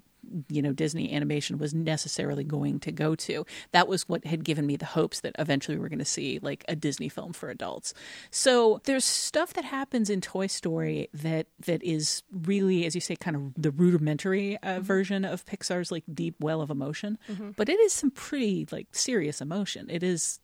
you 0.49 0.61
know 0.61 0.73
Disney 0.73 1.13
animation 1.13 1.57
was 1.57 1.73
necessarily 1.73 2.43
going 2.43 2.79
to 2.81 2.91
go 2.91 3.15
to. 3.15 3.45
That 3.71 3.87
was 3.87 4.07
what 4.07 4.25
had 4.25 4.43
given 4.43 4.65
me 4.65 4.75
the 4.75 4.85
hopes 4.85 5.21
that 5.21 5.35
eventually 5.39 5.77
we 5.77 5.81
were 5.81 5.89
going 5.89 5.99
to 5.99 6.05
see 6.05 6.39
like 6.41 6.63
a 6.67 6.75
Disney 6.75 7.09
film 7.09 7.33
for 7.33 7.49
adults. 7.49 7.93
So 8.31 8.81
there's 8.85 9.05
stuff 9.05 9.53
that 9.53 9.65
happens 9.65 10.09
in 10.09 10.21
Toy 10.21 10.47
Story 10.47 11.09
that 11.13 11.47
that 11.65 11.83
is 11.83 12.23
really, 12.31 12.85
as 12.85 12.95
you 12.95 13.01
say, 13.01 13.15
kind 13.15 13.35
of 13.35 13.53
the 13.61 13.71
rudimentary 13.71 14.57
uh, 14.57 14.79
version 14.79 15.25
of 15.25 15.45
Pixar's 15.45 15.91
like 15.91 16.03
deep 16.13 16.35
well 16.39 16.61
of 16.61 16.69
emotion. 16.69 17.17
But 17.55 17.69
it 17.69 17.79
is 17.79 17.93
some 17.93 18.11
pretty 18.11 18.67
like 18.71 18.87
serious 18.91 19.41
emotion. 19.41 19.89
It 19.89 20.03
is 20.03 20.39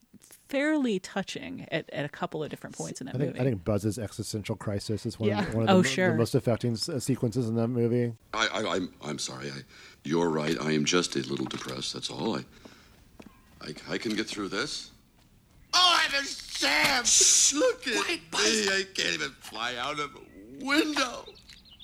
fairly 0.50 1.00
touching 1.00 1.66
at, 1.72 1.90
at 1.94 2.04
a 2.06 2.10
couple 2.10 2.44
of 2.44 2.50
different 2.50 2.76
points 2.76 3.00
in 3.02 3.06
that 3.06 3.16
I 3.16 3.18
think 3.20 3.30
movie. 3.30 3.40
I 3.40 3.44
think 3.44 3.64
Buzz's 3.64 3.98
existential 4.00 4.56
crisis 4.56 5.06
is 5.06 5.20
one 5.20 5.30
Yeah. 5.30 5.42
of, 5.46 5.52
the, 5.52 5.58
one 5.58 5.70
of 5.70 5.76
Oh, 5.78 5.82
the, 5.84 5.88
sure. 5.88 6.12
the 6.12 6.18
most 6.18 6.36
affecting 6.36 6.74
uh, 6.74 7.00
sequences 7.00 7.48
in 7.48 7.56
that 7.56 7.68
movie. 7.70 8.14
I, 8.34 8.48
I, 8.48 8.76
I'm, 8.76 8.94
I'm 9.04 9.20
sorry. 9.20 9.50
I, 9.52 9.60
you're 10.04 10.30
right. 10.30 10.58
I 10.60 10.72
am 10.72 10.86
just 10.86 11.16
a 11.16 11.20
little 11.20 11.46
depressed. 11.46 11.94
That's 11.94 12.10
all. 12.10 12.36
I, 12.38 12.46
I, 13.62 13.74
I 13.92 13.98
can 13.98 14.16
get 14.16 14.28
through 14.28 14.50
this. 14.50 14.92
Oh, 15.74 16.00
I'm 16.04 16.24
a 16.24 16.26
Sam! 16.26 17.04
Look 17.58 17.88
at 17.88 17.94
me. 18.08 18.20
I 18.34 18.86
can't 18.94 19.14
even 19.14 19.30
fly 19.40 19.76
out 19.78 20.00
of 20.00 20.10
a 20.16 20.66
window. 20.66 21.26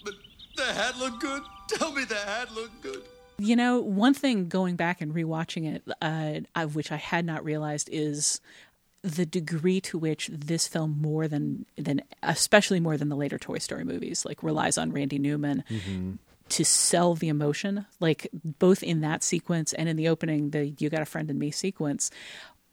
But 0.04 0.16
the 0.58 0.66
hat 0.66 0.98
looked 0.98 1.22
good. 1.22 1.44
Tell 1.70 1.92
me 1.94 2.04
the 2.04 2.16
hat 2.16 2.54
looked 2.54 2.82
good. 2.82 3.04
You 3.38 3.56
know, 3.56 3.82
one 3.82 4.14
thing 4.14 4.48
going 4.48 4.76
back 4.76 5.02
and 5.02 5.14
rewatching 5.14 5.76
it, 5.76 5.84
uh, 6.02 6.40
I, 6.56 6.66
which 6.66 6.92
I 6.92 6.96
had 6.96 7.26
not 7.26 7.44
realized, 7.44 7.90
is 7.92 8.40
the 9.02 9.26
degree 9.26 9.80
to 9.82 10.00
which 10.00 10.30
this 10.34 10.68
film 10.68 10.98
more 11.00 11.28
than 11.28 11.66
than 11.78 12.02
especially 12.24 12.80
more 12.80 12.98
than 12.98 13.10
the 13.10 13.16
later 13.16 13.38
Toy 13.38 13.60
Story 13.60 13.84
movies, 13.84 14.26
like 14.26 14.42
relies 14.42 14.78
on 14.78 14.92
Randy 14.92 15.20
Newman 15.20 15.64
to 16.50 16.66
sell 16.66 17.14
the 17.14 17.28
emotion. 17.28 17.86
Like 18.00 18.28
both 18.34 18.82
in 18.82 19.02
that 19.02 19.22
sequence 19.22 19.74
and 19.74 19.88
in 19.90 19.96
the 19.98 20.08
opening, 20.08 20.52
the 20.52 20.70
"You 20.80 20.90
Got 20.90 21.02
a 21.02 21.06
Friend 21.06 21.30
in 21.30 21.38
Me" 21.38 21.52
sequence. 21.52 22.10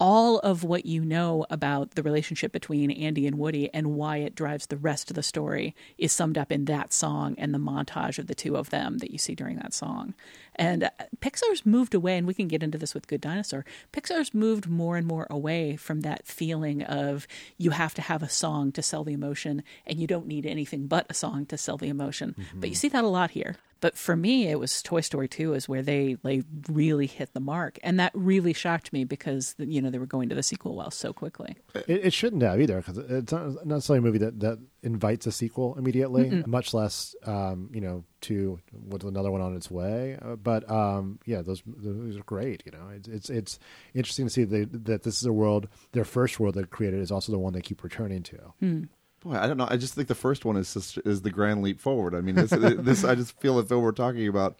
All 0.01 0.40
of 0.40 0.64
what 0.64 0.85
you 0.85 1.05
know 1.05 1.46
about 1.48 1.92
the 1.92 2.03
relationship 2.03 2.51
between 2.51 2.90
Andy 2.90 3.25
and 3.25 3.38
Woody 3.38 3.72
and 3.72 3.94
why 3.94 4.16
it 4.16 4.35
drives 4.35 4.66
the 4.66 4.77
rest 4.77 5.11
of 5.11 5.14
the 5.14 5.22
story 5.22 5.77
is 5.96 6.11
summed 6.11 6.37
up 6.37 6.51
in 6.51 6.64
that 6.64 6.92
song 6.92 7.37
and 7.38 7.55
the 7.55 7.59
montage 7.59 8.18
of 8.18 8.27
the 8.27 8.35
two 8.35 8.57
of 8.57 8.70
them 8.70 8.98
that 8.98 9.12
you 9.12 9.18
see 9.18 9.37
during 9.37 9.57
that 9.59 9.72
song. 9.72 10.14
And 10.57 10.85
uh, 10.85 10.91
Pixar's 11.21 11.65
moved 11.65 11.95
away, 11.95 12.19
and 12.19 12.27
we 12.27 12.35
can 12.35 12.49
get 12.49 12.62
into 12.62 12.79
this 12.79 12.95
with 12.95 13.07
Good 13.07 13.21
Dinosaur. 13.21 13.65
Pixar's 13.93 14.35
moved 14.35 14.69
more 14.69 14.97
and 14.97 15.07
more 15.07 15.27
away 15.31 15.77
from 15.77 16.03
that 16.03 16.27
feeling 16.27 16.83
of 16.83 17.27
you 17.57 17.71
have 17.71 17.95
to 17.95 18.03
have 18.03 18.23
a 18.23 18.29
song 18.29 18.73
to 18.73 18.83
sell 18.83 19.05
the 19.05 19.15
emotion, 19.15 19.62
and 19.87 19.99
you 19.99 20.07
don't 20.07 20.27
need 20.27 20.47
anything 20.47 20.87
but 20.87 21.07
a 21.09 21.15
song 21.15 21.47
to 21.47 21.57
sell 21.57 21.77
the 21.77 21.88
emotion. 21.88 22.35
But 22.55 22.69
you 22.69 22.75
see 22.75 22.88
that 22.88 23.05
a 23.05 23.09
lot 23.09 23.31
here. 23.31 23.57
But 23.81 23.99
for 23.99 24.15
me, 24.15 24.47
it 24.47 24.61
was 24.61 24.81
Toy 24.81 25.01
Story 25.01 25.27
2 25.27 25.55
is 25.55 25.69
where 25.69 25.83
they 25.83 26.17
like 26.23 26.45
really 26.69 27.07
hit 27.09 27.33
the 27.35 27.41
mark, 27.41 27.81
and 27.83 27.99
that 27.99 28.12
really 28.15 28.53
shocked 28.53 28.93
me 28.93 29.03
because 29.05 29.57
you 29.59 29.83
know 29.83 29.91
they 29.91 29.99
were 29.99 30.07
going 30.07 30.29
to 30.29 30.37
the 30.37 30.43
sequel 30.43 30.77
well 30.77 30.93
so 30.93 31.12
quickly. 31.12 31.57
It, 31.75 32.07
it 32.07 32.12
shouldn't 32.12 32.43
have 32.43 32.61
either 32.61 32.77
because 32.77 32.99
it's 32.99 33.33
not 33.33 33.55
not 33.55 33.67
necessarily 33.67 33.99
a 33.99 34.03
movie 34.03 34.19
that, 34.19 34.38
that 34.38 34.59
invites 34.83 35.27
a 35.27 35.33
sequel 35.33 35.77
immediately, 35.79 36.29
Mm-mm. 36.29 36.47
much 36.47 36.75
less 36.75 37.14
um, 37.25 37.71
you 37.73 37.81
know 37.81 38.05
to 38.23 38.59
with 38.88 39.05
another 39.05 39.31
one 39.31 39.40
on 39.40 39.55
its 39.57 39.71
way. 39.71 40.18
Uh, 40.21 40.37
but 40.37 40.68
um, 40.71 41.18
yeah, 41.25 41.42
those 41.42 41.62
those 41.66 42.16
are 42.16 42.25
great. 42.25 42.62
You 42.66 42.73
know, 42.73 42.88
it's 42.95 43.09
it's, 43.09 43.31
it's 43.31 43.59
interesting 43.95 44.27
to 44.27 44.31
see 44.31 44.45
they, 44.45 44.64
that 44.64 45.03
this 45.03 45.18
is 45.21 45.27
a 45.27 45.33
world 45.33 45.68
their 45.92 46.05
first 46.05 46.40
world 46.40 46.55
they 46.55 46.64
created 46.64 47.01
is 47.01 47.12
also 47.12 47.33
the 47.33 47.38
one 47.38 47.53
they 47.53 47.61
keep 47.61 47.83
returning 47.83 48.23
to. 48.25 48.38
Hmm. 48.61 48.85
Boy, 49.21 49.37
I 49.37 49.47
don't 49.47 49.57
know. 49.57 49.68
I 49.71 49.77
just 49.77 49.95
think 49.95 50.09
the 50.09 50.16
first 50.16 50.45
one 50.45 50.57
is 50.57 50.75
just, 50.75 50.99
is 51.05 51.23
the 51.23 51.31
grand 51.31 51.62
leap 51.62 51.79
forward. 51.79 52.12
I 52.12 52.21
mean, 52.21 52.35
this, 52.35 52.51
this 52.51 53.05
I 53.05 53.14
just 53.14 53.38
feel 53.38 53.61
as 53.61 53.66
though 53.66 53.79
we're 53.79 53.92
talking 53.92 54.27
about 54.27 54.59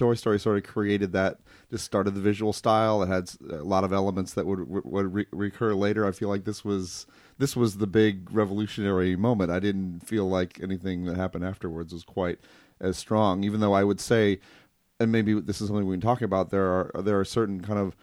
Toy 0.00 0.14
Story 0.14 0.40
sort 0.40 0.56
of 0.56 0.64
created 0.64 1.12
that, 1.12 1.40
just 1.70 1.84
started 1.84 2.14
the 2.14 2.20
visual 2.22 2.54
style. 2.54 3.02
It 3.02 3.08
had 3.08 3.30
a 3.50 3.62
lot 3.62 3.84
of 3.84 3.92
elements 3.92 4.32
that 4.32 4.46
would 4.46 4.66
would 4.68 5.12
re- 5.14 5.26
recur 5.30 5.74
later. 5.74 6.06
I 6.06 6.12
feel 6.12 6.30
like 6.30 6.44
this 6.44 6.64
was 6.64 7.06
this 7.38 7.54
was 7.54 7.76
the 7.76 7.86
big 7.86 8.32
revolutionary 8.32 9.14
moment. 9.14 9.50
I 9.50 9.60
didn't 9.60 10.00
feel 10.00 10.26
like 10.26 10.58
anything 10.62 11.04
that 11.04 11.16
happened 11.16 11.44
afterwards 11.44 11.92
was 11.92 12.02
quite 12.02 12.38
as 12.80 12.96
strong. 12.96 13.44
Even 13.44 13.60
though 13.60 13.74
I 13.74 13.84
would 13.84 14.00
say, 14.00 14.40
and 14.98 15.12
maybe 15.12 15.38
this 15.38 15.60
is 15.60 15.68
something 15.68 15.86
we've 15.86 16.00
been 16.00 16.08
talking 16.08 16.24
about. 16.24 16.48
There 16.48 16.66
are 16.66 17.02
there 17.02 17.20
are 17.20 17.24
certain 17.26 17.60
kind 17.60 17.78
of 17.78 17.94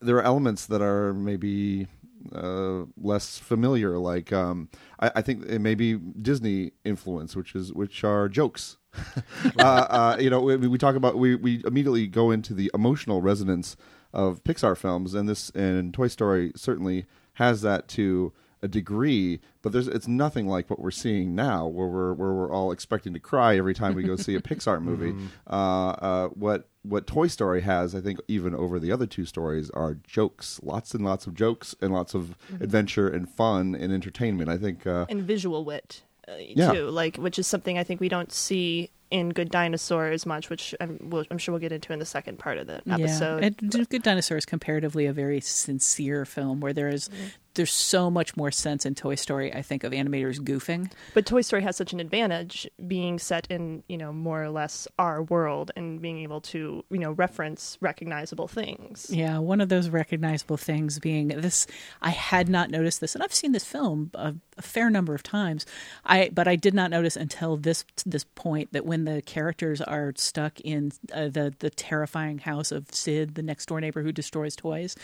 there 0.00 0.16
are 0.16 0.22
elements 0.22 0.66
that 0.66 0.80
are 0.80 1.12
maybe 1.12 1.88
uh, 2.32 2.84
less 2.96 3.38
familiar. 3.38 3.98
Like 3.98 4.32
um, 4.32 4.68
I, 5.00 5.10
I 5.16 5.22
think 5.22 5.44
it 5.46 5.58
may 5.60 5.74
be 5.74 5.96
Disney 5.96 6.70
influence, 6.84 7.34
which 7.34 7.56
is 7.56 7.72
which 7.72 8.04
are 8.04 8.28
jokes. 8.28 8.76
uh, 9.58 9.62
uh, 9.62 10.16
you 10.20 10.30
know, 10.30 10.40
we, 10.40 10.56
we 10.56 10.78
talk 10.78 10.94
about 10.96 11.16
we, 11.18 11.34
we 11.34 11.62
immediately 11.66 12.06
go 12.06 12.30
into 12.30 12.54
the 12.54 12.70
emotional 12.74 13.20
resonance 13.22 13.76
of 14.12 14.42
Pixar 14.44 14.76
films, 14.76 15.14
and 15.14 15.28
this 15.28 15.50
and 15.50 15.92
Toy 15.94 16.08
Story 16.08 16.52
certainly 16.56 17.06
has 17.34 17.62
that 17.62 17.88
to 17.88 18.32
a 18.64 18.68
degree, 18.68 19.40
but 19.62 19.72
there's 19.72 19.88
it's 19.88 20.06
nothing 20.06 20.46
like 20.46 20.70
what 20.70 20.78
we're 20.78 20.90
seeing 20.92 21.34
now, 21.34 21.66
where 21.66 21.88
we're 21.88 22.12
where 22.12 22.32
we're 22.32 22.52
all 22.52 22.70
expecting 22.70 23.12
to 23.14 23.18
cry 23.18 23.56
every 23.56 23.74
time 23.74 23.94
we 23.94 24.02
go 24.04 24.14
see 24.14 24.36
a 24.36 24.40
Pixar 24.42 24.80
movie. 24.80 25.12
Mhm. 25.12 25.26
Uh, 25.48 25.54
uh, 25.90 26.28
what 26.28 26.68
what 26.82 27.06
Toy 27.06 27.26
Story 27.26 27.62
has, 27.62 27.94
I 27.94 28.00
think, 28.00 28.20
even 28.28 28.54
over 28.54 28.78
the 28.78 28.92
other 28.92 29.06
two 29.06 29.24
stories, 29.24 29.70
are 29.70 29.94
jokes, 30.06 30.60
lots 30.62 30.94
and 30.94 31.04
lots 31.04 31.26
of 31.26 31.34
jokes, 31.34 31.74
and 31.80 31.92
lots 31.92 32.14
of 32.14 32.36
Mhm. 32.52 32.60
adventure 32.60 33.08
and 33.08 33.28
fun 33.28 33.74
and 33.74 33.92
entertainment. 33.92 34.48
I 34.50 34.58
think. 34.58 34.86
Uh, 34.86 35.06
and 35.08 35.22
visual 35.22 35.64
wit 35.64 36.02
Uh, 36.28 36.34
yeah. 36.38 36.72
too 36.72 36.88
like 36.88 37.16
which 37.16 37.38
is 37.38 37.46
something 37.48 37.78
i 37.78 37.82
think 37.82 38.00
we 38.00 38.08
don't 38.08 38.30
see 38.30 38.90
in 39.12 39.28
good 39.28 39.50
dinosaur 39.50 40.08
as 40.08 40.24
much 40.24 40.48
which 40.48 40.74
I'm, 40.80 40.98
we'll, 41.02 41.24
I'm 41.30 41.36
sure 41.36 41.52
we'll 41.52 41.60
get 41.60 41.70
into 41.70 41.92
in 41.92 41.98
the 41.98 42.06
second 42.06 42.38
part 42.38 42.56
of 42.56 42.66
the 42.66 42.80
episode 42.90 43.42
Yeah. 43.42 43.84
Good 43.90 44.02
Dinosaur 44.02 44.38
is 44.38 44.46
comparatively 44.46 45.06
a 45.06 45.12
very 45.12 45.40
sincere 45.40 46.24
film 46.24 46.60
where 46.60 46.72
there 46.72 46.88
is 46.88 47.08
mm-hmm. 47.08 47.26
there's 47.54 47.72
so 47.72 48.10
much 48.10 48.36
more 48.36 48.50
sense 48.50 48.86
in 48.86 48.94
Toy 48.94 49.14
Story, 49.14 49.52
I 49.52 49.60
think, 49.60 49.84
of 49.84 49.92
animators 49.92 50.38
goofing. 50.38 50.90
but 51.12 51.26
toy 51.26 51.42
story 51.42 51.62
has 51.62 51.76
such 51.76 51.92
an 51.92 52.00
advantage 52.00 52.66
being 52.86 53.18
set 53.18 53.46
in 53.50 53.82
you 53.86 53.98
know 53.98 54.12
more 54.12 54.42
or 54.42 54.48
less 54.48 54.88
our 54.98 55.22
world 55.22 55.70
and 55.76 56.00
being 56.00 56.20
able 56.22 56.40
to 56.40 56.82
you 56.90 56.98
know 56.98 57.12
reference 57.12 57.76
recognizable 57.82 58.48
things 58.48 59.08
Yeah, 59.10 59.38
one 59.38 59.60
of 59.60 59.68
those 59.68 59.90
recognizable 59.90 60.56
things 60.56 60.98
being 60.98 61.28
this. 61.28 61.66
I 62.00 62.10
had 62.10 62.48
not 62.48 62.70
noticed 62.70 63.02
this, 63.02 63.14
and 63.14 63.22
I've 63.22 63.34
seen 63.34 63.52
this 63.52 63.64
film 63.64 64.10
a, 64.14 64.34
a 64.56 64.62
fair 64.62 64.88
number 64.88 65.14
of 65.14 65.22
times. 65.22 65.66
I 66.06 66.30
but 66.32 66.48
I 66.48 66.56
did 66.56 66.72
not 66.72 66.90
notice 66.90 67.16
until 67.16 67.58
this 67.58 67.84
this 68.06 68.24
point 68.24 68.72
that 68.72 68.86
when 68.86 69.01
the 69.06 69.22
characters 69.22 69.80
are 69.80 70.12
stuck 70.16 70.60
in 70.60 70.92
uh, 71.12 71.28
the 71.28 71.54
the 71.58 71.70
terrifying 71.70 72.38
house 72.38 72.72
of 72.72 72.86
Sid, 72.92 73.34
the 73.34 73.42
next 73.42 73.66
door 73.66 73.80
neighbor 73.80 74.02
who 74.02 74.12
destroys 74.12 74.56
toys. 74.56 74.96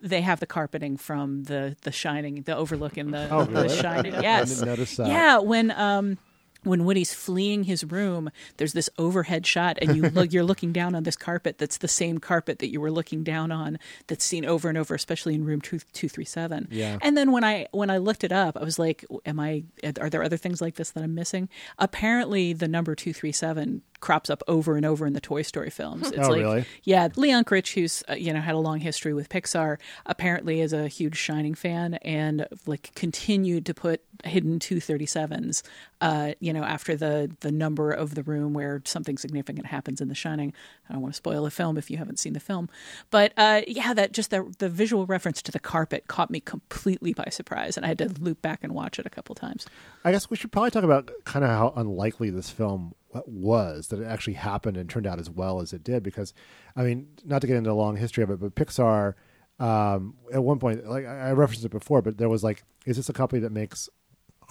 They 0.00 0.22
have 0.22 0.40
the 0.40 0.46
carpeting 0.46 0.96
from 0.96 1.44
the 1.44 1.76
the 1.82 1.92
Shining, 1.92 2.42
the 2.42 2.56
overlook 2.56 2.98
in 2.98 3.12
the, 3.12 3.28
Oh, 3.30 3.44
the 3.44 3.52
really? 3.62 3.76
Shining. 3.76 4.14
I 4.16 4.20
Yes, 4.22 4.48
didn't 4.56 4.66
notice 4.66 4.96
that. 4.96 5.06
Yeah, 5.06 5.38
when 5.38 5.70
um 5.70 6.18
when 6.64 6.84
Woody's 6.84 7.12
fleeing 7.12 7.64
his 7.64 7.84
room, 7.84 8.30
there's 8.56 8.72
this 8.72 8.88
overhead 8.98 9.46
shot, 9.46 9.78
and 9.80 9.96
you 9.96 10.02
look, 10.10 10.32
you're 10.32 10.44
looking 10.44 10.72
down 10.72 10.94
on 10.94 11.02
this 11.02 11.16
carpet 11.16 11.58
that's 11.58 11.78
the 11.78 11.88
same 11.88 12.18
carpet 12.18 12.58
that 12.60 12.70
you 12.70 12.80
were 12.80 12.90
looking 12.90 13.22
down 13.24 13.50
on, 13.50 13.78
that's 14.06 14.24
seen 14.24 14.44
over 14.44 14.68
and 14.68 14.78
over, 14.78 14.94
especially 14.94 15.34
in 15.34 15.44
room 15.44 15.60
two 15.60 15.80
two 15.92 16.08
three 16.08 16.24
seven. 16.24 16.68
Yeah. 16.70 16.98
And 17.02 17.16
then 17.16 17.32
when 17.32 17.44
I 17.44 17.66
when 17.72 17.90
I 17.90 17.98
looked 17.98 18.24
it 18.24 18.32
up, 18.32 18.56
I 18.56 18.64
was 18.64 18.78
like, 18.78 19.04
"Am 19.26 19.40
I? 19.40 19.64
Are 20.00 20.10
there 20.10 20.22
other 20.22 20.36
things 20.36 20.60
like 20.60 20.76
this 20.76 20.90
that 20.90 21.02
I'm 21.02 21.14
missing?" 21.14 21.48
Apparently, 21.78 22.52
the 22.52 22.68
number 22.68 22.94
two 22.94 23.12
three 23.12 23.32
seven 23.32 23.82
crops 24.02 24.28
up 24.28 24.42
over 24.46 24.76
and 24.76 24.84
over 24.84 25.06
in 25.06 25.14
the 25.14 25.20
Toy 25.20 25.40
Story 25.40 25.70
films. 25.70 26.08
It's 26.12 26.18
Oh, 26.18 26.30
like, 26.30 26.42
really? 26.42 26.64
yeah, 26.82 27.08
Lee 27.16 27.30
Unkrich, 27.30 27.72
who's 27.72 28.02
uh, 28.10 28.14
you 28.14 28.34
know 28.34 28.40
had 28.40 28.54
a 28.54 28.58
long 28.58 28.80
history 28.80 29.14
with 29.14 29.30
Pixar, 29.30 29.78
apparently 30.04 30.60
is 30.60 30.74
a 30.74 30.88
huge 30.88 31.16
Shining 31.16 31.54
fan 31.54 31.94
and 31.94 32.46
like 32.66 32.92
continued 32.94 33.64
to 33.66 33.72
put 33.74 34.02
hidden 34.24 34.58
237s. 34.58 35.62
Uh, 36.00 36.32
you 36.40 36.52
know, 36.52 36.64
after 36.64 36.96
the 36.96 37.30
the 37.40 37.52
number 37.52 37.92
of 37.92 38.14
the 38.14 38.22
room 38.24 38.52
where 38.52 38.82
something 38.84 39.16
significant 39.16 39.66
happens 39.66 40.00
in 40.00 40.08
The 40.08 40.14
Shining. 40.14 40.52
I 40.90 40.92
don't 40.92 41.00
want 41.02 41.14
to 41.14 41.16
spoil 41.16 41.44
the 41.44 41.50
film 41.50 41.78
if 41.78 41.90
you 41.90 41.96
haven't 41.96 42.18
seen 42.18 42.32
the 42.34 42.40
film, 42.40 42.68
but 43.10 43.32
uh, 43.36 43.62
yeah, 43.68 43.94
that 43.94 44.12
just 44.12 44.30
the 44.30 44.52
the 44.58 44.68
visual 44.68 45.06
reference 45.06 45.40
to 45.42 45.52
the 45.52 45.60
carpet 45.60 46.08
caught 46.08 46.30
me 46.30 46.40
completely 46.40 47.14
by 47.14 47.28
surprise, 47.30 47.76
and 47.76 47.86
I 47.86 47.88
had 47.90 47.98
to 47.98 48.08
loop 48.20 48.42
back 48.42 48.60
and 48.64 48.72
watch 48.74 48.98
it 48.98 49.06
a 49.06 49.10
couple 49.10 49.34
times. 49.36 49.64
I 50.04 50.10
guess 50.10 50.28
we 50.28 50.36
should 50.36 50.50
probably 50.50 50.72
talk 50.72 50.82
about 50.84 51.08
kind 51.24 51.44
of 51.44 51.50
how 51.50 51.72
unlikely 51.76 52.30
this 52.30 52.50
film 52.50 52.94
was 53.26 53.88
that 53.88 54.00
it 54.00 54.06
actually 54.06 54.34
happened 54.34 54.76
and 54.76 54.88
turned 54.88 55.06
out 55.06 55.18
as 55.18 55.30
well 55.30 55.60
as 55.60 55.72
it 55.72 55.84
did. 55.84 56.02
Because, 56.02 56.32
I 56.76 56.82
mean, 56.82 57.08
not 57.24 57.40
to 57.40 57.46
get 57.46 57.56
into 57.56 57.70
a 57.70 57.74
long 57.74 57.96
history 57.96 58.22
of 58.24 58.30
it, 58.30 58.40
but 58.40 58.54
Pixar, 58.54 59.14
um, 59.58 60.14
at 60.32 60.42
one 60.42 60.58
point, 60.58 60.86
like 60.86 61.06
I 61.06 61.28
I 61.28 61.32
referenced 61.32 61.64
it 61.64 61.70
before, 61.70 62.02
but 62.02 62.18
there 62.18 62.28
was 62.28 62.42
like, 62.42 62.64
is 62.86 62.96
this 62.96 63.08
a 63.08 63.12
company 63.12 63.40
that 63.40 63.52
makes 63.52 63.88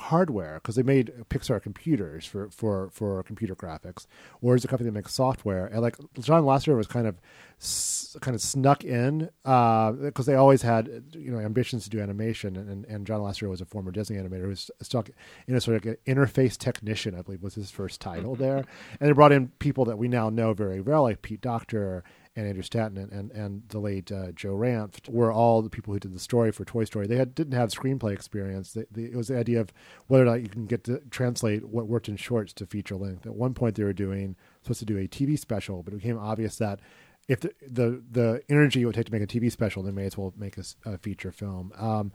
hardware 0.01 0.55
because 0.55 0.75
they 0.75 0.83
made 0.83 1.13
Pixar 1.29 1.61
computers 1.61 2.25
for, 2.25 2.49
for, 2.49 2.89
for 2.91 3.23
computer 3.23 3.55
graphics, 3.55 4.07
or 4.41 4.55
is 4.55 4.63
it 4.63 4.65
a 4.65 4.67
company 4.67 4.89
that 4.89 4.93
makes 4.93 5.13
software? 5.13 5.67
And 5.67 5.81
like 5.81 5.97
John 6.19 6.43
Lasseter 6.43 6.75
was 6.75 6.87
kind 6.87 7.07
of 7.07 7.19
s- 7.59 8.17
kind 8.21 8.35
of 8.35 8.41
snuck 8.41 8.83
in 8.83 9.29
uh, 9.45 9.91
because 9.91 10.25
they 10.25 10.35
always 10.35 10.61
had 10.61 11.03
you 11.13 11.31
know 11.31 11.39
ambitions 11.39 11.83
to 11.85 11.89
do 11.89 11.99
animation, 11.99 12.57
and, 12.57 12.85
and 12.85 13.07
John 13.07 13.21
Lasseter 13.21 13.49
was 13.49 13.61
a 13.61 13.65
former 13.65 13.91
Disney 13.91 14.17
animator 14.17 14.41
who 14.41 14.49
was 14.49 14.71
stuck 14.81 15.09
in 15.47 15.55
a 15.55 15.61
sort 15.61 15.85
of 15.85 15.97
interface 16.05 16.57
technician, 16.57 17.15
I 17.15 17.21
believe 17.21 17.43
was 17.43 17.55
his 17.55 17.71
first 17.71 18.01
title 18.01 18.33
mm-hmm. 18.33 18.43
there, 18.43 18.57
and 18.99 19.09
they 19.09 19.13
brought 19.13 19.31
in 19.31 19.49
people 19.59 19.85
that 19.85 19.97
we 19.97 20.07
now 20.07 20.29
know 20.29 20.53
very 20.53 20.81
well, 20.81 21.03
like 21.03 21.21
Pete 21.21 21.41
Docter 21.41 22.03
and 22.35 22.47
Andrew 22.47 22.63
Stanton 22.63 22.97
and, 22.97 23.11
and, 23.11 23.31
and 23.31 23.63
the 23.69 23.79
late 23.79 24.11
uh, 24.11 24.31
Joe 24.31 24.55
Ranft 24.55 25.09
were 25.09 25.31
all 25.31 25.61
the 25.61 25.69
people 25.69 25.93
who 25.93 25.99
did 25.99 26.13
the 26.13 26.19
story 26.19 26.51
for 26.51 26.63
Toy 26.63 26.85
Story. 26.85 27.07
They 27.07 27.17
had, 27.17 27.35
didn't 27.35 27.53
have 27.53 27.69
screenplay 27.69 28.13
experience. 28.13 28.75
It 28.75 29.15
was 29.15 29.27
the 29.27 29.37
idea 29.37 29.59
of 29.59 29.73
whether 30.07 30.23
or 30.23 30.27
not 30.27 30.41
you 30.41 30.47
can 30.47 30.65
get 30.65 30.85
to 30.85 30.99
translate 31.09 31.67
what 31.67 31.87
worked 31.87 32.07
in 32.07 32.15
shorts 32.15 32.53
to 32.53 32.65
feature 32.65 32.95
length. 32.95 33.25
At 33.25 33.35
one 33.35 33.53
point, 33.53 33.75
they 33.75 33.83
were 33.83 33.93
doing 33.93 34.35
supposed 34.63 34.79
to 34.79 34.85
do 34.85 34.97
a 34.97 35.07
TV 35.07 35.37
special, 35.37 35.83
but 35.83 35.93
it 35.93 35.97
became 35.97 36.17
obvious 36.17 36.55
that 36.57 36.79
if 37.27 37.41
the 37.41 37.53
the, 37.67 38.03
the 38.11 38.41
energy 38.49 38.81
it 38.81 38.85
would 38.85 38.95
take 38.95 39.05
to 39.05 39.11
make 39.11 39.21
a 39.21 39.27
TV 39.27 39.51
special, 39.51 39.83
they 39.83 39.91
may 39.91 40.05
as 40.05 40.17
well 40.17 40.33
make 40.37 40.57
a 40.57 40.97
feature 40.97 41.31
film. 41.31 41.71
Um, 41.77 42.11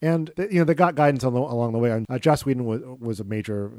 and 0.00 0.30
you 0.38 0.58
know 0.58 0.64
they 0.64 0.74
got 0.74 0.94
guidance 0.94 1.22
the, 1.22 1.30
along 1.30 1.72
the 1.72 1.78
way. 1.78 1.90
And, 1.90 2.06
Uh, 2.08 2.18
Joss 2.18 2.44
Whedon 2.44 2.64
was, 2.64 2.80
was 3.00 3.20
a 3.20 3.24
major 3.24 3.72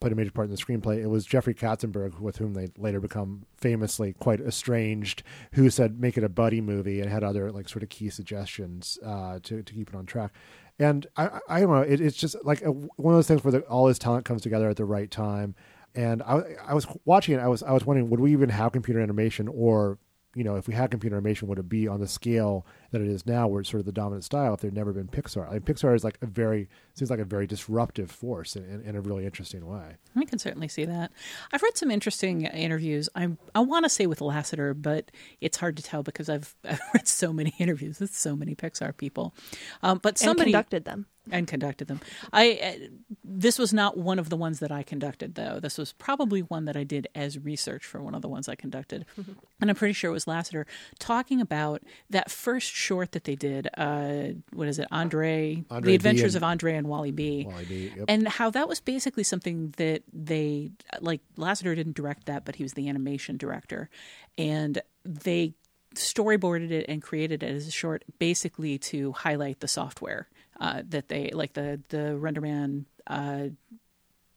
played 0.00 0.12
a 0.12 0.16
major 0.16 0.30
part 0.30 0.46
in 0.46 0.50
the 0.50 0.56
screenplay. 0.56 0.98
It 0.98 1.08
was 1.08 1.26
Jeffrey 1.26 1.54
Katzenberg 1.54 2.20
with 2.20 2.38
whom 2.38 2.54
they 2.54 2.68
later 2.76 3.00
become 3.00 3.44
famously 3.56 4.14
quite 4.14 4.40
estranged, 4.40 5.22
who 5.52 5.68
said 5.70 6.00
make 6.00 6.16
it 6.16 6.24
a 6.24 6.28
buddy 6.28 6.60
movie 6.60 7.00
and 7.00 7.10
had 7.10 7.22
other 7.22 7.50
like 7.52 7.68
sort 7.68 7.82
of 7.82 7.88
key 7.88 8.10
suggestions 8.10 8.98
uh, 9.04 9.38
to 9.42 9.62
to 9.62 9.72
keep 9.74 9.88
it 9.88 9.94
on 9.94 10.06
track. 10.06 10.32
And 10.78 11.06
I, 11.16 11.40
I 11.48 11.60
don't 11.60 11.70
know. 11.70 11.82
It, 11.82 12.00
it's 12.00 12.16
just 12.16 12.36
like 12.44 12.62
a, 12.62 12.70
one 12.70 13.12
of 13.12 13.18
those 13.18 13.26
things 13.26 13.42
where 13.42 13.52
the, 13.52 13.60
all 13.62 13.88
his 13.88 13.98
talent 13.98 14.24
comes 14.24 14.42
together 14.42 14.68
at 14.70 14.76
the 14.76 14.84
right 14.84 15.10
time. 15.10 15.54
And 15.94 16.22
I 16.22 16.42
I 16.66 16.74
was 16.74 16.86
watching 17.04 17.34
it. 17.34 17.40
I 17.40 17.48
was 17.48 17.62
I 17.62 17.72
was 17.72 17.84
wondering 17.84 18.10
would 18.10 18.20
we 18.20 18.32
even 18.32 18.50
have 18.50 18.72
computer 18.72 19.00
animation 19.00 19.48
or 19.48 19.98
you 20.38 20.44
know, 20.44 20.54
if 20.54 20.68
we 20.68 20.74
had 20.74 20.92
computer 20.92 21.16
animation, 21.16 21.48
would 21.48 21.58
it 21.58 21.68
be 21.68 21.88
on 21.88 21.98
the 21.98 22.06
scale 22.06 22.64
that 22.92 23.00
it 23.00 23.08
is 23.08 23.26
now, 23.26 23.48
where 23.48 23.60
it's 23.60 23.68
sort 23.68 23.80
of 23.80 23.86
the 23.86 23.92
dominant 23.92 24.22
style? 24.22 24.54
If 24.54 24.60
there'd 24.60 24.72
never 24.72 24.92
been 24.92 25.08
Pixar, 25.08 25.48
I 25.48 25.54
mean, 25.54 25.62
Pixar 25.62 25.96
is 25.96 26.04
like 26.04 26.16
a 26.22 26.26
very 26.26 26.68
seems 26.94 27.10
like 27.10 27.18
a 27.18 27.24
very 27.24 27.48
disruptive 27.48 28.08
force 28.08 28.54
in, 28.54 28.62
in, 28.64 28.82
in 28.82 28.96
a 28.96 29.00
really 29.00 29.26
interesting 29.26 29.66
way. 29.66 29.96
I 30.14 30.24
can 30.24 30.38
certainly 30.38 30.68
see 30.68 30.84
that. 30.84 31.10
I've 31.52 31.62
read 31.62 31.76
some 31.76 31.90
interesting 31.90 32.42
interviews. 32.42 33.08
I 33.16 33.30
I 33.52 33.60
want 33.60 33.84
to 33.84 33.88
say 33.88 34.06
with 34.06 34.20
Lasseter, 34.20 34.80
but 34.80 35.10
it's 35.40 35.56
hard 35.56 35.76
to 35.78 35.82
tell 35.82 36.04
because 36.04 36.28
I've, 36.28 36.54
I've 36.64 36.80
read 36.94 37.08
so 37.08 37.32
many 37.32 37.52
interviews 37.58 37.98
with 37.98 38.14
so 38.14 38.36
many 38.36 38.54
Pixar 38.54 38.96
people. 38.96 39.34
Um, 39.82 39.98
but 40.00 40.10
And 40.10 40.18
somebody 40.18 40.52
conducted 40.52 40.84
them. 40.84 41.06
And 41.30 41.46
conducted 41.46 41.88
them. 41.88 42.00
I 42.32 42.58
uh, 42.62 42.86
this 43.24 43.58
was 43.58 43.72
not 43.72 43.96
one 43.96 44.18
of 44.18 44.28
the 44.30 44.36
ones 44.36 44.60
that 44.60 44.70
I 44.72 44.82
conducted 44.82 45.34
though. 45.34 45.60
This 45.60 45.78
was 45.78 45.92
probably 45.92 46.40
one 46.40 46.64
that 46.66 46.76
I 46.76 46.84
did 46.84 47.08
as 47.14 47.38
research 47.38 47.84
for 47.84 48.02
one 48.02 48.14
of 48.14 48.22
the 48.22 48.28
ones 48.28 48.48
I 48.48 48.54
conducted, 48.54 49.04
and 49.60 49.70
I'm 49.70 49.76
pretty 49.76 49.94
sure 49.94 50.10
it 50.10 50.14
was 50.14 50.24
Lasseter 50.26 50.64
talking 50.98 51.40
about 51.40 51.82
that 52.10 52.30
first 52.30 52.70
short 52.70 53.12
that 53.12 53.24
they 53.24 53.34
did. 53.36 53.68
Uh, 53.76 54.34
what 54.52 54.68
is 54.68 54.78
it, 54.78 54.88
Andre? 54.90 55.64
Andre 55.70 55.90
the 55.90 55.94
Adventures 55.94 56.34
and- 56.34 56.44
of 56.44 56.48
Andre 56.48 56.74
and 56.74 56.88
Wally 56.88 57.10
B. 57.10 57.46
Wally 57.48 57.64
B, 57.64 57.92
yep. 57.96 58.04
And 58.08 58.28
how 58.28 58.50
that 58.50 58.68
was 58.68 58.80
basically 58.80 59.24
something 59.24 59.74
that 59.76 60.02
they 60.12 60.70
like. 61.00 61.20
Lasseter 61.36 61.74
didn't 61.74 61.96
direct 61.96 62.26
that, 62.26 62.44
but 62.44 62.56
he 62.56 62.62
was 62.62 62.74
the 62.74 62.88
animation 62.88 63.36
director, 63.36 63.88
and 64.36 64.80
they 65.04 65.54
storyboarded 65.94 66.70
it 66.70 66.86
and 66.88 67.02
created 67.02 67.42
it 67.42 67.50
as 67.50 67.66
a 67.66 67.70
short 67.70 68.04
basically 68.18 68.78
to 68.78 69.12
highlight 69.12 69.60
the 69.60 69.68
software 69.68 70.28
uh, 70.60 70.82
that 70.88 71.08
they 71.08 71.30
like 71.32 71.54
the 71.54 71.80
the 71.88 72.18
renderman 72.20 72.84
uh, 73.06 73.48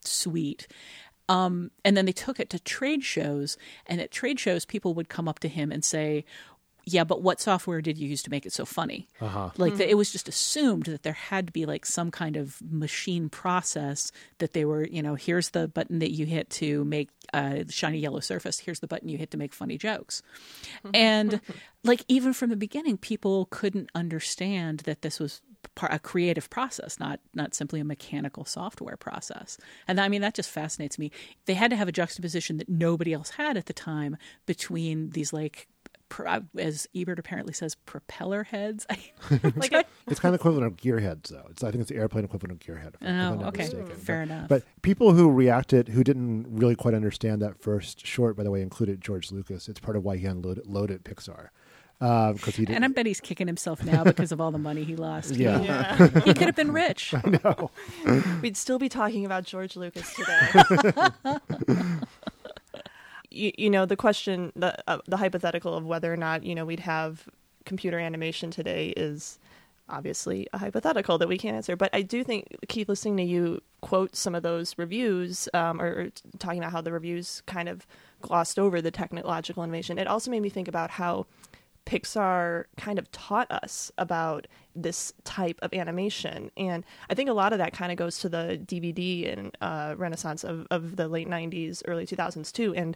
suite. 0.04 0.68
Um, 1.30 1.72
and 1.86 1.96
then 1.96 2.06
they 2.06 2.12
took 2.12 2.42
it 2.42 2.50
to 2.50 2.60
trade 2.60 3.04
shows 3.04 3.58
and 3.86 4.02
at 4.02 4.12
trade 4.12 4.38
shows 4.38 4.66
people 4.66 4.94
would 4.96 5.08
come 5.08 5.30
up 5.30 5.40
to 5.40 5.48
him 5.48 5.72
and 5.72 5.86
say 5.86 6.26
yeah 6.86 7.04
but 7.04 7.22
what 7.22 7.40
software 7.40 7.80
did 7.80 7.98
you 7.98 8.10
use 8.10 8.24
to 8.24 8.30
make 8.30 8.46
it 8.46 8.52
so 8.52 8.66
funny? 8.66 9.08
Uh-huh. 9.22 9.52
like 9.58 9.78
that 9.78 9.90
it 9.90 9.96
was 9.96 10.12
just 10.12 10.28
assumed 10.28 10.86
that 10.86 11.04
there 11.04 11.14
had 11.14 11.48
to 11.48 11.54
be 11.54 11.66
like 11.66 11.86
some 11.86 12.12
kind 12.12 12.36
of 12.36 12.58
machine 12.62 13.30
process 13.30 14.12
that 14.40 14.54
they 14.54 14.66
were 14.66 14.86
you 14.86 15.02
know 15.02 15.16
here's 15.16 15.50
the 15.50 15.68
button 15.68 16.00
that 16.00 16.12
you 16.12 16.26
hit 16.26 16.50
to 16.50 16.84
make 16.84 17.10
a 17.34 17.66
shiny 17.70 18.00
yellow 18.00 18.20
surface. 18.20 18.60
Here's 18.60 18.80
the 18.80 18.88
button 18.88 19.08
you 19.08 19.18
hit 19.18 19.32
to 19.32 19.38
make 19.38 19.54
funny 19.54 19.78
jokes. 19.78 20.22
And 20.94 21.40
like 21.84 22.04
even 22.08 22.34
from 22.34 22.50
the 22.50 22.56
beginning 22.56 22.98
people 22.98 23.48
couldn't 23.50 23.90
understand 23.96 24.80
that 24.82 25.02
this 25.02 25.20
was 25.20 25.42
par- 25.42 25.51
a 25.84 26.00
creative 26.00 26.50
process 26.50 27.00
not 27.00 27.20
not 27.34 27.54
simply 27.54 27.80
a 27.80 27.84
mechanical 27.84 28.46
software 28.46 28.98
process 28.98 29.58
and 29.88 30.00
i 30.00 30.08
mean 30.10 30.22
that 30.22 30.34
just 30.34 30.50
fascinates 30.50 30.98
me 31.00 31.12
they 31.46 31.54
had 31.54 31.70
to 31.72 31.78
have 31.78 31.88
a 31.88 31.92
juxtaposition 31.92 32.58
that 32.58 32.68
nobody 32.70 33.14
else 33.14 33.32
had 33.32 33.56
at 33.58 33.68
the 33.68 33.74
time 33.74 34.18
between 34.46 35.12
these 35.12 35.32
like 35.34 35.68
uh, 36.26 36.42
as 36.58 36.88
Ebert 36.94 37.20
apparently 37.20 37.54
says, 37.54 37.76
propeller 37.76 38.44
heads. 38.44 38.86
like, 39.56 39.74
I- 39.74 39.86
It's 40.08 40.20
kind 40.20 40.36
of 40.36 40.42
equivalent 40.42 40.68
of 40.68 40.76
gearheads, 40.76 41.30
though. 41.30 41.48
It's 41.50 41.64
I 41.64 41.72
think 41.72 41.82
it's 41.82 41.90
the 41.90 41.96
airplane 41.96 42.26
equivalent 42.26 42.52
of 42.52 42.60
gearhead. 42.60 42.96
If, 42.96 43.02
if 43.02 43.08
Oh, 43.42 43.46
okay. 43.48 43.64
mistaken. 43.64 43.96
Fair 43.96 44.26
but, 44.26 44.32
enough. 44.34 44.50
But 44.50 44.64
people 44.82 45.14
who 45.14 45.32
reacted, 45.32 45.88
who 45.88 46.04
didn't 46.04 46.48
really 46.50 46.76
quite 46.76 46.94
understand 46.94 47.42
that 47.42 47.62
first 47.62 48.06
short, 48.06 48.36
by 48.36 48.44
the 48.44 48.52
way, 48.52 48.62
included 48.62 49.00
George 49.00 49.32
Lucas. 49.32 49.70
It's 49.70 49.80
part 49.80 49.96
of 49.96 50.04
why 50.04 50.18
he 50.18 50.26
unloaded 50.26 50.68
loaded 50.68 51.06
Pixar. 51.06 51.48
Because 52.02 52.56
he 52.56 52.66
didn't. 52.66 52.78
And 52.78 52.86
I 52.86 52.88
bet 52.88 53.06
he's 53.06 53.22
kicking 53.22 53.46
himself 53.46 53.84
now 53.84 54.04
because 54.04 54.32
of 54.32 54.42
all 54.42 54.50
the 54.52 54.58
money 54.58 54.84
he 54.84 54.96
lost. 54.96 55.36
Yeah. 55.42 55.62
Yeah. 55.62 56.08
he 56.22 56.34
could 56.34 56.48
have 56.48 56.56
been 56.56 56.72
rich. 56.72 57.14
I 57.14 57.22
know. 57.44 57.72
We'd 58.42 58.58
still 58.58 58.78
be 58.78 58.90
talking 58.90 59.26
about 59.26 59.44
George 59.44 59.76
Lucas 59.76 60.14
today. 60.14 61.10
you, 63.32 63.52
you 63.58 63.70
know, 63.70 63.86
the 63.86 63.96
question, 63.96 64.52
the 64.56 64.78
uh, 64.88 65.00
the 65.08 65.18
hypothetical 65.18 65.74
of 65.74 65.86
whether 65.86 66.14
or 66.14 66.18
not 66.18 66.44
you 66.44 66.54
know 66.54 66.66
we'd 66.66 66.82
have 66.82 67.28
computer 67.66 67.98
animation 67.98 68.52
today 68.52 68.90
is 68.98 69.40
obviously 69.90 70.48
a 70.54 70.58
hypothetical 70.60 71.18
that 71.18 71.28
we 71.28 71.38
can't 71.38 71.56
answer. 71.56 71.76
But 71.76 71.90
I 71.94 72.02
do 72.02 72.24
think 72.24 72.48
Keith, 72.68 72.90
listening 72.90 73.18
to 73.18 73.24
you 73.24 73.62
quote 73.82 74.16
some 74.16 74.36
of 74.36 74.44
those 74.44 74.78
reviews, 74.78 75.50
um, 75.54 75.82
or, 75.82 75.88
or 75.88 76.10
talking 76.40 76.60
about 76.60 76.72
how 76.72 76.82
the 76.82 76.92
reviews 76.92 77.42
kind 77.48 77.68
of 77.68 77.88
glossed 78.22 78.60
over 78.60 78.82
the 78.82 78.92
technological 78.92 79.64
innovation, 79.64 79.98
it 79.98 80.08
also 80.08 80.30
made 80.30 80.42
me 80.42 80.50
think 80.50 80.68
about 80.68 80.92
how 80.92 81.26
Pixar 81.86 82.66
kind 82.78 83.00
of 83.00 83.12
taught 83.12 83.52
us 83.52 83.92
about 83.98 84.48
this 84.76 85.14
type 85.24 85.60
of 85.62 85.74
animation. 85.74 86.52
And 86.56 86.86
I 87.10 87.16
think 87.16 87.30
a 87.30 87.34
lot 87.34 87.54
of 87.54 87.60
that 87.60 87.74
kind 87.74 87.92
of 87.92 87.98
goes 87.98 88.20
to 88.20 88.30
the 88.30 88.62
DVD 88.64 89.32
and 89.38 89.58
uh, 89.62 89.96
renaissance 89.98 90.44
of, 90.44 90.68
of 90.72 90.96
the 90.96 91.08
late 91.08 91.28
90s, 91.28 91.82
early 91.88 92.06
2000s 92.06 92.52
too, 92.52 92.74
and 92.76 92.96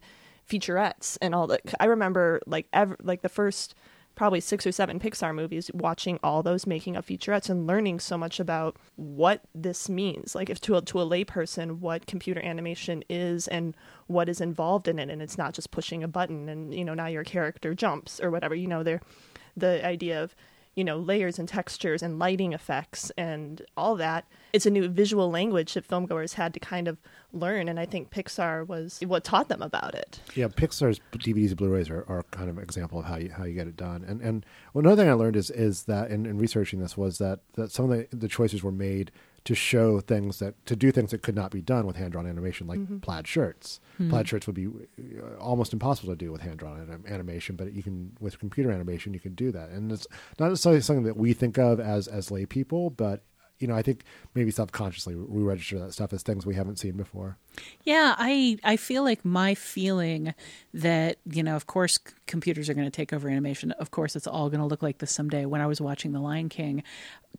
featurettes 0.50 1.18
and 1.22 1.34
all 1.34 1.48
that. 1.48 1.62
I 1.80 1.86
remember 1.86 2.42
like 2.46 2.68
ever, 2.72 2.96
like 3.02 3.22
the 3.22 3.30
first 3.30 3.76
probably 4.16 4.40
six 4.40 4.66
or 4.66 4.72
seven 4.72 5.00
Pixar 5.00 5.36
movies, 5.36 5.70
watching 5.74 6.20
all 6.24 6.42
those 6.42 6.66
making 6.66 6.96
of 6.96 7.06
featurettes 7.06 7.50
and 7.50 7.68
learning 7.68 8.00
so 8.00 8.18
much 8.18 8.40
about 8.40 8.78
what 8.96 9.42
this 9.54 9.90
means. 9.90 10.36
Like 10.36 10.50
if 10.50 10.60
to 10.62 10.78
a, 10.78 10.82
to 10.82 11.02
a 11.02 11.06
layperson, 11.06 11.80
what 11.80 12.08
computer 12.08 12.42
animation 12.44 13.04
is 13.10 13.48
and 13.48 13.76
what 14.08 14.30
is 14.30 14.42
involved 14.42 14.88
in 14.88 15.00
it, 15.00 15.10
and 15.10 15.22
it's 15.22 15.38
not 15.38 15.54
just 15.54 15.72
pushing 15.72 16.04
a 16.04 16.08
button 16.08 16.50
and 16.50 16.74
you 16.74 16.86
know 16.86 16.94
now 16.94 17.08
your 17.08 17.24
character 17.24 17.74
jumps 17.74 18.20
or 18.20 18.32
whatever. 18.32 18.56
You 18.56 18.68
know, 18.68 18.84
they're 18.84 19.02
the 19.58 19.86
idea 19.86 20.24
of 20.24 20.36
you 20.76 20.84
know 20.84 20.98
layers 20.98 21.40
and 21.40 21.48
textures 21.48 22.04
and 22.04 22.20
lighting 22.20 22.54
effects 22.54 23.12
and 23.18 23.62
all 23.76 23.96
that. 23.96 24.26
It's 24.54 24.66
a 24.66 24.70
new 24.70 24.88
visual 24.88 25.30
language 25.30 25.74
that 25.74 25.88
filmgoers 25.88 26.34
had 26.34 26.54
to 26.54 26.60
kind 26.60 26.88
of 26.88 26.98
learn, 27.34 27.68
and 27.68 27.80
I 27.80 27.86
think 27.86 28.12
Pixar 28.12 28.68
was 28.68 29.00
what 29.06 29.24
taught 29.24 29.50
them 29.50 29.62
about 29.62 29.96
it. 29.96 30.20
Yeah, 30.36 30.48
Pixar's 30.48 31.00
DVDs 31.12 31.50
and 31.50 31.58
Blu-rays 31.58 31.90
are, 31.90 32.06
are 32.08 32.24
kind 32.32 32.50
of 32.50 32.58
an 32.58 32.64
example 32.64 33.00
of 33.00 33.06
how 33.06 33.18
you 33.18 33.32
how 33.32 33.46
you 33.46 33.54
get 33.54 33.68
it 33.68 33.78
done. 33.78 34.04
And 34.08 34.22
and 34.22 34.46
another 34.74 35.02
thing 35.02 35.10
I 35.10 35.14
learned 35.14 35.36
is 35.36 35.50
is 35.50 35.84
that 35.84 36.12
in, 36.12 36.26
in 36.26 36.38
researching 36.38 36.80
this 36.80 36.98
was 36.98 37.18
that, 37.20 37.40
that 37.54 37.72
some 37.72 37.90
of 37.90 37.98
the, 37.98 38.16
the 38.16 38.28
choices 38.28 38.64
were 38.64 38.72
made 38.72 39.12
to 39.46 39.56
show 39.56 40.00
things 40.00 40.40
that 40.40 40.54
to 40.66 40.76
do 40.76 40.92
things 40.92 41.12
that 41.12 41.22
could 41.22 41.36
not 41.36 41.52
be 41.52 41.62
done 41.62 41.86
with 41.88 41.96
hand 41.96 42.12
drawn 42.12 42.26
animation, 42.28 42.66
like 42.68 42.80
Mhm. 42.80 43.02
plaid 43.02 43.28
shirts. 43.28 43.80
Mhm. 44.00 44.10
Plaid 44.10 44.28
shirts 44.28 44.48
would 44.48 44.56
be 44.56 44.68
uh, 44.68 45.36
almost 45.40 45.72
impossible 45.72 46.12
to 46.12 46.18
do 46.18 46.32
with 46.32 46.42
hand 46.42 46.58
drawn 46.60 46.82
anim- 46.82 47.06
animation, 47.08 47.56
but 47.56 47.72
you 47.74 47.84
can 47.84 48.12
with 48.20 48.40
computer 48.40 48.72
animation 48.72 49.14
you 49.14 49.20
can 49.20 49.36
do 49.36 49.52
that. 49.52 49.70
And 49.70 49.92
it's 49.92 50.08
not 50.40 50.50
necessarily 50.50 50.82
something 50.82 51.06
that 51.06 51.16
we 51.18 51.34
think 51.34 51.58
of 51.58 51.80
as 51.80 52.08
as 52.08 52.32
lay 52.32 52.46
people, 52.46 52.90
but 52.90 53.24
you 53.60 53.68
know 53.68 53.76
I 53.76 53.82
think 53.82 54.04
maybe 54.34 54.52
subconsciously 54.52 55.16
we 55.16 55.44
register 55.44 55.80
that 55.80 55.94
stuff 55.94 56.14
as 56.14 56.24
things 56.24 56.46
we 56.46 56.56
haven't 56.56 56.80
seen 56.80 56.98
before. 56.98 57.38
Yeah, 57.84 58.16
I 58.18 58.58
I 58.64 58.76
feel 58.78 59.04
like 59.04 59.24
my 59.24 59.56
feeling 59.56 60.34
that 60.74 61.18
you 61.30 61.44
know, 61.44 61.56
of 61.56 61.68
course, 61.68 62.00
c- 62.06 62.14
computers 62.28 62.70
are 62.70 62.74
going 62.74 62.86
to 62.88 62.92
take 62.92 63.14
over 63.14 63.30
animation. 63.30 63.72
Of 63.72 63.92
course, 63.92 64.16
it's 64.16 64.28
all 64.28 64.50
going 64.50 64.60
to 64.60 64.66
look 64.66 64.84
like 64.84 64.98
this 64.98 65.12
someday. 65.12 65.46
When 65.46 65.62
I 65.62 65.68
was 65.68 65.80
watching 65.80 66.12
The 66.12 66.20
Lion 66.20 66.50
King, 66.50 66.84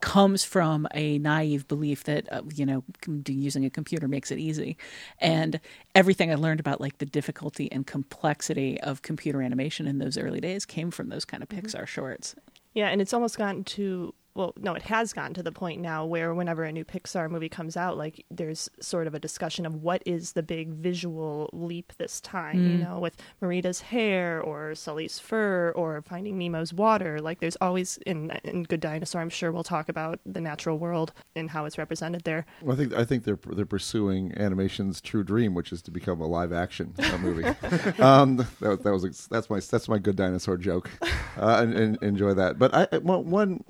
comes 0.01 0.45
from 0.45 0.87
a 0.95 1.19
naive 1.19 1.69
belief 1.69 2.05
that 2.05 2.33
uh, 2.33 2.43
you 2.55 2.65
know 2.65 2.85
using 3.27 3.65
a 3.65 3.71
computer 3.71 4.09
makes 4.09 4.31
it 4.31 4.39
easy, 4.39 4.77
and 5.19 5.61
everything 5.95 6.31
I 6.31 6.37
learned 6.37 6.61
about 6.61 6.81
like 6.81 6.99
the 6.99 7.07
difficulty 7.07 7.71
and 7.71 7.87
complexity 7.87 8.81
of 8.81 9.03
computer 9.03 9.43
animation 9.43 9.87
in 9.87 9.99
those 9.99 10.17
early 10.17 10.41
days 10.41 10.65
came 10.65 10.91
from 10.91 11.09
those 11.09 11.25
kind 11.25 11.43
of 11.43 11.49
Pixar 11.49 11.87
shorts. 11.87 12.35
Yeah, 12.75 12.89
and 12.89 13.01
it's 13.01 13.13
almost 13.13 13.39
gotten 13.39 13.65
to 13.65 14.15
well, 14.37 14.53
no, 14.59 14.75
it 14.75 14.83
has 14.83 15.13
gotten 15.13 15.35
to 15.35 15.43
the 15.43 15.51
point 15.53 15.81
now 15.81 16.05
where 16.05 16.35
whenever 16.35 16.63
a 16.65 16.71
new 16.71 16.85
Pixar 16.85 17.31
movie 17.31 17.49
comes 17.49 17.77
out, 17.77 17.97
like 17.97 18.25
there's 18.31 18.69
sort 18.81 19.07
of 19.07 19.15
a 19.15 19.19
discussion 19.19 19.65
of 19.67 19.83
what 19.83 20.03
is 20.07 20.33
the 20.33 20.43
big 20.43 20.69
visual 20.71 21.51
leap 21.53 21.93
this 21.99 22.21
time, 22.21 22.57
you 22.69 22.77
Mm. 22.77 22.81
know, 22.81 22.99
with 23.01 23.17
Merida's 23.41 23.81
hair 23.81 24.41
or 24.41 24.75
Sully's 24.75 25.19
fur 25.19 25.73
or 25.75 26.03
Finding 26.03 26.37
Nemo's 26.39 26.73
water. 26.75 27.21
Like 27.21 27.41
there's 27.41 27.57
always 27.61 27.97
in 28.07 28.31
in 28.45 28.65
Good 28.65 28.81
Dinosaur, 28.81 29.21
I'm 29.23 29.31
sure 29.31 29.51
we'll 29.51 29.65
talk 29.65 29.89
about 29.89 30.21
the 30.27 30.41
natural 30.41 30.79
world 30.79 31.13
and 31.35 31.51
how 31.51 31.65
it's 31.65 31.79
represented 31.79 32.25
there. 32.25 32.45
Well, 32.63 32.75
I 32.75 32.79
think 32.79 32.93
I 32.95 33.05
think 33.05 33.25
they're 33.25 33.39
they're 33.53 33.65
pursuing 33.67 34.33
animation's 34.37 35.01
true 35.01 35.25
dream, 35.25 35.55
which 35.55 35.73
is 35.73 35.81
to 35.83 35.91
become 35.91 36.21
a 36.21 36.27
live 36.27 36.53
action 36.53 36.95
movie. 37.23 37.45
um, 38.03 38.37
that, 38.61 38.83
that 38.83 38.93
was 38.93 39.27
that's 39.31 39.49
my 39.49 39.61
that's 39.61 39.89
my 39.89 39.99
good 39.99 40.17
dinosaur 40.17 40.57
joke, 40.59 40.91
uh, 41.39 41.59
and, 41.63 41.73
and 41.75 42.03
enjoy 42.03 42.35
that. 42.35 42.59
But 42.59 42.75
I 42.75 42.99
one 42.99 43.31
one 43.31 43.65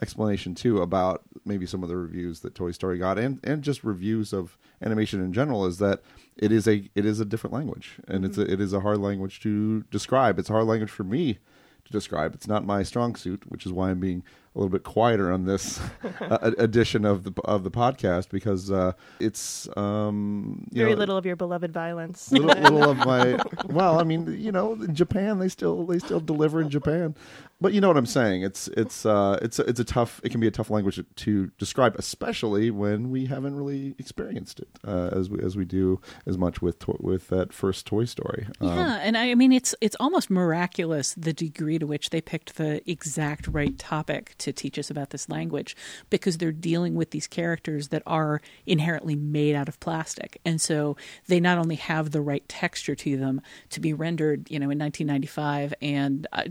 explanation 0.00 0.54
too 0.54 0.80
about 0.80 1.22
maybe 1.44 1.66
some 1.66 1.82
of 1.82 1.88
the 1.88 1.96
reviews 1.96 2.40
that 2.40 2.54
Toy 2.54 2.70
Story 2.72 2.98
got, 2.98 3.18
and 3.18 3.38
and 3.44 3.62
just 3.62 3.84
reviews 3.84 4.32
of 4.32 4.58
animation 4.80 5.22
in 5.22 5.32
general, 5.32 5.66
is 5.66 5.78
that 5.78 6.02
it 6.36 6.50
is 6.50 6.66
a 6.66 6.88
it 6.94 7.04
is 7.04 7.20
a 7.20 7.24
different 7.24 7.54
language, 7.54 7.98
and 8.08 8.24
it's 8.24 8.38
a, 8.38 8.50
it 8.50 8.60
is 8.60 8.72
a 8.72 8.80
hard 8.80 8.98
language 8.98 9.40
to 9.40 9.82
describe. 9.90 10.38
It's 10.38 10.50
a 10.50 10.52
hard 10.52 10.66
language 10.66 10.90
for 10.90 11.04
me 11.04 11.38
to 11.84 11.92
describe. 11.92 12.34
It's 12.34 12.48
not 12.48 12.64
my 12.64 12.82
strong 12.82 13.14
suit, 13.14 13.42
which 13.48 13.66
is 13.66 13.72
why 13.72 13.90
I'm 13.90 14.00
being 14.00 14.22
a 14.54 14.58
little 14.58 14.70
bit 14.70 14.82
quieter 14.82 15.32
on 15.32 15.46
this 15.46 15.80
uh, 16.20 16.50
edition 16.58 17.04
of 17.04 17.24
the 17.24 17.32
of 17.44 17.64
the 17.64 17.70
podcast 17.70 18.28
because 18.28 18.70
uh, 18.70 18.92
it's 19.18 19.68
um, 19.76 20.66
you 20.72 20.82
Very 20.82 20.92
know, 20.92 20.98
little 20.98 21.16
of 21.16 21.24
your 21.24 21.36
beloved 21.36 21.72
violence. 21.72 22.30
little, 22.30 22.62
little 22.62 22.90
of 22.90 22.98
my 22.98 23.38
well 23.66 23.98
i 23.98 24.04
mean 24.04 24.38
you 24.38 24.52
know 24.52 24.74
in 24.74 24.94
japan 24.94 25.38
they 25.38 25.48
still 25.48 25.86
they 25.86 25.98
still 25.98 26.20
deliver 26.20 26.60
in 26.60 26.68
japan 26.68 27.14
but 27.62 27.72
you 27.72 27.80
know 27.80 27.88
what 27.88 27.96
i'm 27.96 28.06
saying 28.06 28.42
it's 28.42 28.68
it's 28.68 29.06
uh 29.06 29.38
it's 29.40 29.58
it's 29.58 29.80
a 29.80 29.84
tough 29.84 30.20
it 30.24 30.30
can 30.30 30.40
be 30.40 30.46
a 30.46 30.50
tough 30.50 30.70
language 30.70 31.00
to 31.16 31.46
describe 31.58 31.94
especially 31.96 32.70
when 32.70 33.10
we 33.10 33.26
haven't 33.26 33.54
really 33.54 33.94
experienced 33.98 34.60
it 34.60 34.68
uh, 34.86 35.08
as 35.12 35.30
we 35.30 35.38
as 35.42 35.56
we 35.56 35.64
do 35.64 36.00
as 36.26 36.36
much 36.36 36.60
with 36.60 36.78
to- 36.80 36.96
with 37.00 37.28
that 37.28 37.52
first 37.52 37.86
toy 37.86 38.04
story 38.04 38.46
Um, 38.60 38.68
Yeah, 38.76 38.98
and 39.02 39.16
I 39.16 39.34
mean 39.34 39.52
it's 39.52 39.74
it's 39.80 39.96
almost 40.00 40.28
miraculous 40.30 41.14
the 41.14 41.32
degree 41.32 41.78
to 41.78 41.86
which 41.86 42.10
they 42.10 42.20
picked 42.20 42.56
the 42.56 42.82
exact 42.90 43.46
right 43.48 43.78
topic 43.78 44.34
to 44.38 44.52
teach 44.52 44.78
us 44.78 44.90
about 44.90 45.10
this 45.10 45.28
language 45.28 45.76
because 46.10 46.38
they're 46.38 46.52
dealing 46.52 46.94
with 46.94 47.10
these 47.10 47.26
characters 47.26 47.88
that 47.88 48.02
are 48.06 48.40
inherently 48.66 49.14
made 49.16 49.54
out 49.54 49.68
of 49.68 49.78
plastic. 49.80 50.40
And 50.44 50.60
so 50.60 50.96
they 51.28 51.40
not 51.40 51.58
only 51.58 51.76
have 51.76 52.10
the 52.10 52.20
right 52.20 52.46
texture 52.48 52.94
to 52.96 53.16
them 53.16 53.40
to 53.70 53.80
be 53.80 53.92
rendered, 53.92 54.50
you 54.50 54.58
know, 54.58 54.70
in 54.70 54.78
1995 54.78 55.74
and 55.80 56.26
uh, 56.32 56.44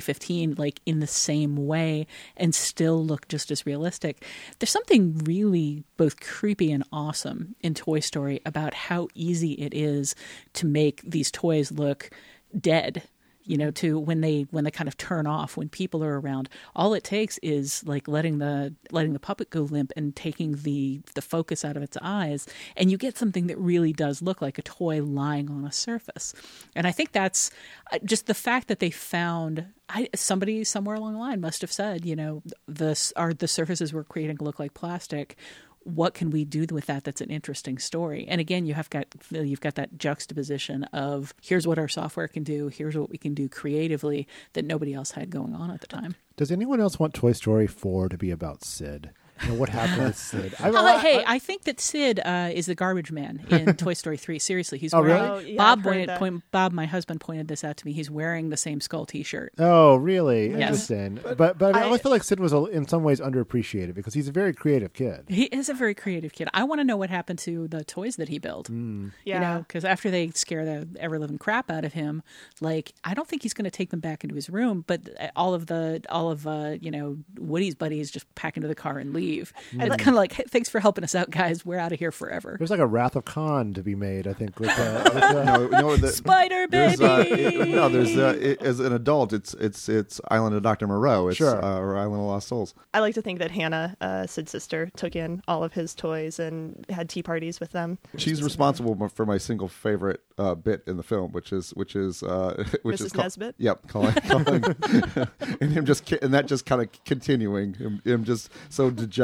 2015 0.00 0.54
like 0.56 0.80
in 0.86 1.00
the 1.00 1.06
same 1.06 1.56
way 1.66 2.06
and 2.36 2.54
still 2.54 3.04
look 3.04 3.28
just 3.28 3.50
as 3.50 3.66
realistic. 3.66 4.24
There's 4.58 4.70
something 4.70 5.18
really 5.24 5.84
both 5.96 6.20
creepy 6.20 6.72
and 6.72 6.84
awesome 6.92 7.54
in 7.60 7.74
Toy 7.74 8.00
Story 8.00 8.40
about 8.44 8.74
how 8.74 9.08
easy 9.14 9.52
it 9.52 9.74
is 9.74 10.14
to 10.54 10.66
make 10.66 11.02
these 11.02 11.30
toys 11.30 11.70
look 11.70 12.10
dead 12.58 13.02
you 13.44 13.56
know 13.56 13.70
to 13.70 13.98
when 13.98 14.20
they 14.20 14.46
when 14.50 14.64
they 14.64 14.70
kind 14.70 14.88
of 14.88 14.96
turn 14.96 15.26
off 15.26 15.56
when 15.56 15.68
people 15.68 16.04
are 16.04 16.20
around 16.20 16.48
all 16.74 16.94
it 16.94 17.04
takes 17.04 17.38
is 17.38 17.82
like 17.84 18.06
letting 18.06 18.38
the 18.38 18.74
letting 18.90 19.12
the 19.12 19.20
puppet 19.20 19.50
go 19.50 19.62
limp 19.62 19.92
and 19.96 20.14
taking 20.14 20.56
the 20.56 21.00
the 21.14 21.22
focus 21.22 21.64
out 21.64 21.76
of 21.76 21.82
its 21.82 21.96
eyes 22.02 22.46
and 22.76 22.90
you 22.90 22.96
get 22.96 23.16
something 23.16 23.46
that 23.46 23.58
really 23.58 23.92
does 23.92 24.22
look 24.22 24.42
like 24.42 24.58
a 24.58 24.62
toy 24.62 25.02
lying 25.02 25.50
on 25.50 25.64
a 25.64 25.72
surface. 25.72 26.34
And 26.76 26.86
i 26.86 26.92
think 26.92 27.12
that's 27.12 27.50
uh, 27.92 27.98
just 28.04 28.26
the 28.26 28.34
fact 28.34 28.68
that 28.68 28.78
they 28.78 28.90
found 28.90 29.66
I, 29.88 30.08
somebody 30.14 30.62
somewhere 30.64 30.96
along 30.96 31.14
the 31.14 31.18
line 31.18 31.40
must 31.40 31.62
have 31.62 31.72
said 31.72 32.04
you 32.04 32.16
know 32.16 32.42
the 32.68 33.12
are 33.16 33.32
the 33.32 33.48
surfaces 33.48 33.92
we're 33.92 34.04
creating 34.04 34.38
look 34.40 34.58
like 34.58 34.74
plastic 34.74 35.36
what 35.84 36.14
can 36.14 36.30
we 36.30 36.44
do 36.44 36.66
with 36.70 36.86
that 36.86 37.04
that's 37.04 37.20
an 37.20 37.30
interesting 37.30 37.78
story 37.78 38.26
and 38.28 38.40
again 38.40 38.66
you 38.66 38.74
have 38.74 38.90
got 38.90 39.06
you've 39.30 39.60
got 39.60 39.74
that 39.76 39.96
juxtaposition 39.98 40.84
of 40.84 41.34
here's 41.42 41.66
what 41.66 41.78
our 41.78 41.88
software 41.88 42.28
can 42.28 42.42
do 42.42 42.68
here's 42.68 42.96
what 42.96 43.10
we 43.10 43.16
can 43.16 43.34
do 43.34 43.48
creatively 43.48 44.28
that 44.52 44.64
nobody 44.64 44.92
else 44.92 45.12
had 45.12 45.30
going 45.30 45.54
on 45.54 45.70
at 45.70 45.80
the 45.80 45.86
time 45.86 46.14
Does 46.36 46.50
anyone 46.50 46.80
else 46.80 46.98
want 46.98 47.14
Toy 47.14 47.32
Story 47.32 47.66
4 47.66 48.08
to 48.10 48.18
be 48.18 48.30
about 48.30 48.64
Sid? 48.64 49.10
You 49.42 49.48
know, 49.48 49.54
what 49.54 49.68
happened 49.68 50.04
with 50.08 50.16
Sid? 50.16 50.54
I, 50.60 50.70
Uh, 50.70 50.98
hey, 50.98 51.24
I 51.26 51.38
think 51.38 51.64
that 51.64 51.80
Sid 51.80 52.20
uh, 52.20 52.50
is 52.52 52.66
the 52.66 52.74
garbage 52.74 53.10
man 53.12 53.44
in 53.50 53.74
Toy 53.76 53.94
Story 53.94 54.16
3. 54.16 54.38
Seriously, 54.38 54.78
he's 54.78 54.92
Oh, 54.92 55.00
wearing. 55.02 55.22
really? 55.22 55.28
Oh, 55.28 55.38
yeah, 55.38 55.56
Bob, 55.56 55.78
I've 55.78 55.84
pointed, 55.84 56.08
point, 56.10 56.42
Bob, 56.50 56.72
my 56.72 56.86
husband, 56.86 57.20
pointed 57.20 57.48
this 57.48 57.64
out 57.64 57.76
to 57.78 57.86
me. 57.86 57.92
He's 57.92 58.10
wearing 58.10 58.50
the 58.50 58.56
same 58.56 58.80
skull 58.80 59.06
T-shirt. 59.06 59.52
Oh, 59.58 59.96
really? 59.96 60.50
Yes. 60.50 60.90
Interesting. 60.90 61.20
But 61.36 61.58
but, 61.58 61.74
I, 61.76 61.80
I- 61.80 61.84
always 61.84 62.00
feel 62.02 62.12
like 62.12 62.22
Sid 62.24 62.40
was 62.40 62.52
in 62.52 62.86
some 62.86 63.02
ways 63.02 63.20
underappreciated 63.20 63.94
because 63.94 64.14
he's 64.14 64.28
a 64.28 64.32
very 64.32 64.52
creative 64.52 64.92
kid. 64.92 65.24
He 65.28 65.44
is 65.44 65.68
a 65.68 65.74
very 65.74 65.94
creative 65.94 66.32
kid. 66.32 66.48
I 66.52 66.64
want 66.64 66.80
to 66.80 66.84
know 66.84 66.96
what 66.96 67.10
happened 67.10 67.38
to 67.40 67.68
the 67.68 67.84
toys 67.84 68.16
that 68.16 68.28
he 68.28 68.38
built. 68.38 68.70
Mm. 68.70 69.12
Yeah. 69.24 69.34
You 69.34 69.40
know, 69.40 69.58
because 69.66 69.84
after 69.84 70.10
they 70.10 70.30
scare 70.30 70.64
the 70.64 70.88
ever 70.98 71.18
living 71.18 71.38
crap 71.38 71.70
out 71.70 71.84
of 71.84 71.92
him, 71.94 72.22
like 72.60 72.92
I 73.04 73.14
don't 73.14 73.26
think 73.28 73.42
he's 73.42 73.54
going 73.54 73.64
to 73.64 73.70
take 73.70 73.90
them 73.90 74.00
back 74.00 74.22
into 74.24 74.34
his 74.34 74.50
room. 74.50 74.84
But 74.86 75.00
all 75.36 75.54
of 75.54 75.66
the 75.66 76.02
all 76.10 76.30
of 76.30 76.46
uh, 76.46 76.76
you 76.80 76.90
know 76.90 77.18
Woody's 77.38 77.74
buddies 77.74 78.10
just 78.10 78.32
pack 78.34 78.56
into 78.56 78.68
the 78.68 78.74
car 78.74 78.98
and 78.98 79.12
leave. 79.14 79.29
Leave. 79.30 79.52
Mhm. 79.72 79.86
It's 79.86 79.96
kind 79.96 80.08
of 80.08 80.14
like, 80.16 80.32
hey, 80.32 80.44
thanks 80.48 80.68
for 80.68 80.80
helping 80.80 81.04
us 81.04 81.14
out, 81.14 81.30
guys. 81.30 81.64
We're 81.64 81.78
out 81.78 81.92
of 81.92 81.98
here 81.98 82.12
forever. 82.12 82.56
There's 82.58 82.70
like 82.70 82.80
a 82.80 82.86
Wrath 82.86 83.16
of 83.16 83.24
Khan 83.24 83.72
to 83.74 83.82
be 83.82 83.94
made, 83.94 84.26
I 84.26 84.32
think. 84.32 84.58
With, 84.58 84.70
uh, 84.70 85.10
with, 85.14 85.22
uh, 85.22 85.42
no, 85.44 85.66
no, 85.68 85.96
the, 85.96 86.08
Spider 86.08 86.66
there's, 86.68 87.00
uh, 87.00 87.22
baby! 87.24 87.56
it- 87.56 87.68
no, 87.68 87.88
there's 87.88 88.16
uh, 88.16 88.36
it, 88.40 88.62
as 88.62 88.80
an 88.80 88.92
adult, 88.92 89.32
it's 89.32 89.54
it's 89.54 89.88
it's 89.88 90.20
Island 90.30 90.56
of 90.56 90.62
Doctor 90.62 90.86
Moreau. 90.86 91.28
It's, 91.28 91.36
Sure. 91.36 91.62
uh, 91.64 91.78
or 91.78 91.96
Island 91.96 92.20
of 92.20 92.26
Lost 92.26 92.48
Souls. 92.48 92.74
I 92.92 93.00
like 93.00 93.14
to 93.14 93.22
think 93.22 93.38
that 93.38 93.50
Hannah, 93.50 93.96
uh, 94.00 94.26
Sid's 94.26 94.50
sister, 94.50 94.90
took 94.96 95.14
in 95.16 95.42
all 95.48 95.62
of 95.64 95.72
his 95.72 95.94
toys 95.94 96.38
and 96.38 96.84
had 96.90 97.08
tea 97.08 97.22
parties 97.22 97.60
with 97.60 97.70
them. 97.72 97.98
She's 98.16 98.42
responsible 98.42 99.08
for 99.08 99.24
my 99.24 99.38
single 99.38 99.68
favorite 99.68 100.20
uh, 100.38 100.54
bit 100.54 100.82
in 100.86 100.96
the 100.96 101.02
film, 101.02 101.32
which 101.32 101.52
is 101.52 101.70
which 101.70 101.94
is 101.96 102.22
uh, 102.22 102.64
which 102.82 103.00
is 103.00 103.12
Mrs. 103.12 103.16
Nesbit? 103.16 103.54
Yep, 103.58 103.88
calling, 103.88 104.14
calling 104.14 104.64
and 105.60 105.72
him 105.72 105.84
just 105.84 106.04
ki- 106.04 106.18
and 106.22 106.32
that 106.34 106.46
just 106.46 106.66
kind 106.66 106.82
of 106.82 106.88
continuing 107.04 107.74
him, 107.74 108.00
him 108.04 108.24
just 108.24 108.50
so 108.68 108.90
dejected. 108.90 109.19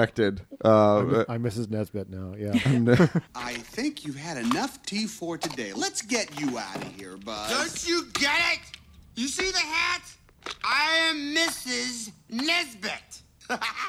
Uh, 0.64 0.98
I'm, 0.98 1.24
I'm 1.28 1.42
Mrs. 1.42 1.70
Nesbit 1.70 2.10
now. 2.10 2.34
Yeah. 2.36 2.52
I 3.34 3.54
think 3.54 4.04
you've 4.04 4.16
had 4.16 4.36
enough 4.36 4.82
tea 4.82 5.06
for 5.06 5.38
today. 5.38 5.72
Let's 5.72 6.02
get 6.02 6.40
you 6.40 6.58
out 6.58 6.76
of 6.76 6.94
here, 6.94 7.16
Buzz. 7.16 7.50
Don't 7.50 7.88
you 7.88 8.06
get 8.14 8.38
it? 8.52 8.60
You 9.14 9.28
see 9.28 9.50
the 9.50 9.58
hat? 9.58 10.02
I 10.62 11.08
am 11.08 11.34
Mrs. 11.34 12.12
Nesbit. 12.30 13.15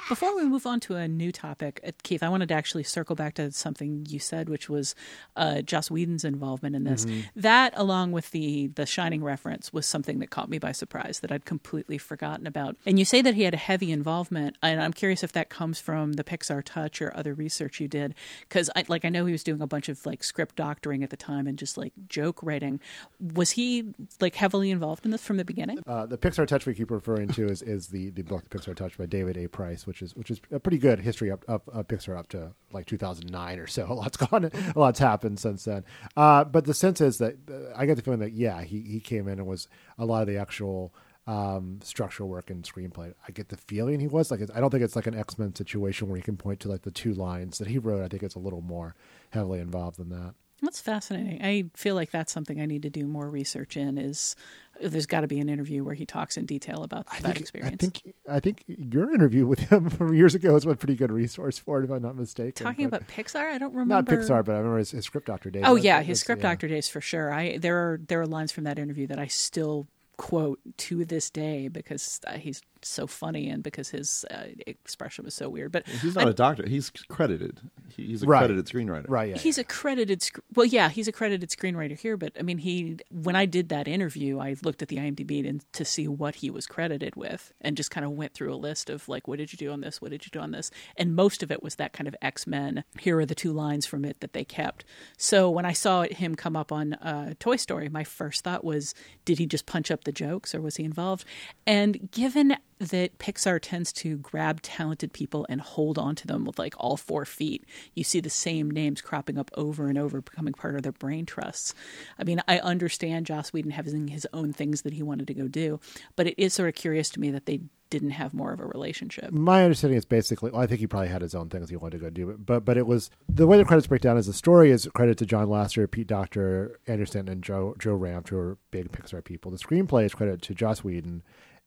Before 0.09 0.35
we 0.35 0.45
move 0.45 0.65
on 0.65 0.79
to 0.81 0.95
a 0.95 1.07
new 1.07 1.31
topic, 1.31 1.81
uh, 1.85 1.91
Keith, 2.03 2.23
I 2.23 2.29
wanted 2.29 2.49
to 2.49 2.55
actually 2.55 2.83
circle 2.83 3.15
back 3.15 3.33
to 3.35 3.51
something 3.51 4.05
you 4.09 4.19
said, 4.19 4.49
which 4.49 4.69
was 4.69 4.95
uh, 5.35 5.61
Joss 5.61 5.91
Whedon's 5.91 6.23
involvement 6.23 6.75
in 6.75 6.83
this. 6.83 7.05
Mhm. 7.05 7.25
That, 7.35 7.73
along 7.75 8.11
with 8.11 8.31
the 8.31 8.67
the 8.67 8.85
Shining 8.85 9.23
reference, 9.23 9.73
was 9.73 9.85
something 9.85 10.19
that 10.19 10.29
caught 10.29 10.49
me 10.49 10.59
by 10.59 10.71
surprise 10.71 11.19
that 11.21 11.31
I'd 11.31 11.45
completely 11.45 11.97
forgotten 11.97 12.47
about. 12.47 12.77
And 12.85 12.97
you 12.99 13.05
say 13.05 13.21
that 13.21 13.33
he 13.35 13.43
had 13.43 13.53
a 13.53 13.57
heavy 13.57 13.91
involvement, 13.91 14.57
and 14.61 14.81
I'm 14.81 14.93
curious 14.93 15.23
if 15.23 15.31
that 15.33 15.49
comes 15.49 15.79
from 15.79 16.13
the 16.13 16.23
Pixar 16.23 16.63
Touch 16.63 17.01
or 17.01 17.15
other 17.15 17.33
research 17.33 17.79
you 17.79 17.87
did, 17.87 18.15
because 18.47 18.69
I, 18.75 18.85
like 18.87 19.03
I 19.05 19.09
know 19.09 19.25
he 19.25 19.31
was 19.31 19.43
doing 19.43 19.61
a 19.61 19.67
bunch 19.67 19.89
of 19.89 20.05
like 20.05 20.23
script 20.23 20.55
doctoring 20.55 21.03
at 21.03 21.09
the 21.09 21.17
time 21.17 21.47
and 21.47 21.57
just 21.57 21.77
like 21.77 21.93
joke 22.07 22.39
writing. 22.41 22.79
Was 23.19 23.51
he 23.51 23.85
like 24.21 24.35
heavily 24.35 24.71
involved 24.71 25.05
in 25.05 25.11
this 25.11 25.23
from 25.23 25.37
the 25.37 25.45
beginning? 25.45 25.79
Uh, 25.85 26.05
the 26.05 26.17
Pixar 26.17 26.47
Touch 26.47 26.65
we 26.65 26.73
keep 26.73 26.91
referring 26.91 27.27
to 27.29 27.45
is, 27.47 27.61
is 27.61 27.87
the, 27.87 28.09
the 28.11 28.21
book 28.23 28.49
The 28.49 28.57
Pixar 28.57 28.75
Touch 28.75 28.97
by 28.97 29.05
David 29.05 29.37
A. 29.37 29.46
Price, 29.47 29.87
which 29.87 30.01
is 30.01 30.15
which 30.15 30.31
is 30.31 30.41
a 30.51 30.59
pretty 30.59 30.77
good 30.77 30.99
history 30.99 31.31
up 31.31 31.43
up 31.47 31.67
of 31.67 31.87
Pixar 31.87 32.17
up 32.17 32.27
to 32.29 32.53
like 32.71 32.85
2009 32.85 33.59
or 33.59 33.67
so. 33.67 33.85
A 33.89 33.93
lot's 33.93 34.17
gone, 34.17 34.45
a 34.45 34.79
lot's 34.79 34.99
happened 34.99 35.39
since 35.39 35.63
then. 35.63 35.83
Uh, 36.15 36.43
but 36.43 36.65
the 36.65 36.73
sense 36.73 37.01
is 37.01 37.17
that 37.19 37.35
uh, 37.49 37.73
I 37.75 37.85
get 37.85 37.95
the 37.95 38.01
feeling 38.01 38.19
that 38.19 38.33
yeah, 38.33 38.61
he 38.61 38.81
he 38.81 38.99
came 38.99 39.27
in 39.27 39.39
and 39.39 39.47
was 39.47 39.67
a 39.97 40.05
lot 40.05 40.21
of 40.21 40.27
the 40.27 40.37
actual 40.37 40.93
um, 41.27 41.79
structural 41.83 42.29
work 42.29 42.49
and 42.49 42.63
screenplay. 42.63 43.13
I 43.27 43.31
get 43.31 43.49
the 43.49 43.57
feeling 43.57 43.99
he 43.99 44.07
was 44.07 44.31
like 44.31 44.41
I 44.53 44.59
don't 44.59 44.69
think 44.69 44.83
it's 44.83 44.95
like 44.95 45.07
an 45.07 45.17
X 45.17 45.37
Men 45.37 45.53
situation 45.55 46.07
where 46.07 46.17
you 46.17 46.23
can 46.23 46.37
point 46.37 46.59
to 46.61 46.69
like 46.69 46.83
the 46.83 46.91
two 46.91 47.13
lines 47.13 47.57
that 47.57 47.67
he 47.67 47.77
wrote. 47.77 48.03
I 48.03 48.07
think 48.07 48.23
it's 48.23 48.35
a 48.35 48.39
little 48.39 48.61
more 48.61 48.95
heavily 49.31 49.59
involved 49.59 49.97
than 49.97 50.09
that. 50.09 50.33
That's 50.61 50.81
fascinating. 50.81 51.43
I 51.43 51.65
feel 51.75 51.93
like 51.93 52.09
that's 52.09 52.31
something 52.31 52.59
I 52.59 52.65
need 52.65 52.81
to 52.83 52.89
do 52.89 53.05
more 53.05 53.29
research 53.29 53.77
in. 53.77 53.97
Is 53.97 54.35
there's 54.81 55.05
got 55.05 55.21
to 55.21 55.27
be 55.27 55.39
an 55.39 55.49
interview 55.49 55.83
where 55.83 55.93
he 55.93 56.05
talks 56.05 56.35
in 56.37 56.45
detail 56.45 56.83
about 56.83 57.07
that 57.21 57.39
experience. 57.39 57.75
I 57.75 57.77
think 57.77 58.15
I 58.29 58.39
think 58.39 58.63
your 58.67 59.13
interview 59.13 59.45
with 59.45 59.59
him 59.59 59.89
from 59.91 60.13
years 60.13 60.33
ago 60.35 60.55
is 60.55 60.65
a 60.65 60.75
pretty 60.75 60.95
good 60.95 61.11
resource 61.11 61.59
for 61.59 61.79
it, 61.79 61.85
if 61.85 61.91
I'm 61.91 62.01
not 62.01 62.15
mistaken. 62.15 62.65
Talking 62.65 62.89
But- 62.89 63.03
about 63.03 63.09
Pixar, 63.15 63.51
I 63.51 63.57
don't 63.57 63.73
remember. 63.73 64.11
not 64.11 64.19
Pixar, 64.19 64.43
but 64.43 64.53
I 64.53 64.57
remember 64.57 64.79
his, 64.79 64.91
his 64.91 65.05
script 65.05 65.27
doctor 65.27 65.49
days. 65.51 65.63
Oh 65.65 65.75
yeah, 65.75 66.01
his 66.01 66.19
script 66.19 66.41
yeah. 66.41 66.49
doctor 66.49 66.67
days 66.67 66.89
for 66.89 67.01
sure. 67.01 67.31
I 67.31 67.57
there 67.57 67.77
are 67.77 67.99
there 68.07 68.21
are 68.21 68.27
lines 68.27 68.51
from 68.51 68.63
that 68.63 68.79
interview 68.79 69.05
that 69.07 69.19
I 69.19 69.27
still 69.27 69.87
quote 70.17 70.59
to 70.77 71.05
this 71.05 71.29
day 71.29 71.67
because 71.67 72.19
uh, 72.25 72.33
he's 72.33 72.61
so 72.85 73.07
funny 73.07 73.49
and 73.49 73.63
because 73.63 73.89
his 73.89 74.25
uh, 74.31 74.45
expression 74.65 75.25
was 75.25 75.33
so 75.33 75.49
weird. 75.49 75.71
But 75.71 75.87
he's 75.87 76.15
not 76.15 76.27
I- 76.27 76.29
a 76.31 76.33
doctor. 76.33 76.67
He's 76.67 76.89
credited. 77.09 77.59
He- 77.95 78.07
He's 78.07 78.23
a 78.23 78.27
Right. 78.27 78.39
credited 78.39 78.65
screenwriter. 78.67 79.05
Right. 79.07 79.31
Yeah. 79.31 79.37
He's 79.37 79.57
a 79.57 79.63
credited. 79.63 80.21
Sc- 80.21 80.39
well, 80.55 80.65
yeah, 80.65 80.89
he's 80.89 81.07
a 81.07 81.11
credited 81.11 81.49
screenwriter 81.49 81.97
here. 81.97 82.15
But 82.17 82.33
I 82.39 82.43
mean, 82.43 82.59
he 82.59 82.97
when 83.11 83.35
I 83.35 83.45
did 83.45 83.69
that 83.69 83.87
interview, 83.87 84.39
I 84.39 84.55
looked 84.63 84.81
at 84.81 84.87
the 84.87 84.97
IMDb 84.97 85.43
to, 85.43 85.59
to 85.73 85.85
see 85.85 86.07
what 86.07 86.35
he 86.35 86.49
was 86.49 86.67
credited 86.67 87.15
with, 87.15 87.53
and 87.61 87.75
just 87.75 87.89
kind 87.91 88.05
of 88.05 88.11
went 88.11 88.33
through 88.33 88.53
a 88.53 88.55
list 88.55 88.89
of 88.89 89.07
like, 89.09 89.27
what 89.27 89.37
did 89.39 89.51
you 89.51 89.57
do 89.57 89.71
on 89.71 89.81
this? 89.81 90.01
What 90.01 90.11
did 90.11 90.25
you 90.25 90.29
do 90.31 90.39
on 90.39 90.51
this? 90.51 90.69
And 90.95 91.15
most 91.15 91.41
of 91.43 91.51
it 91.51 91.63
was 91.63 91.75
that 91.75 91.93
kind 91.93 92.07
of 92.07 92.15
X 92.21 92.45
Men. 92.47 92.83
Here 92.99 93.17
are 93.19 93.25
the 93.25 93.35
two 93.35 93.51
lines 93.51 93.85
from 93.85 94.05
it 94.05 94.19
that 94.19 94.33
they 94.33 94.45
kept. 94.45 94.85
So 95.17 95.49
when 95.49 95.65
I 95.65 95.73
saw 95.73 96.03
him 96.03 96.35
come 96.35 96.55
up 96.55 96.71
on 96.71 96.93
uh, 96.95 97.33
Toy 97.39 97.55
Story, 97.55 97.89
my 97.89 98.03
first 98.03 98.43
thought 98.43 98.63
was, 98.63 98.93
did 99.25 99.37
he 99.39 99.45
just 99.47 99.65
punch 99.65 99.89
up 99.91 100.03
the 100.03 100.11
jokes, 100.11 100.53
or 100.53 100.61
was 100.61 100.77
he 100.77 100.83
involved? 100.83 101.25
And 101.65 102.09
given 102.11 102.57
that 102.79 103.17
Pixar 103.17 103.59
tends 103.61 103.91
to 103.93 104.17
grab 104.17 104.61
talented 104.61 105.13
people 105.13 105.45
and 105.49 105.61
hold 105.61 105.97
on 105.97 106.15
to 106.15 106.27
them 106.27 106.45
with 106.45 106.59
like 106.59 106.75
all 106.77 106.97
four 106.97 107.25
feet. 107.25 107.65
You 107.95 108.03
see 108.03 108.19
the 108.19 108.29
same 108.29 108.69
names 108.69 109.01
cropping 109.01 109.37
up 109.37 109.51
over 109.55 109.87
and 109.87 109.97
over, 109.97 110.21
becoming 110.21 110.53
part 110.53 110.75
of 110.75 110.83
their 110.83 110.91
brain 110.91 111.25
trusts. 111.25 111.73
I 112.19 112.23
mean, 112.23 112.41
I 112.47 112.59
understand 112.59 113.25
Joss 113.25 113.51
Whedon 113.51 113.71
having 113.71 114.09
his 114.09 114.27
own 114.33 114.53
things 114.53 114.83
that 114.83 114.93
he 114.93 115.03
wanted 115.03 115.27
to 115.27 115.33
go 115.33 115.47
do, 115.47 115.79
but 116.15 116.27
it 116.27 116.35
is 116.37 116.53
sort 116.53 116.69
of 116.69 116.75
curious 116.75 117.09
to 117.11 117.19
me 117.19 117.31
that 117.31 117.45
they 117.45 117.61
didn't 117.89 118.11
have 118.11 118.33
more 118.33 118.51
of 118.51 118.59
a 118.59 118.65
relationship. 118.65 119.31
My 119.31 119.63
understanding 119.63 119.97
is 119.97 120.05
basically, 120.05 120.51
well, 120.51 120.61
I 120.61 120.67
think 120.67 120.79
he 120.79 120.87
probably 120.87 121.07
had 121.07 121.21
his 121.21 121.33
own 121.33 121.49
things 121.49 121.69
he 121.69 121.77
wanted 121.77 121.99
to 121.99 122.03
go 122.03 122.09
do, 122.09 122.37
but 122.37 122.65
but, 122.65 122.77
it 122.77 122.85
was 122.85 123.09
the 123.29 123.47
way 123.47 123.57
the 123.57 123.65
credits 123.65 123.87
break 123.87 124.01
down 124.01 124.17
is 124.17 124.27
the 124.27 124.33
story 124.33 124.71
is 124.71 124.89
credit 124.93 125.17
to 125.19 125.25
John 125.25 125.47
Lasseter, 125.47 125.89
Pete 125.89 126.07
Docter, 126.07 126.79
Anderson, 126.85 127.29
and 127.29 127.41
Joe 127.41 127.75
Joe 127.79 127.97
Ranft, 127.97 128.29
who 128.29 128.37
are 128.37 128.57
big 128.71 128.91
Pixar 128.91 129.23
people. 129.23 129.51
The 129.51 129.57
screenplay 129.57 130.05
is 130.05 130.13
credit 130.13 130.41
to 130.43 130.53
Joss 130.53 130.83
Whedon, 130.83 131.23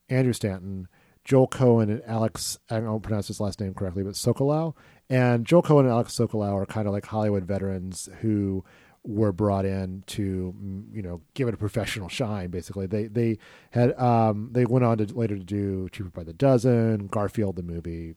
Andrew 0.08 0.32
Stanton, 0.32 0.88
Joel 1.24 1.46
Cohen, 1.48 1.90
and 1.90 2.02
Alex. 2.06 2.58
I 2.70 2.80
don't 2.80 3.02
pronounce 3.02 3.28
his 3.28 3.40
last 3.40 3.60
name 3.60 3.74
correctly, 3.74 4.02
but 4.02 4.14
Sokolow. 4.14 4.74
And 5.08 5.44
Joel 5.44 5.62
Cohen 5.62 5.86
and 5.86 5.92
Alex 5.92 6.16
Sokolow 6.16 6.54
are 6.54 6.66
kind 6.66 6.86
of 6.86 6.92
like 6.92 7.06
Hollywood 7.06 7.44
veterans 7.44 8.08
who 8.20 8.64
were 9.02 9.32
brought 9.32 9.64
in 9.64 10.04
to 10.06 10.54
mm, 10.62 10.84
you 10.94 11.00
know 11.00 11.22
give 11.32 11.48
it 11.48 11.54
a 11.54 11.56
professional 11.56 12.06
shine 12.06 12.50
basically 12.50 12.84
they 12.86 13.06
they 13.06 13.38
had 13.70 13.98
um 13.98 14.50
they 14.52 14.66
went 14.66 14.84
on 14.84 14.98
to 14.98 15.06
later 15.16 15.38
to 15.38 15.42
do 15.42 15.88
cheaper 15.90 16.10
by 16.10 16.22
the 16.22 16.34
dozen 16.34 17.06
garfield 17.06 17.56
the 17.56 17.62
movie 17.62 18.14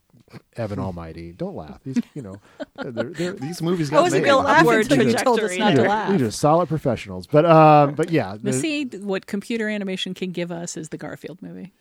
evan 0.57 0.79
almighty 0.79 1.31
don't 1.31 1.55
laugh 1.55 1.79
these 1.85 1.97
you 2.13 2.21
know 2.21 2.35
they're, 2.75 2.91
they're, 2.91 3.31
These 3.39 3.61
movies 3.61 3.93
I 3.93 4.01
wasn't 4.01 4.25
going 4.25 4.43
to 4.43 4.45
laugh 4.45 4.67
until 4.67 5.07
you 5.07 5.13
told 5.13 5.39
us 5.39 5.57
not 5.57 5.69
these 5.69 5.77
to 5.79 5.85
are, 5.85 5.87
laugh. 5.87 6.11
these 6.11 6.21
are 6.21 6.31
solid 6.31 6.67
professionals 6.67 7.27
but 7.27 7.45
um 7.45 7.95
but 7.95 8.09
yeah 8.11 8.33
But 8.33 8.43
they're- 8.43 8.51
see, 8.51 8.83
what 8.83 9.25
computer 9.25 9.69
animation 9.69 10.13
can 10.13 10.31
give 10.31 10.51
us 10.51 10.75
is 10.75 10.89
the 10.89 10.97
Garfield 10.97 11.41
movie. 11.41 11.71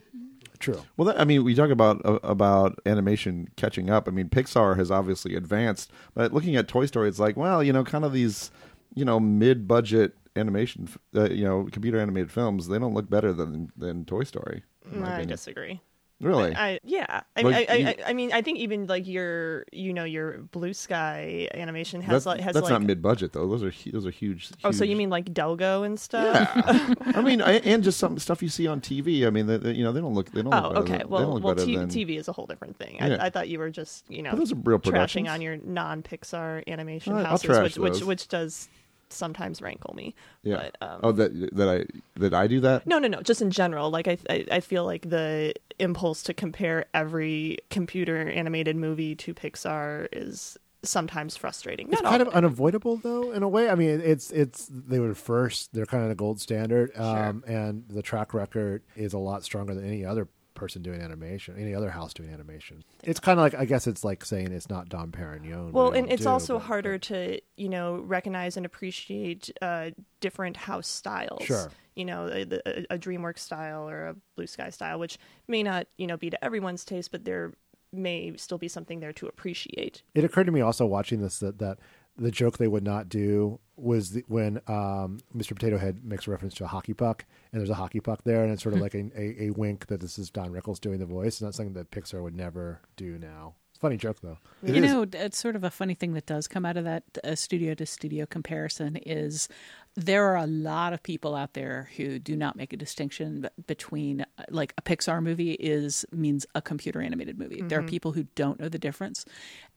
True 0.62 0.81
Well, 0.96 1.07
that, 1.07 1.20
I 1.20 1.25
mean, 1.25 1.44
we 1.44 1.55
talk 1.55 1.70
about 1.70 2.01
uh, 2.07 2.18
about 2.22 2.79
animation 2.87 3.48
catching 3.57 3.90
up. 3.90 4.09
I 4.09 4.11
mean, 4.12 4.29
Pixar 4.29 4.77
has 4.77 4.90
obviously 4.90 5.35
advanced, 5.35 5.90
but 6.14 6.33
looking 6.33 6.57
at 6.57 6.68
Toy 6.68 6.87
Story, 6.87 7.09
it's 7.09 7.18
like, 7.18 7.37
well, 7.37 7.62
you 7.62 7.72
know, 7.72 7.85
kind 7.85 8.05
of 8.05 8.12
these, 8.12 8.51
you 8.94 9.05
know, 9.05 9.20
mid 9.20 9.68
budget 9.68 10.14
animation, 10.37 10.88
uh, 11.14 11.29
you 11.29 11.44
know, 11.44 11.68
computer 11.70 11.98
animated 12.01 12.31
films. 12.31 12.68
They 12.68 12.79
don't 12.79 12.94
look 12.94 13.11
better 13.11 13.33
than 13.35 13.70
than 13.77 14.05
Toy 14.07 14.25
Story. 14.25 14.62
in 14.90 15.03
I 15.03 15.09
opinion. 15.09 15.29
disagree. 15.29 15.81
Really? 16.22 16.54
I, 16.54 16.78
yeah. 16.85 17.22
I, 17.37 17.42
Like, 17.42 17.68
I, 17.68 17.72
I, 17.74 17.76
you- 17.76 17.94
I, 18.06 18.12
mean, 18.12 18.32
I 18.32 18.42
think 18.42 18.58
even 18.58 18.87
like 18.87 19.06
your, 19.08 19.64
you 19.72 19.92
know, 19.92 20.04
your 20.04 20.38
Blue 20.38 20.72
Sky 20.72 21.48
animation 21.52 22.00
has 22.00 22.24
That's, 22.24 22.26
like 22.26 22.40
has 22.40 22.54
that's 22.54 22.64
like. 22.64 22.70
not 22.70 22.82
mid 22.82 23.02
budget 23.02 23.32
though. 23.32 23.48
Those 23.48 23.64
are 23.64 23.72
those 23.90 24.06
are 24.06 24.11
huge. 24.11 24.50
oh, 24.62 24.70
so 24.70 24.85
you 24.85 24.94
mean 24.94 25.11
like 25.11 25.26
Delgo 25.35 25.85
and 25.85 25.98
stuff? 25.98 26.50
Yeah. 26.54 26.94
I 27.16 27.20
mean, 27.20 27.40
and 27.40 27.82
just 27.82 27.98
some 27.98 28.18
stuff 28.18 28.42
you 28.42 28.48
see 28.48 28.66
on 28.68 28.80
TV. 28.80 29.26
I 29.26 29.30
mean, 29.30 29.48
you 29.74 29.82
know, 29.85 29.90
they 29.92 30.00
don't 30.00 30.14
look. 30.14 30.30
They 30.30 30.42
don't. 30.42 30.54
Oh, 30.54 30.68
look 30.68 30.85
okay. 30.85 30.98
Than, 30.98 31.08
Well, 31.08 31.40
well, 31.40 31.56
t- 31.56 31.76
than, 31.76 31.88
TV 31.88 32.18
is 32.18 32.28
a 32.28 32.32
whole 32.32 32.46
different 32.46 32.78
thing. 32.78 32.96
Yeah. 32.96 33.16
I, 33.20 33.26
I 33.26 33.30
thought 33.30 33.48
you 33.48 33.58
were 33.58 33.70
just, 33.70 34.08
you 34.08 34.22
know, 34.22 34.30
But 34.30 34.38
those 34.38 34.52
are 34.52 34.56
real 34.56 34.78
trashing 34.78 35.28
on 35.28 35.42
your 35.42 35.56
non-Pixar 35.56 36.62
animation 36.68 37.12
All 37.12 37.18
right, 37.18 37.26
houses, 37.26 37.78
which, 37.78 37.78
which 37.78 38.04
which 38.04 38.28
does 38.28 38.68
sometimes 39.12 39.61
rankle 39.62 39.94
me. 39.94 40.14
Yeah. 40.42 40.57
But, 40.57 40.77
um, 40.87 41.01
oh, 41.03 41.12
that 41.12 41.55
that 41.57 41.68
I 41.68 41.85
that 42.18 42.35
I 42.35 42.46
do 42.46 42.61
that. 42.61 42.87
No, 42.87 42.98
no, 42.98 43.09
no. 43.09 43.20
Just 43.22 43.42
in 43.42 43.51
general, 43.51 43.90
like 43.90 44.09
I, 44.09 44.18
I, 44.29 44.46
I 44.51 44.61
feel 44.61 44.85
like 44.85 45.09
the 45.09 45.55
impulse 45.79 46.22
to 46.25 46.35
compare 46.35 46.87
every 46.94 47.59
computer 47.70 48.29
animated 48.29 48.77
movie 48.77 49.14
to 49.16 49.35
Pixar 49.35 50.09
is 50.12 50.59
sometimes 50.85 51.37
frustrating. 51.37 51.87
it's 51.92 52.03
Not 52.03 52.11
kind 52.11 52.22
all 52.22 52.29
of 52.29 52.35
unavoidable 52.35 52.96
though 52.96 53.31
in 53.31 53.44
a 53.44 53.48
way 53.48 53.70
i 53.70 53.77
mean 53.77 54.01
it's 54.01 54.33
it's 54.33 54.68
they 54.68 54.98
were 54.98 55.14
first 55.14 55.72
they're 55.72 55.87
kind 55.87 56.03
of 56.03 56.09
the 56.09 56.16
gold 56.16 56.40
standard 56.40 56.90
um 56.98 57.44
and 57.46 57.85
the 57.88 58.03
track 58.03 58.35
record 58.35 58.83
is 58.96 59.12
a 59.12 59.18
lot 59.18 59.44
stronger 59.44 59.75
than 59.77 59.87
any 59.87 60.05
other 60.05 60.27
person 60.62 60.81
doing 60.81 61.01
animation 61.01 61.57
any 61.59 61.75
other 61.75 61.90
house 61.90 62.14
doing 62.14 62.31
animation 62.33 62.85
it's 63.03 63.18
kind 63.18 63.37
of 63.40 63.42
like 63.42 63.55
i 63.55 63.64
guess 63.64 63.88
it's 63.88 64.05
like 64.05 64.25
saying 64.25 64.53
it's 64.53 64.70
not 64.70 64.88
dom 64.88 65.11
perignon 65.11 65.72
Well, 65.72 65.90
we 65.90 65.98
and 65.98 66.12
it's 66.12 66.22
do, 66.22 66.29
also 66.29 66.55
but- 66.55 66.66
harder 66.66 66.98
to 66.98 67.40
you 67.57 67.68
know 67.68 67.96
recognize 67.96 68.57
and 68.57 68.64
appreciate 68.64 69.51
uh, 69.61 69.90
different 70.20 70.57
house 70.57 70.87
styles. 70.87 71.42
Sure. 71.44 71.68
You 71.96 72.05
know, 72.05 72.29
a, 72.29 72.42
a, 72.64 72.94
a 72.94 72.98
DreamWorks 72.98 73.40
style 73.40 73.88
or 73.88 74.07
a 74.07 74.14
Blue 74.37 74.46
Sky 74.46 74.70
style, 74.70 74.98
which 75.01 75.18
may 75.48 75.62
not 75.64 75.87
you 75.98 76.07
know 76.07 76.16
be 76.16 76.31
to 76.31 76.42
everyone's 76.44 76.85
taste, 76.85 77.11
but 77.11 77.25
there 77.25 77.53
may 77.92 78.33
still 78.37 78.57
be 78.59 78.68
something 78.68 79.01
there 79.01 79.12
to 79.14 79.27
appreciate. 79.27 80.03
It 80.14 80.25
occurred 80.25 80.46
to 80.46 80.53
me 80.53 80.61
also 80.61 80.87
watching 80.87 81.20
this 81.20 81.38
that, 81.40 81.59
that 81.59 81.79
the 82.16 82.31
joke 82.31 82.59
they 82.59 82.68
would 82.68 82.85
not 82.85 83.09
do 83.09 83.59
was 83.77 84.11
the, 84.11 84.25
when 84.29 84.59
um, 84.68 85.18
Mr. 85.35 85.55
Potato 85.55 85.79
Head 85.79 86.05
makes 86.05 86.27
a 86.29 86.31
reference 86.31 86.55
to 86.55 86.64
a 86.64 86.68
hockey 86.68 86.92
puck, 86.94 87.25
and 87.53 87.61
there's 87.61 87.70
a 87.70 87.75
hockey 87.75 88.01
puck 88.01 88.20
there, 88.25 88.42
and 88.44 88.53
it's 88.53 88.62
sort 88.62 88.75
of 88.75 88.81
like 88.81 88.94
a, 88.94 89.11
a, 89.16 89.44
a 89.46 89.51
wink 89.51 89.87
that 89.87 90.01
this 90.01 90.18
is 90.18 90.31
Don 90.31 90.51
Rickles 90.53 90.79
doing 90.81 90.98
the 90.98 91.07
voice, 91.07 91.27
It's 91.29 91.42
not 91.42 91.55
something 91.55 91.75
that 91.75 91.90
Pixar 91.90 92.22
would 92.22 92.37
never 92.37 92.81
do 92.96 93.18
now. 93.18 93.55
It's 93.70 93.79
a 93.79 93.81
Funny 93.81 93.96
joke 93.96 94.20
though. 94.20 94.37
you 94.62 94.81
know, 94.83 95.07
it's 95.14 95.38
sort 95.38 95.57
of 95.57 95.64
a 95.64 95.70
funny 95.70 95.94
thing 95.94 96.12
that 96.12 96.27
does 96.27 96.46
come 96.46 96.66
out 96.66 96.77
of 96.77 96.85
that 96.85 97.03
uh, 97.25 97.35
studio 97.35 97.72
to 97.75 97.87
studio 97.87 98.27
comparison 98.27 98.96
is 98.96 99.48
there 99.96 100.27
are 100.27 100.37
a 100.37 100.46
lot 100.46 100.92
of 100.92 101.02
people 101.02 101.35
out 101.35 101.54
there 101.54 101.88
who 101.96 102.19
do 102.19 102.37
not 102.37 102.54
make 102.54 102.73
a 102.75 102.77
distinction 102.77 103.48
between 103.67 104.21
uh, 104.21 104.44
like 104.50 104.75
a 104.77 104.83
Pixar 104.83 105.23
movie 105.23 105.52
is 105.54 106.04
means 106.13 106.44
a 106.54 106.60
computer 106.63 107.00
animated 107.00 107.38
movie. 107.38 107.63
There 107.63 107.79
are 107.79 107.83
Mhm. 107.83 107.88
people 107.88 108.13
who 108.13 108.25
don't 108.35 108.60
know 108.60 108.69
the 108.69 108.79
difference, 108.79 109.25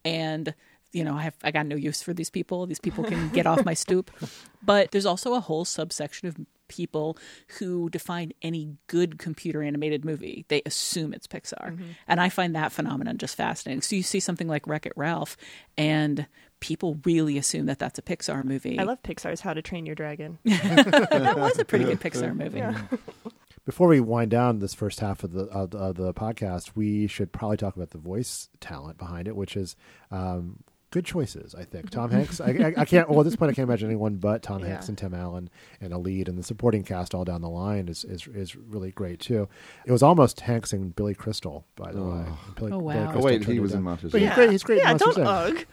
and 0.04 0.54
you 0.96 1.04
know, 1.04 1.16
I 1.16 1.24
have 1.24 1.36
I 1.44 1.52
got 1.52 1.66
no 1.66 1.76
use 1.76 2.02
for 2.02 2.14
these 2.14 2.30
people. 2.30 2.66
These 2.66 2.80
people 2.80 3.04
can 3.04 3.30
get 3.30 3.46
off 3.46 3.66
my 3.66 3.74
stoop. 3.76 4.10
But 4.66 4.90
there's 4.90 5.06
also 5.06 5.36
a 5.36 5.40
whole 5.40 5.64
subsection 5.64 6.28
of 6.28 6.38
people 6.70 7.20
who 7.60 7.88
define 7.92 8.32
any 8.42 8.78
good 8.88 9.20
computer 9.20 9.62
animated 9.62 10.04
movie. 10.04 10.44
They 10.48 10.64
assume 10.66 11.14
it's 11.14 11.28
Pixar. 11.28 11.78
Mhm. 11.78 11.90
And 12.08 12.20
I 12.20 12.30
find 12.30 12.56
that 12.56 12.72
phenomenon 12.72 13.20
just 13.20 13.36
fascinating. 13.38 13.84
So 13.84 13.96
you 13.96 14.02
see 14.02 14.20
something 14.20 14.48
like 14.48 14.66
Wreck 14.66 14.88
It 14.88 14.94
Ralph, 14.96 15.38
and 15.78 16.26
people 16.62 17.00
really 17.06 17.38
assume 17.38 17.68
that 17.68 17.78
that's 17.78 18.00
a 18.00 18.02
Pixar 18.02 18.44
movie. 18.44 18.80
I 18.80 18.84
love 18.86 19.04
Pixar's 19.04 19.42
How 19.42 19.54
to 19.54 19.62
Train 19.62 19.86
Your 19.86 19.94
Dragon. 19.94 20.40
that 20.46 21.36
was 21.38 21.60
a 21.60 21.66
pretty 21.66 21.86
good 21.86 22.00
Pixar 22.00 22.36
movie. 22.36 22.58
Yeah. 22.60 22.82
Before 23.66 23.88
we 23.88 24.00
wind 24.00 24.32
down 24.32 24.58
this 24.60 24.74
first 24.74 25.00
half 25.00 25.24
of 25.24 25.32
the 25.32 25.44
of, 25.46 25.70
the- 25.72 25.78
of 25.78 25.96
the 25.96 26.12
podcast, 26.14 26.72
we 26.76 27.06
should 27.06 27.32
probably 27.32 27.58
talk 27.58 27.76
about 27.76 27.92
the 27.92 27.98
voice 28.00 28.50
talent 28.60 28.98
behind 28.98 29.28
it, 29.28 29.36
which 29.36 29.56
is 29.56 29.76
um, 30.10 30.64
good 30.96 31.06
choices. 31.06 31.54
I 31.54 31.66
think 31.66 31.90
Tom 31.90 32.10
mm-hmm. 32.10 32.20
Hanks. 32.20 32.40
I, 32.40 32.52
I, 32.52 32.74
I 32.78 32.86
can't. 32.86 33.10
Well, 33.10 33.20
at 33.20 33.26
this 33.26 33.36
point, 33.36 33.52
I 33.52 33.54
can't 33.54 33.68
imagine 33.68 33.90
anyone 33.90 34.16
but 34.16 34.42
Tom 34.42 34.62
Yeah. 34.62 34.68
Hanks 34.70 34.88
and 34.88 34.98
Tim 34.98 35.14
Allen 35.14 35.50
and 35.82 35.92
a 35.92 35.98
lead, 35.98 36.30
and 36.30 36.38
the 36.38 36.44
supporting 36.44 36.84
cast 36.84 37.14
all 37.14 37.26
down 37.26 37.42
the 37.42 37.50
line 37.50 37.90
is 37.90 38.06
is, 38.06 38.26
is 38.28 38.56
really 38.56 38.92
great 38.92 39.20
too. 39.20 39.50
It 39.86 39.92
was 39.92 40.02
almost 40.02 40.40
Hanks 40.40 40.72
and 40.72 40.96
Billy 40.96 41.14
Crystal, 41.14 41.66
by 41.76 41.92
the 41.92 42.02
way. 42.02 42.26
Billy, 42.56 42.72
Oh, 42.72 42.78
wow. 42.78 43.12
Billy 43.12 43.22
Oh, 43.22 43.26
wait, 43.26 43.44
he 43.44 43.58
it 43.58 43.60
was 43.60 43.74
in. 43.74 43.84
Monsters, 43.84 44.14
But 44.14 44.22
he's 44.22 44.34
great. 44.34 44.52
He's 44.52 44.64
great. 44.64 44.78
in 44.80 44.84
Yeah, 44.86 44.92
Monsters, 44.92 45.16
don't 45.16 45.28
Inc. 45.28 45.66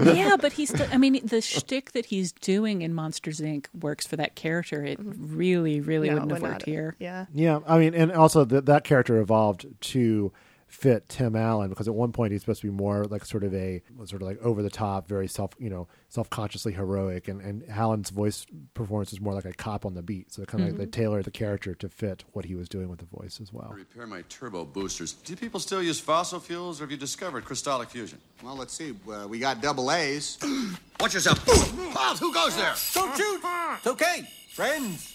ugh. 0.00 0.16
yeah, 0.16 0.36
but 0.40 0.54
he's. 0.54 0.70
Still, 0.70 0.88
I 0.90 0.96
mean, 0.96 1.20
the 1.26 1.42
shtick 1.42 1.92
that 1.92 2.06
he's 2.06 2.32
doing 2.32 2.80
in 2.80 2.94
Monsters 2.94 3.40
Inc. 3.40 3.66
works 3.78 4.06
for 4.06 4.16
that 4.16 4.36
character. 4.36 4.82
It 4.82 4.98
mm-hmm. 4.98 5.36
really, 5.36 5.82
really 5.82 6.08
No, 6.08 6.14
wouldn't 6.14 6.32
have 6.32 6.40
worked 6.40 6.64
here. 6.64 6.96
Yeah. 6.98 7.26
Yeah, 7.34 7.60
I 7.66 7.78
mean, 7.78 7.92
and 7.94 8.10
also 8.10 8.46
that 8.46 8.64
that 8.64 8.84
character 8.84 9.18
evolved 9.20 9.66
to 9.92 10.32
fit 10.66 11.08
Tim 11.08 11.36
Allen 11.36 11.68
because 11.70 11.86
at 11.88 11.94
one 11.94 12.10
point 12.12 12.32
he's 12.32 12.40
supposed 12.42 12.60
to 12.60 12.66
be 12.66 12.72
more 12.72 13.04
like 13.04 13.24
sort 13.24 13.44
of 13.44 13.54
a 13.54 13.80
sort 14.04 14.20
of 14.20 14.22
like 14.22 14.42
over 14.42 14.62
the 14.62 14.70
top, 14.70 15.08
very 15.08 15.28
self 15.28 15.52
you 15.58 15.70
know 15.70 15.86
self 16.08 16.28
consciously 16.28 16.72
heroic, 16.72 17.28
and 17.28 17.40
and 17.40 17.64
Allen's 17.70 18.10
voice 18.10 18.46
performance 18.74 19.12
is 19.12 19.20
more 19.20 19.32
like 19.34 19.44
a 19.44 19.52
cop 19.52 19.86
on 19.86 19.94
the 19.94 20.02
beat. 20.02 20.32
So 20.32 20.44
kind 20.44 20.64
of 20.64 20.70
like 20.70 20.78
they 20.78 20.86
Mhm. 20.86 20.92
tailored 20.92 21.24
the 21.24 21.30
character 21.30 21.74
to 21.76 21.88
fit 21.88 22.24
what 22.32 22.44
he 22.44 22.54
was 22.54 22.68
doing 22.68 22.88
with 22.88 22.98
the 22.98 23.06
voice 23.06 23.40
as 23.40 23.52
well. 23.52 23.72
Repair 23.74 24.06
my 24.06 24.22
turbo 24.28 24.64
boosters. 24.64 25.12
Do 25.12 25.36
people 25.36 25.60
still 25.60 25.82
use 25.82 26.00
fossil 26.00 26.40
fuels, 26.40 26.80
or 26.80 26.84
have 26.84 26.90
you 26.90 26.96
discovered 26.96 27.44
crystallic 27.44 27.90
fusion? 27.90 28.18
Well, 28.42 28.56
let's 28.56 28.74
see. 28.74 28.92
Uh, 29.10 29.26
we 29.28 29.38
got 29.38 29.60
double 29.62 29.90
A's. 29.92 30.36
Watch 31.00 31.14
yourself. 31.14 31.44
Bob, 31.94 32.16
who 32.18 32.32
goes 32.34 32.56
there? 32.56 32.74
Don't 32.94 33.16
shoot! 33.16 33.40
It's 33.78 33.86
okay. 33.86 34.28
Friends. 34.52 35.14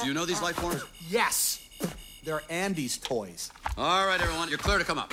Do 0.00 0.06
you 0.06 0.14
know 0.14 0.26
these 0.26 0.42
life 0.42 0.56
forms? 0.56 0.82
Yes. 1.08 1.58
They're 2.24 2.42
Andy's 2.48 2.98
toys. 2.98 3.50
All 3.76 4.06
right, 4.06 4.20
everyone, 4.20 4.48
you're 4.48 4.58
clear 4.58 4.78
to 4.78 4.84
come 4.84 4.98
up. 4.98 5.12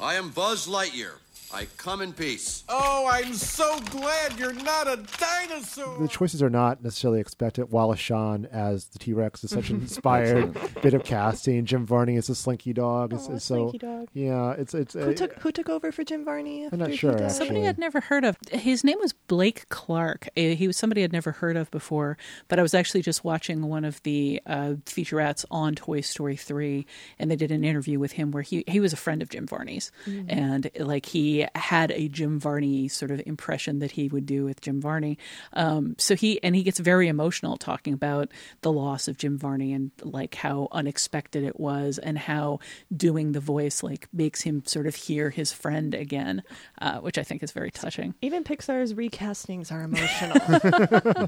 I 0.00 0.14
am 0.14 0.30
Buzz 0.30 0.66
Lightyear. 0.66 1.12
I 1.54 1.66
come 1.78 2.02
in 2.02 2.12
peace. 2.12 2.64
Oh, 2.68 3.08
I'm 3.10 3.32
so 3.34 3.78
glad 3.90 4.38
you're 4.38 4.52
not 4.52 4.88
a 4.88 4.96
dinosaur. 5.18 5.98
The 6.00 6.08
choices 6.08 6.42
are 6.42 6.50
not 6.50 6.82
necessarily 6.82 7.20
expected. 7.20 7.70
Wallace 7.70 8.00
Shawn 8.00 8.46
as 8.52 8.86
the 8.86 8.98
T 8.98 9.12
Rex 9.12 9.42
is 9.44 9.50
such 9.50 9.70
an 9.70 9.76
inspired 9.80 10.56
bit 10.82 10.92
of 10.94 11.04
casting. 11.04 11.64
Jim 11.64 11.86
Varney 11.86 12.16
as 12.16 12.26
the 12.26 12.34
Slinky 12.34 12.72
Dog. 12.72 13.12
Is, 13.12 13.28
Aw, 13.28 13.38
so 13.38 13.38
Slinky 13.38 13.78
Dog. 13.78 14.08
yeah, 14.12 14.52
it's 14.52 14.74
it's. 14.74 14.94
Who 14.94 15.10
uh, 15.10 15.14
took 15.14 15.34
who 15.40 15.52
took 15.52 15.68
over 15.68 15.92
for 15.92 16.04
Jim 16.04 16.24
Varney? 16.24 16.68
I'm 16.70 16.78
not 16.78 16.92
sure. 16.94 17.28
Somebody 17.30 17.66
I'd 17.66 17.78
never 17.78 18.00
heard 18.00 18.24
of. 18.24 18.36
His 18.50 18.82
name 18.84 18.98
was 19.00 19.12
Blake 19.12 19.68
Clark. 19.68 20.28
Uh, 20.36 20.40
He 20.56 20.66
was 20.66 20.76
somebody 20.76 21.04
I'd 21.04 21.12
never 21.12 21.32
heard 21.32 21.56
of 21.56 21.70
before. 21.70 22.18
But 22.48 22.58
I 22.58 22.62
was 22.62 22.74
actually 22.74 23.02
just 23.02 23.24
watching 23.24 23.62
one 23.68 23.84
of 23.84 24.02
the 24.02 24.42
uh, 24.46 24.74
featurettes 24.84 25.44
on 25.50 25.74
Toy 25.74 26.00
Story 26.00 26.36
three, 26.36 26.86
and 27.18 27.30
they 27.30 27.36
did 27.36 27.50
an 27.52 27.64
interview 27.64 27.98
with 27.98 28.12
him 28.12 28.30
where 28.32 28.42
he 28.42 28.64
he 28.66 28.80
was 28.80 28.92
a 28.92 28.96
friend 28.96 29.22
of 29.22 29.28
Jim 29.30 29.46
Varney's, 29.46 29.92
Mhm. 30.06 30.24
and 30.28 30.70
like 30.80 31.06
he 31.06 31.35
had 31.54 31.90
a 31.92 32.08
Jim 32.08 32.38
Varney 32.38 32.88
sort 32.88 33.10
of 33.10 33.22
impression 33.26 33.78
that 33.80 33.92
he 33.92 34.08
would 34.08 34.26
do 34.26 34.44
with 34.44 34.60
Jim 34.60 34.80
Varney. 34.80 35.18
Um, 35.52 35.94
so 35.98 36.14
he 36.14 36.42
and 36.42 36.54
he 36.54 36.62
gets 36.62 36.78
very 36.78 37.08
emotional 37.08 37.56
talking 37.56 37.94
about 37.94 38.30
the 38.62 38.72
loss 38.72 39.08
of 39.08 39.16
Jim 39.16 39.38
Varney 39.38 39.72
and 39.72 39.90
like 40.02 40.34
how 40.34 40.68
unexpected 40.72 41.44
it 41.44 41.58
was, 41.58 41.98
and 41.98 42.18
how 42.18 42.58
doing 42.94 43.32
the 43.32 43.40
voice 43.40 43.82
like 43.82 44.08
makes 44.12 44.42
him 44.42 44.62
sort 44.66 44.86
of 44.86 44.94
hear 44.94 45.30
his 45.30 45.52
friend 45.52 45.94
again, 45.94 46.42
uh, 46.80 46.98
which 46.98 47.18
I 47.18 47.22
think 47.22 47.42
is 47.42 47.52
very 47.52 47.70
touching. 47.70 48.14
Even 48.22 48.44
Pixar's 48.44 48.94
recastings 48.94 49.72
are 49.72 49.82
emotional. 49.82 50.36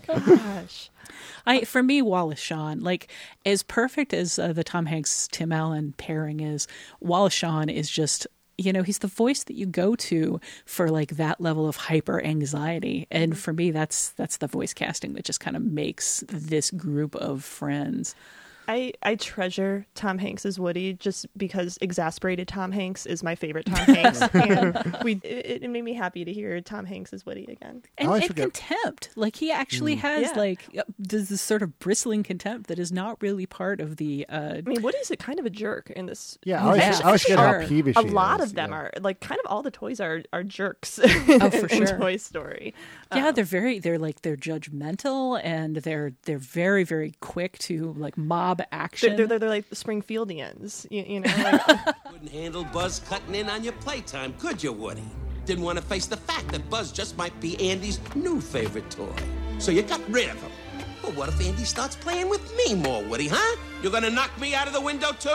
Gosh. 0.37 0.91
I 1.47 1.63
for 1.65 1.83
me 1.83 2.03
Wallace 2.03 2.39
Shawn 2.39 2.81
like 2.81 3.09
as 3.47 3.63
perfect 3.63 4.13
as 4.13 4.39
uh, 4.39 4.53
the 4.53 4.65
Tom 4.65 4.87
Hanks 4.87 5.29
Tim 5.31 5.53
Allen 5.53 5.95
pairing 5.97 6.41
is 6.41 6.67
Wallace 7.01 7.33
Shawn 7.33 7.69
is 7.69 7.91
just 7.91 8.27
you 8.59 8.73
know 8.73 8.83
he's 8.83 8.99
the 8.99 9.07
voice 9.07 9.45
that 9.45 9.55
you 9.55 9.65
go 9.65 9.95
to 9.95 10.41
for 10.67 10.89
like 10.89 11.11
that 11.13 11.41
level 11.41 11.69
of 11.69 11.77
hyper 11.77 12.23
anxiety. 12.23 13.07
And 13.11 13.33
mm-hmm. 13.33 13.39
for 13.39 13.53
me 13.53 13.71
that's 13.71 14.11
that's 14.11 14.37
the 14.39 14.49
voice 14.49 14.75
casting 14.75 15.15
that 15.15 15.25
just 15.25 15.41
kind 15.41 15.57
of 15.57 15.63
makes 15.63 16.25
this 16.29 16.71
group 16.71 17.15
of 17.17 17.45
friends 17.45 18.15
I, 18.69 18.93
I 19.03 19.15
treasure 19.15 19.87
Tom 19.95 20.19
Hanks 20.19 20.45
as 20.47 20.61
Woody 20.61 20.93
just 20.93 21.27
because 21.37 21.79
exasperated 21.81 22.47
Tom 22.49 22.71
Hanks 22.71 23.07
is 23.07 23.23
my 23.23 23.35
favorite 23.35 23.67
Tom 23.67 23.77
Hanks, 23.95 24.21
and 24.35 24.97
we 25.03 25.15
it, 25.25 25.63
it 25.65 25.71
made 25.71 25.83
me 25.83 25.95
happy 25.95 26.25
to 26.25 26.33
hear 26.33 26.61
Tom 26.61 26.85
Hanks 26.85 27.13
as 27.13 27.25
Woody 27.25 27.45
again. 27.45 27.83
and, 27.97 28.11
and 28.11 28.37
contempt 28.37 29.11
like 29.17 29.37
he 29.37 29.51
actually 29.51 29.97
Mm. 29.97 30.01
has 30.01 30.23
Yeah. 30.23 30.33
like 30.37 30.65
uh, 30.79 30.83
does 31.01 31.29
this 31.31 31.41
sort 31.41 31.63
of 31.63 31.79
bristling 31.79 32.23
contempt 32.23 32.67
that 32.69 32.79
is 32.79 32.93
not 32.93 33.21
really 33.23 33.47
part 33.47 33.81
of 33.81 33.97
the 33.97 34.27
uh 34.29 34.57
I 34.59 34.61
mean, 34.61 34.83
Woody's 34.83 35.11
a 35.11 35.17
kind 35.17 35.39
of 35.41 35.47
a 35.47 35.51
jerk 35.51 35.91
in 35.97 36.07
this. 36.07 36.37
Yeah, 36.45 36.59
I 36.59 36.61
in 36.61 36.67
always- 36.67 36.83
this 36.83 37.01
I 37.01 37.05
always 37.07 37.23
forget 37.23 37.39
how 37.39 37.67
peevish 37.67 37.97
A 37.97 38.01
lot 38.03 38.41
is, 38.41 38.51
of 38.51 38.55
them 38.55 38.71
yeah. 38.71 38.77
are 38.77 38.91
like 39.01 39.21
kind 39.21 39.41
of 39.45 39.51
all 39.51 39.63
the 39.63 39.71
toys 39.71 39.99
are 39.99 40.23
are 40.33 40.43
jerks. 40.45 41.01
Oh, 41.03 41.09
for 41.51 41.67
in 41.71 41.87
sure. 41.87 41.99
Toy 41.99 42.17
Story. 42.19 42.75
Yeah, 43.15 43.29
Um, 43.29 43.35
they're 43.35 43.45
very 43.45 43.79
they're 43.79 43.99
like 43.99 44.21
they're 44.23 44.37
judgmental 44.37 45.41
and 45.43 45.77
they're 45.77 46.13
they're 46.25 46.39
very 46.39 46.85
very 46.85 47.15
quick 47.21 47.59
to 47.61 47.95
like 47.97 48.19
mob 48.19 48.58
action. 48.73 49.17
they're, 49.17 49.27
they're, 49.27 49.39
they're 49.39 49.49
like 49.49 49.69
the 49.69 49.77
Springfieldians, 49.77 50.87
you, 50.91 51.03
you 51.03 51.21
know. 51.21 51.33
Like, 51.37 51.69
uh, 51.69 51.93
Couldn't 52.11 52.31
handle 52.31 52.65
Buzz 52.65 53.01
cutting 53.01 53.35
in 53.35 53.49
on 53.49 53.63
your 53.63 53.75
playtime, 53.75 54.35
could 54.39 54.63
you, 54.63 54.73
Woody? 54.73 55.05
Didn't 55.45 55.65
want 55.65 55.79
to 55.79 55.85
face 55.85 56.07
the 56.07 56.17
fact 56.17 56.49
that 56.49 56.69
Buzz 56.69 56.93
just 56.93 57.17
might 57.17 57.39
be 57.41 57.71
Andy's 57.71 58.01
new 58.15 58.41
favorite 58.41 58.91
toy. 58.91 59.15
So 59.59 59.71
you 59.71 59.83
got 59.83 60.01
rid 60.11 60.29
of 60.31 60.41
him. 60.41 60.51
But 61.03 61.15
what 61.15 61.29
if 61.29 61.41
Andy 61.41 61.65
starts 61.65 61.97
playing 61.97 62.29
with 62.29 62.55
me 62.57 62.75
more, 62.75 63.03
Woody, 63.05 63.29
huh? 63.31 63.57
You're 63.83 63.93
gonna 63.93 64.11
knock 64.11 64.39
me 64.41 64.55
out 64.55 64.67
of 64.67 64.73
the 64.75 64.81
window 64.81 65.13
too? 65.13 65.31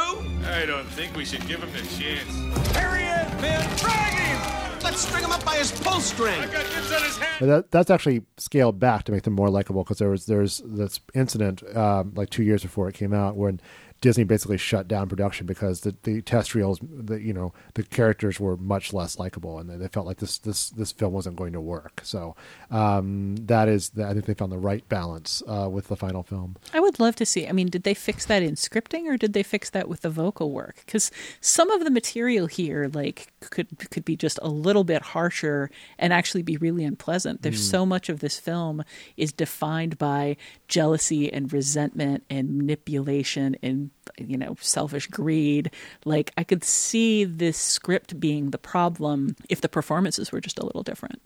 I 0.46 0.66
don't 0.66 0.86
think 0.90 1.16
we 1.16 1.26
should 1.26 1.48
give 1.48 1.64
him 1.64 1.72
the 1.72 1.80
chance. 1.80 2.76
Here 2.76 2.96
he 2.96 3.04
is, 3.06 3.42
man! 3.42 3.78
Drag 3.78 4.14
him! 4.14 4.63
Let's 4.84 5.08
string 5.08 5.24
him 5.24 5.32
up 5.32 5.44
by 5.46 5.56
his 5.56 5.72
pull 5.72 6.00
string. 6.00 6.40
I 6.42 6.46
got 6.46 6.66
dibs 6.66 6.92
on 6.92 7.04
his 7.04 7.18
head! 7.18 7.40
But 7.40 7.46
that, 7.46 7.72
that's 7.72 7.90
actually 7.90 8.24
scaled 8.38 8.80
back 8.80 9.04
to 9.06 9.12
make 9.12 9.24
them 9.24 9.34
more 9.34 9.50
likable 9.50 9.84
because 9.84 9.98
there 9.98 10.10
was 10.10 10.26
there's 10.26 10.62
this 10.66 11.00
incident 11.14 11.64
um, 11.76 12.14
like 12.16 12.30
two 12.30 12.44
years 12.44 12.62
before 12.64 12.90
it 12.90 12.94
came 12.96 13.14
out 13.14 13.36
when 13.36 13.62
Disney 14.04 14.26
basically 14.26 14.58
shut 14.58 14.90
down 14.90 15.08
production 15.08 15.48
because 15.48 15.80
the, 15.82 15.96
the 16.04 16.22
test 16.22 16.54
reels, 16.56 16.78
the 16.82 17.22
you 17.22 17.32
know 17.32 17.54
the 17.76 17.84
characters 17.84 18.38
were 18.38 18.58
much 18.58 18.92
less 18.92 19.18
likable 19.18 19.60
and 19.60 19.70
they, 19.70 19.88
felt 19.88 20.06
like 20.06 20.18
this 20.18 20.40
this 20.40 20.72
this 20.72 20.92
film 20.92 21.14
wasn't 21.14 21.38
going 21.38 21.54
to 21.54 21.62
work. 21.62 22.02
So 22.04 22.36
um, 22.70 23.38
that 23.38 23.70
is 23.70 23.92
the, 23.92 24.06
I 24.06 24.12
think 24.12 24.26
they 24.26 24.34
found 24.34 24.52
the 24.52 24.58
right 24.58 24.88
balance 24.90 25.42
uh, 25.48 25.70
with 25.72 25.88
the 25.88 25.96
final 25.96 26.22
film. 26.22 26.58
I 26.74 26.82
would 26.82 27.00
love 27.00 27.16
to 27.16 27.26
see. 27.26 27.48
I 27.48 27.54
mean, 27.54 27.68
did 27.68 27.84
they 27.84 27.94
fix 27.94 28.26
that 28.26 28.44
in 28.44 28.56
scripting 28.56 29.06
or 29.06 29.16
did 29.16 29.32
they 29.32 29.42
fix 29.42 29.70
that 29.70 29.88
with 29.88 30.02
the 30.02 30.10
vocal 30.10 30.52
work? 30.52 30.84
Because 30.86 31.10
some 31.40 31.72
of 31.72 31.86
the 31.86 31.90
material 31.90 32.48
here, 32.48 32.90
like, 32.94 33.32
could 33.52 33.70
could 33.90 34.04
be 34.04 34.18
just 34.18 34.38
a 34.42 34.50
little 34.50 34.84
bit 34.84 35.02
harsher 35.02 35.70
and 35.98 36.12
actually 36.12 36.44
be 36.44 36.58
really 36.58 36.84
unpleasant. 36.84 37.42
There's 37.42 37.62
Mm. 37.66 37.72
so 37.72 37.86
much 37.86 38.10
of 38.10 38.20
this 38.20 38.38
film 38.38 38.84
is 39.16 39.32
defined 39.32 39.98
by 39.98 40.36
jealousy 40.68 41.32
and 41.32 41.54
resentment 41.54 42.26
and 42.30 42.58
manipulation 42.58 43.56
and 43.64 43.92
you 44.18 44.38
know 44.38 44.56
selfish 44.60 45.08
greed. 45.08 45.72
Like, 46.06 46.32
I 46.38 46.44
could 46.44 46.64
see 46.64 47.24
this 47.24 47.58
script 47.58 48.20
being 48.20 48.52
the 48.52 48.58
problem 48.58 49.36
if 49.50 49.62
the 49.62 49.70
performances 49.70 50.32
were 50.32 50.42
just 50.42 50.60
a 50.60 50.66
little 50.66 50.84
different. 50.84 51.22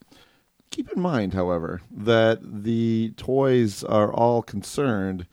Keep 0.70 0.91
in 0.91 1.01
mind, 1.01 1.34
however, 1.34 1.82
that 1.91 2.39
the 2.43 3.13
toys 3.18 3.84
are 3.84 4.11
all 4.11 4.41
concerned 4.41 5.26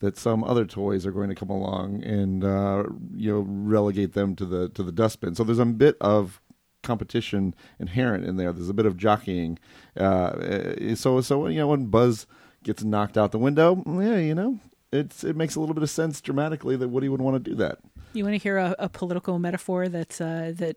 that 0.00 0.16
some 0.16 0.42
other 0.42 0.64
toys 0.64 1.06
are 1.06 1.12
going 1.12 1.28
to 1.28 1.34
come 1.34 1.50
along 1.50 2.02
and 2.02 2.42
uh, 2.42 2.84
you 3.14 3.32
know 3.32 3.40
relegate 3.46 4.14
them 4.14 4.34
to 4.36 4.44
the 4.44 4.68
to 4.70 4.82
the 4.82 4.92
dustbin. 4.92 5.34
So 5.34 5.44
there's 5.44 5.58
a 5.58 5.66
bit 5.66 5.96
of 6.00 6.40
competition 6.82 7.54
inherent 7.78 8.24
in 8.24 8.36
there. 8.36 8.52
There's 8.52 8.70
a 8.70 8.74
bit 8.74 8.86
of 8.86 8.96
jockeying. 8.96 9.58
Uh, 9.96 10.94
so 10.94 11.20
so 11.20 11.46
you 11.46 11.58
know 11.58 11.68
when 11.68 11.86
Buzz 11.86 12.26
gets 12.62 12.82
knocked 12.82 13.16
out 13.16 13.32
the 13.32 13.38
window, 13.38 13.82
yeah, 13.86 14.16
you 14.16 14.34
know 14.34 14.58
it's 14.92 15.22
it 15.22 15.36
makes 15.36 15.54
a 15.54 15.60
little 15.60 15.74
bit 15.74 15.82
of 15.82 15.90
sense 15.90 16.20
dramatically 16.20 16.76
that 16.76 16.88
Woody 16.88 17.08
would 17.08 17.20
want 17.20 17.42
to 17.42 17.50
do 17.50 17.56
that. 17.56 17.78
You 18.12 18.24
want 18.24 18.34
to 18.34 18.38
hear 18.38 18.58
a, 18.58 18.74
a 18.78 18.88
political 18.88 19.38
metaphor 19.38 19.88
that 19.88 20.20
uh, 20.20 20.52
that 20.52 20.76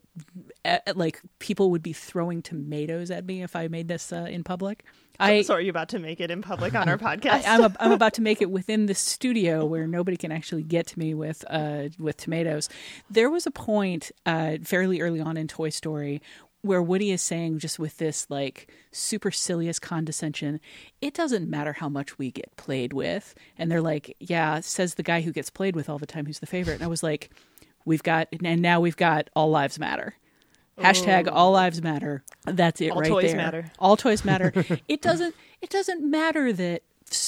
uh, 0.63 0.93
like 0.95 1.19
people 1.39 1.71
would 1.71 1.81
be 1.81 1.93
throwing 1.93 2.41
tomatoes 2.41 3.09
at 3.09 3.25
me 3.25 3.41
if 3.41 3.55
I 3.55 3.67
made 3.67 3.87
this 3.87 4.13
uh, 4.13 4.27
in 4.29 4.43
public. 4.43 4.83
I 5.19 5.41
so 5.41 5.55
are 5.55 5.61
you 5.61 5.71
about 5.71 5.89
to 5.89 5.99
make 5.99 6.19
it 6.19 6.29
in 6.29 6.41
public 6.43 6.75
on 6.75 6.87
our 6.89 6.97
podcast? 6.97 7.45
I, 7.45 7.55
am 7.55 7.63
a, 7.63 7.75
I'm 7.79 7.91
about 7.91 8.13
to 8.15 8.21
make 8.21 8.41
it 8.41 8.51
within 8.51 8.85
the 8.85 8.95
studio 8.95 9.65
where 9.65 9.87
nobody 9.87 10.17
can 10.17 10.31
actually 10.31 10.63
get 10.63 10.87
to 10.87 10.99
me 10.99 11.15
with 11.15 11.43
uh, 11.49 11.89
with 11.97 12.17
tomatoes. 12.17 12.69
There 13.09 13.31
was 13.31 13.47
a 13.47 13.51
point 13.51 14.11
uh, 14.27 14.57
fairly 14.63 15.01
early 15.01 15.19
on 15.19 15.37
in 15.37 15.47
Toy 15.47 15.69
Story 15.69 16.21
where 16.63 16.81
Woody 16.81 17.11
is 17.11 17.21
saying, 17.21 17.59
just 17.59 17.77
with 17.77 17.97
this 17.97 18.25
like 18.29 18.71
supercilious 18.91 19.79
condescension, 19.79 20.59
it 21.01 21.13
doesn't 21.13 21.49
matter 21.49 21.73
how 21.73 21.89
much 21.89 22.17
we 22.17 22.31
get 22.31 22.55
played 22.55 22.93
with. 22.93 23.35
And 23.57 23.69
they're 23.69 23.81
like, 23.81 24.15
yeah, 24.19 24.61
says 24.61 24.95
the 24.95 25.03
guy 25.03 25.21
who 25.21 25.31
gets 25.31 25.49
played 25.49 25.75
with 25.75 25.89
all 25.89 25.99
the 25.99 26.07
time, 26.07 26.25
who's 26.25 26.39
the 26.39 26.47
favorite. 26.47 26.75
And 26.75 26.83
I 26.83 26.87
was 26.87 27.03
like, 27.03 27.29
we've 27.85 28.01
got, 28.01 28.29
and 28.43 28.61
now 28.61 28.79
we've 28.79 28.97
got 28.97 29.29
all 29.35 29.49
lives 29.49 29.77
matter. 29.77 30.15
Hashtag 30.79 31.27
oh. 31.27 31.33
all 31.33 31.51
lives 31.51 31.81
matter. 31.81 32.23
That's 32.45 32.81
it 32.81 32.91
All 32.91 33.01
right 33.01 33.09
toys 33.09 33.31
there. 33.31 33.37
matter. 33.37 33.71
All 33.77 33.95
toys 33.95 34.25
matter. 34.25 34.51
it 34.87 35.01
doesn't. 35.01 35.35
It 35.61 35.69
doesn't 35.69 36.09
matter 36.09 36.51
that 36.51 36.81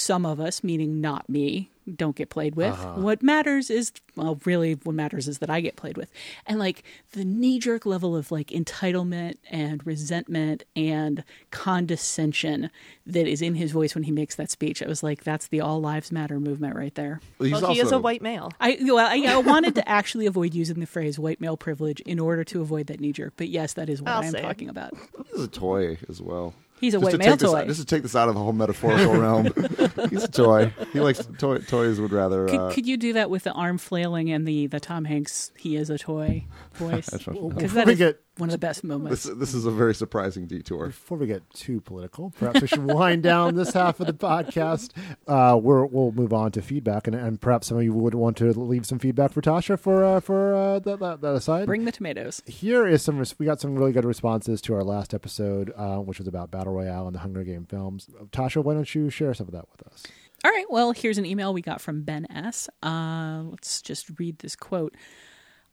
some 0.06 0.26
of 0.26 0.40
us, 0.40 0.64
meaning 0.64 1.02
not 1.02 1.28
me, 1.28 1.70
don't 1.96 2.16
get 2.16 2.30
played 2.30 2.56
with. 2.56 2.74
Uh-huh. 2.74 2.94
What 3.02 3.22
matters 3.22 3.70
is, 3.70 3.92
well, 4.16 4.40
really, 4.46 4.74
what 4.84 4.96
matters 4.96 5.28
is 5.28 5.40
that 5.40 5.50
I 5.50 5.62
get 5.62 5.76
played 5.76 5.98
with. 5.98 6.12
And 6.46 6.58
like 6.60 6.84
the 7.12 7.24
knee 7.26 7.60
jerk 7.60 7.86
level 7.86 8.16
of 8.16 8.32
like 8.32 8.48
entitlement 8.48 9.36
and 9.50 9.86
resentment 9.86 10.64
and 10.76 11.24
condescension 11.52 12.72
that 13.06 13.28
is 13.28 13.42
in 13.42 13.56
his 13.56 13.72
voice 13.72 13.94
when 13.94 14.04
he 14.04 14.12
makes 14.12 14.36
that 14.36 14.50
speech. 14.50 14.82
I 14.82 14.88
was 14.88 15.04
like, 15.04 15.24
that's 15.24 15.48
the 15.48 15.62
all 15.62 15.80
lives 15.80 16.12
matter 16.12 16.40
movement 16.40 16.76
right 16.76 16.94
there. 16.96 17.20
Well, 17.40 17.50
He's 17.50 17.68
he 17.68 17.80
is 17.80 17.92
a 17.92 18.00
white 18.00 18.22
male. 18.22 18.52
I 18.60 18.78
well, 18.82 18.98
I, 18.98 19.18
I 19.28 19.38
wanted 19.38 19.76
to 19.76 19.88
actually 19.88 20.26
avoid 20.26 20.54
using 20.54 20.80
the 20.80 20.88
phrase 20.88 21.20
white 21.20 21.42
male 21.42 21.58
privilege 21.58 22.00
in 22.02 22.20
order 22.20 22.44
to 22.46 22.62
avoid 22.62 22.88
that 22.88 23.00
knee 23.00 23.12
jerk. 23.12 23.34
But 23.38 23.50
yes, 23.50 23.74
that 23.74 23.90
is 23.90 24.02
what 24.02 24.12
I'll 24.12 24.24
I 24.24 24.26
am 24.26 24.32
say 24.32 24.40
it. 24.40 24.42
talking 24.42 24.70
about. 24.70 24.94
He's 25.32 25.44
a 25.44 25.48
toy 25.48 25.98
as 26.10 26.22
well. 26.22 26.54
He's 26.86 26.94
a 26.94 26.98
Just 26.98 27.04
white 27.04 27.12
to 27.14 27.18
male 27.18 27.38
take 27.38 27.68
this- 27.68 27.78
just 27.78 27.80
to 27.90 27.96
take 27.96 28.04
this 28.04 28.16
out 28.16 28.30
of 28.30 28.36
the 28.36 28.42
whole 28.42 28.54
metaphorical 28.54 29.16
realm, 29.18 29.46
he's 30.12 30.24
a 30.24 30.28
toy. 30.28 30.72
He 30.94 31.00
likes 31.00 31.26
toy, 31.40 31.58
toys. 31.58 32.00
Would 32.00 32.12
rather. 32.12 32.46
Could, 32.48 32.60
uh, 32.60 32.72
could 32.72 32.86
you 32.86 32.96
do 32.98 33.14
that 33.14 33.30
with 33.32 33.44
the 33.44 33.52
arm 33.54 33.78
flailing 33.80 34.30
and 34.32 34.48
the, 34.48 34.68
the 34.68 34.80
Tom 34.80 35.04
Hanks 35.06 35.52
"He 35.58 35.76
is 35.76 35.90
a 35.90 35.98
toy" 35.98 36.46
voice? 36.76 37.08
That's. 37.08 37.24
Because 37.26 37.54
Before 37.54 37.68
that 37.70 37.88
we 37.88 37.94
is 37.94 37.98
get- 38.00 38.22
one 38.38 38.50
of 38.50 38.52
the 38.52 38.58
best 38.58 38.84
moments. 38.84 39.24
This, 39.24 39.36
this 39.38 39.54
is 39.54 39.66
a 39.66 39.72
very 39.72 39.96
surprising 39.96 40.46
detour. 40.48 40.88
Before 40.88 41.18
we 41.18 41.28
get 41.28 41.50
too 41.54 41.82
political, 41.82 42.32
perhaps 42.38 42.62
we 42.62 42.68
should 42.68 42.84
wind 42.86 43.24
down 43.24 43.56
this 43.56 43.74
half 43.74 44.00
of 44.00 44.08
the 44.08 44.14
podcast. 44.14 44.92
Uh, 45.28 45.58
we're, 45.58 45.86
we'll 45.86 46.12
move 46.12 46.34
on 46.34 46.52
to 46.52 46.62
feedback, 46.62 47.08
and, 47.08 47.16
and 47.16 47.40
perhaps 47.40 47.68
some 47.68 47.78
of 47.78 47.84
you 47.84 47.94
would 47.94 48.16
want 48.16 48.38
to 48.38 48.52
leave 48.52 48.86
some 48.86 49.00
feedback 49.00 49.32
for 49.32 49.42
Tasha 49.42 49.80
for 49.80 50.04
uh, 50.04 50.20
for 50.20 50.54
uh, 50.56 50.80
that, 50.80 51.00
that, 51.00 51.22
that 51.22 51.34
aside. 51.36 51.66
Bring 51.66 51.86
the 51.86 51.92
tomatoes. 51.92 52.42
Here 52.46 52.86
is 52.86 53.02
some. 53.02 53.18
res- 53.20 53.38
We 53.40 53.46
got 53.46 53.62
some 53.62 53.76
really 53.76 53.92
good 53.92 54.06
responses 54.06 54.62
to 54.62 54.74
our 54.76 54.84
last 54.84 55.14
episode, 55.14 55.72
uh, 55.76 55.98
which 55.98 56.20
was 56.20 56.28
about 56.28 56.52
Battle 56.52 56.74
Royale 56.74 57.08
and 57.08 57.16
the 57.16 57.20
Hunger 57.20 57.44
Game 57.44 57.66
films. 57.66 58.10
Tasha, 58.32 58.64
why 58.64 58.74
don't 58.74 58.94
you 58.94 59.10
share 59.10 59.34
some 59.34 59.48
of 59.48 59.54
that 59.54 59.66
with 59.72 59.88
us? 59.92 60.04
All 60.44 60.52
right. 60.52 60.66
Well, 60.70 60.92
here's 60.92 61.18
an 61.18 61.26
email 61.26 61.54
we 61.54 61.62
got 61.62 61.82
from 61.82 62.04
Ben 62.04 62.28
S. 62.32 62.70
Uh, 62.84 63.44
let's 63.50 63.82
just 63.82 64.20
read 64.20 64.40
this 64.40 64.56
quote. 64.56 64.94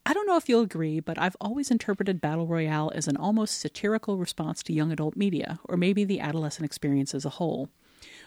I 0.05 0.15
don't 0.15 0.27
know 0.27 0.37
if 0.37 0.49
you'll 0.49 0.63
agree, 0.63 0.99
but 0.99 1.17
I've 1.17 1.37
always 1.41 1.71
interpreted 1.71 2.21
Battle 2.21 2.49
Royale 2.49 2.91
as 2.93 3.07
an 3.07 3.17
almost 3.17 3.61
satirical 3.61 4.19
response 4.19 4.61
to 4.65 4.73
young 4.73 4.91
adult 4.91 5.15
media, 5.15 5.61
or 5.65 5.77
maybe 5.77 6.03
the 6.03 6.19
adolescent 6.19 6.67
experience 6.67 7.15
as 7.15 7.25
a 7.25 7.31
whole. 7.31 7.69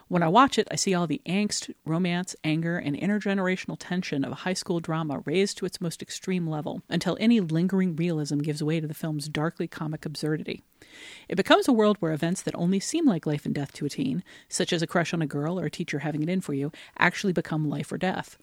When 0.08 0.24
I 0.24 0.30
watch 0.30 0.58
it, 0.58 0.70
I 0.72 0.76
see 0.76 0.94
all 0.94 1.06
the 1.06 1.22
angst, 1.26 1.74
romance, 1.84 2.34
anger, 2.46 2.78
and 2.78 2.96
intergenerational 2.96 3.76
tension 3.78 4.24
of 4.24 4.32
a 4.32 4.36
high 4.36 4.54
school 4.54 4.80
drama 4.80 5.22
raised 5.26 5.58
to 5.58 5.66
its 5.66 5.82
most 5.82 6.02
extreme 6.02 6.48
level 6.48 6.82
until 6.88 7.18
any 7.20 7.42
lingering 7.42 7.98
realism 7.98 8.40
gives 8.40 8.64
way 8.64 8.80
to 8.80 8.88
the 8.88 8.94
film's 8.94 9.28
darkly 9.28 9.68
comic 9.68 10.06
absurdity. 10.06 10.64
It 11.28 11.36
becomes 11.36 11.68
a 11.68 11.74
world 11.74 11.98
where 12.00 12.14
events 12.14 12.42
that 12.44 12.56
only 12.56 12.80
seem 12.80 13.06
like 13.06 13.26
life 13.26 13.46
and 13.46 13.54
death 13.54 13.74
to 13.74 13.86
a 13.86 13.90
teen, 13.90 14.24
such 14.48 14.72
as 14.72 14.82
a 14.82 14.88
crush 14.88 15.14
on 15.14 15.22
a 15.22 15.28
girl 15.28 15.60
or 15.60 15.66
a 15.66 15.72
teacher 15.72 16.00
having 16.00 16.24
it 16.24 16.30
in 16.30 16.40
for 16.40 16.54
you, 16.54 16.72
actually 16.98 17.34
become 17.34 17.70
life 17.70 17.92
or 17.92 17.98
death. 17.98 18.38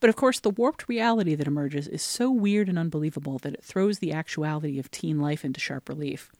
But 0.00 0.10
of 0.10 0.16
course, 0.16 0.40
the 0.40 0.50
warped 0.50 0.88
reality 0.88 1.34
that 1.34 1.46
emerges 1.46 1.86
is 1.86 2.02
so 2.02 2.30
weird 2.30 2.68
and 2.68 2.78
unbelievable 2.78 3.38
that 3.38 3.54
it 3.54 3.62
throws 3.62 3.98
the 3.98 4.12
actuality 4.12 4.78
of 4.78 4.90
teen 4.90 5.20
life 5.20 5.44
into 5.44 5.60
sharp 5.60 5.88
relief. 5.88 6.32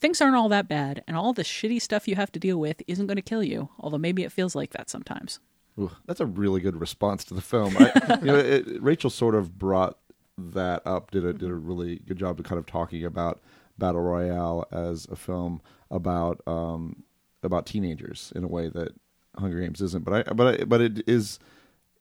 Things 0.00 0.20
aren't 0.20 0.36
all 0.36 0.48
that 0.48 0.68
bad, 0.68 1.04
and 1.06 1.16
all 1.16 1.32
the 1.32 1.44
shitty 1.44 1.80
stuff 1.80 2.08
you 2.08 2.14
have 2.16 2.32
to 2.32 2.40
deal 2.40 2.58
with 2.58 2.82
isn't 2.86 3.06
going 3.06 3.16
to 3.16 3.22
kill 3.22 3.42
you, 3.42 3.68
although 3.78 3.98
maybe 3.98 4.22
it 4.22 4.32
feels 4.32 4.54
like 4.54 4.70
that 4.72 4.90
sometimes. 4.90 5.38
Ooh, 5.78 5.90
that's 6.06 6.20
a 6.20 6.26
really 6.26 6.60
good 6.60 6.78
response 6.78 7.24
to 7.24 7.34
the 7.34 7.40
film. 7.40 7.76
I, 7.78 8.18
you 8.20 8.26
know, 8.26 8.36
it, 8.36 8.82
Rachel 8.82 9.08
sort 9.08 9.34
of 9.34 9.58
brought 9.58 9.98
that 10.36 10.82
up. 10.86 11.10
Did 11.10 11.24
a 11.24 11.32
did 11.32 11.48
a 11.48 11.54
really 11.54 11.96
good 11.96 12.18
job 12.18 12.38
of 12.38 12.44
kind 12.44 12.58
of 12.58 12.66
talking 12.66 13.04
about 13.04 13.40
Battle 13.78 14.02
Royale 14.02 14.66
as 14.70 15.06
a 15.10 15.16
film 15.16 15.62
about 15.90 16.40
um, 16.46 17.04
about 17.42 17.64
teenagers 17.64 18.32
in 18.36 18.44
a 18.44 18.48
way 18.48 18.68
that 18.68 18.94
Hunger 19.38 19.60
Games 19.60 19.80
isn't. 19.80 20.04
But 20.04 20.28
I 20.28 20.32
but 20.32 20.60
I, 20.60 20.64
but 20.64 20.80
it 20.82 21.08
is 21.08 21.38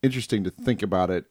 interesting 0.03 0.43
to 0.43 0.49
think 0.49 0.81
about 0.81 1.09
it 1.09 1.25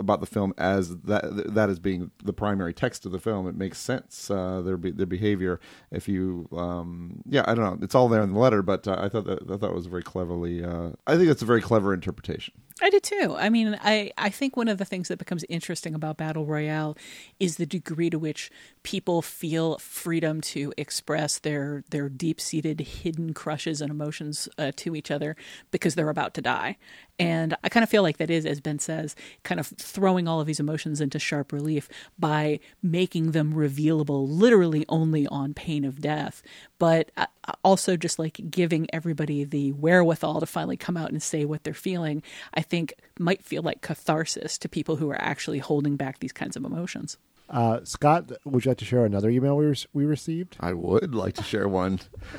about 0.00 0.20
the 0.20 0.26
film 0.26 0.52
as 0.58 0.96
that 1.02 1.22
that 1.54 1.68
as 1.68 1.78
being 1.78 2.10
the 2.24 2.32
primary 2.32 2.74
text 2.74 3.06
of 3.06 3.12
the 3.12 3.20
film. 3.20 3.46
It 3.46 3.54
makes 3.54 3.78
sense. 3.78 4.30
Uh, 4.30 4.62
their 4.62 4.76
be, 4.76 4.90
their 4.90 5.06
behavior. 5.06 5.60
If 5.92 6.08
you, 6.08 6.48
um, 6.52 7.22
yeah, 7.26 7.44
I 7.46 7.54
don't 7.54 7.64
know. 7.64 7.78
It's 7.84 7.94
all 7.94 8.08
there 8.08 8.22
in 8.22 8.32
the 8.32 8.38
letter, 8.38 8.62
but 8.62 8.88
uh, 8.88 8.96
I 8.98 9.08
thought 9.08 9.26
that 9.26 9.42
I 9.42 9.56
thought 9.56 9.70
it 9.70 9.74
was 9.74 9.86
very 9.86 10.02
cleverly. 10.02 10.64
Uh, 10.64 10.90
I 11.06 11.16
think 11.16 11.28
that's 11.28 11.42
a 11.42 11.46
very 11.46 11.60
clever 11.60 11.94
interpretation. 11.94 12.54
I 12.82 12.88
did 12.90 13.02
too. 13.02 13.36
I 13.38 13.50
mean, 13.50 13.78
I, 13.82 14.10
I 14.16 14.30
think 14.30 14.56
one 14.56 14.68
of 14.68 14.78
the 14.78 14.84
things 14.84 15.08
that 15.08 15.18
becomes 15.18 15.44
interesting 15.48 15.94
about 15.94 16.16
Battle 16.16 16.46
Royale 16.46 16.96
is 17.38 17.56
the 17.56 17.66
degree 17.66 18.08
to 18.10 18.18
which 18.18 18.50
people 18.82 19.20
feel 19.20 19.78
freedom 19.78 20.40
to 20.40 20.72
express 20.76 21.38
their 21.38 21.84
their 21.90 22.08
deep 22.08 22.40
seated 22.40 22.80
hidden 22.80 23.34
crushes 23.34 23.80
and 23.80 23.90
emotions 23.90 24.48
uh, 24.56 24.72
to 24.76 24.96
each 24.96 25.10
other 25.10 25.36
because 25.70 25.94
they're 25.94 26.08
about 26.08 26.32
to 26.34 26.40
die. 26.42 26.76
And 27.18 27.54
I 27.62 27.68
kind 27.68 27.84
of 27.84 27.90
feel 27.90 28.02
like 28.02 28.16
that 28.16 28.30
is, 28.30 28.46
as 28.46 28.62
Ben 28.62 28.78
says, 28.78 29.14
kind 29.42 29.60
of 29.60 29.66
throwing 29.66 30.26
all 30.26 30.40
of 30.40 30.46
these 30.46 30.58
emotions 30.58 31.02
into 31.02 31.18
sharp 31.18 31.52
relief 31.52 31.86
by 32.18 32.60
making 32.82 33.32
them 33.32 33.52
revealable 33.52 34.26
literally 34.26 34.86
only 34.88 35.26
on 35.26 35.52
pain 35.52 35.84
of 35.84 36.00
death, 36.00 36.42
but 36.78 37.10
uh, 37.18 37.26
also 37.62 37.94
just 37.94 38.18
like 38.18 38.40
giving 38.50 38.86
everybody 38.90 39.44
the 39.44 39.72
wherewithal 39.72 40.40
to 40.40 40.46
finally 40.46 40.78
come 40.78 40.96
out 40.96 41.10
and 41.10 41.22
say 41.22 41.44
what 41.44 41.62
they're 41.62 41.74
feeling, 41.74 42.22
I 42.54 42.62
think 42.70 42.94
might 43.18 43.44
feel 43.44 43.62
like 43.62 43.82
catharsis 43.82 44.56
to 44.58 44.68
people 44.68 44.96
who 44.96 45.10
are 45.10 45.20
actually 45.20 45.58
holding 45.58 45.96
back 45.96 46.20
these 46.20 46.32
kinds 46.32 46.56
of 46.56 46.64
emotions. 46.64 47.18
Uh, 47.50 47.80
Scott, 47.82 48.30
would 48.44 48.64
you 48.64 48.70
like 48.70 48.78
to 48.78 48.84
share 48.84 49.04
another 49.04 49.28
email 49.28 49.56
we, 49.56 49.66
re- 49.66 49.84
we 49.92 50.04
received? 50.04 50.56
I 50.60 50.72
would 50.72 51.16
like 51.16 51.34
to 51.34 51.42
share 51.42 51.68
one. 51.68 51.98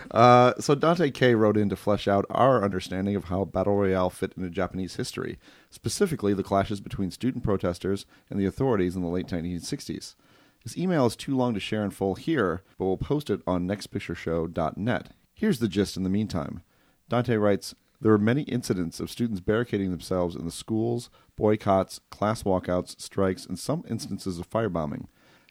Uh, 0.09 0.53
so 0.57 0.73
Dante 0.73 1.11
K 1.11 1.35
wrote 1.35 1.57
in 1.57 1.67
to 1.67 1.75
flesh 1.75 2.07
out 2.07 2.25
our 2.29 2.63
understanding 2.63 3.17
of 3.17 3.25
how 3.25 3.43
Battle 3.43 3.75
Royale 3.75 4.09
fit 4.09 4.33
into 4.37 4.49
Japanese 4.49 4.95
history, 4.95 5.37
specifically 5.69 6.33
the 6.33 6.43
clashes 6.43 6.79
between 6.79 7.11
student 7.11 7.43
protesters 7.43 8.05
and 8.29 8.39
the 8.39 8.45
authorities 8.45 8.95
in 8.95 9.01
the 9.01 9.09
late 9.09 9.27
1960s. 9.27 10.15
His 10.63 10.77
email 10.77 11.05
is 11.07 11.17
too 11.17 11.35
long 11.35 11.53
to 11.55 11.59
share 11.59 11.83
in 11.83 11.91
full 11.91 12.15
here, 12.15 12.63
but 12.77 12.85
we'll 12.85 12.97
post 12.97 13.29
it 13.29 13.41
on 13.45 13.67
nextpictureshow.net. 13.67 15.09
Here's 15.33 15.59
the 15.59 15.67
gist 15.67 15.97
in 15.97 16.03
the 16.03 16.09
meantime. 16.09 16.61
Dante 17.09 17.35
writes, 17.35 17.75
there 18.01 18.11
were 18.11 18.17
many 18.17 18.41
incidents 18.43 18.99
of 18.99 19.11
students 19.11 19.39
barricading 19.39 19.91
themselves 19.91 20.35
in 20.35 20.45
the 20.45 20.51
schools, 20.51 21.11
boycotts, 21.37 21.99
class 22.09 22.43
walkouts, 22.43 22.99
strikes, 22.99 23.45
and 23.45 23.59
some 23.59 23.83
instances 23.87 24.39
of 24.39 24.49
firebombing. 24.49 25.05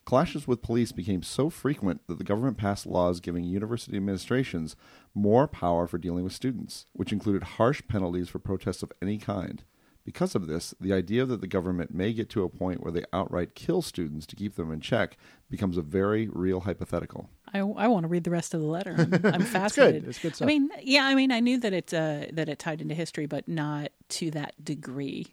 Clashes 0.05 0.49
with 0.49 0.63
police 0.63 0.91
became 0.91 1.23
so 1.23 1.49
frequent 1.49 2.01
that 2.09 2.19
the 2.19 2.25
government 2.25 2.57
passed 2.57 2.87
laws 2.87 3.21
giving 3.21 3.45
university 3.45 3.97
administrations 3.97 4.75
more 5.15 5.47
power 5.47 5.87
for 5.87 5.99
dealing 5.99 6.25
with 6.25 6.33
students, 6.33 6.87
which 6.93 7.13
included 7.13 7.43
harsh 7.43 7.83
penalties 7.87 8.29
for 8.29 8.41
protests 8.41 8.83
of 8.83 8.93
any 9.01 9.19
kind. 9.19 9.63
Because 10.05 10.35
of 10.35 10.47
this, 10.47 10.75
the 10.81 10.93
idea 10.93 11.25
that 11.27 11.41
the 11.41 11.47
government 11.47 11.95
may 11.95 12.13
get 12.13 12.29
to 12.31 12.43
a 12.43 12.49
point 12.49 12.83
where 12.83 12.91
they 12.93 13.05
outright 13.13 13.55
kill 13.55 13.83
students 13.83 14.27
to 14.27 14.37
keep 14.37 14.57
them 14.57 14.73
in 14.73 14.81
check 14.81 15.17
becomes 15.51 15.77
a 15.77 15.83
very 15.83 16.29
real 16.33 16.61
hypothetical. 16.61 17.29
I, 17.53 17.59
I 17.59 17.87
want 17.89 18.05
to 18.05 18.09
read 18.09 18.25
the 18.25 18.31
rest 18.31 18.55
of 18.55 18.61
the 18.61 18.67
letter. 18.67 18.95
I'm, 18.99 19.13
I'm 19.13 19.13
It's 19.13 19.25
good. 19.35 19.47
fascinated. 19.49 20.09
It's 20.09 20.19
good 20.19 20.35
stuff. 20.35 20.47
I 20.47 20.49
mean, 20.49 20.71
yeah, 20.83 21.05
I 21.05 21.15
mean, 21.15 21.31
I 21.31 21.41
knew 21.41 21.59
that 21.59 21.73
it 21.73 21.93
uh, 21.93 22.27
that 22.33 22.49
it 22.49 22.59
tied 22.59 22.81
into 22.81 22.95
history, 22.95 23.27
but 23.27 23.47
not 23.47 23.91
to 24.11 24.31
that 24.33 24.55
degree. 24.65 25.27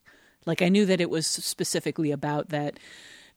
Like 0.45 0.61
I 0.61 0.69
knew 0.69 0.85
that 0.85 0.99
it 1.01 1.09
was 1.09 1.27
specifically 1.27 2.11
about 2.11 2.49
that 2.49 2.79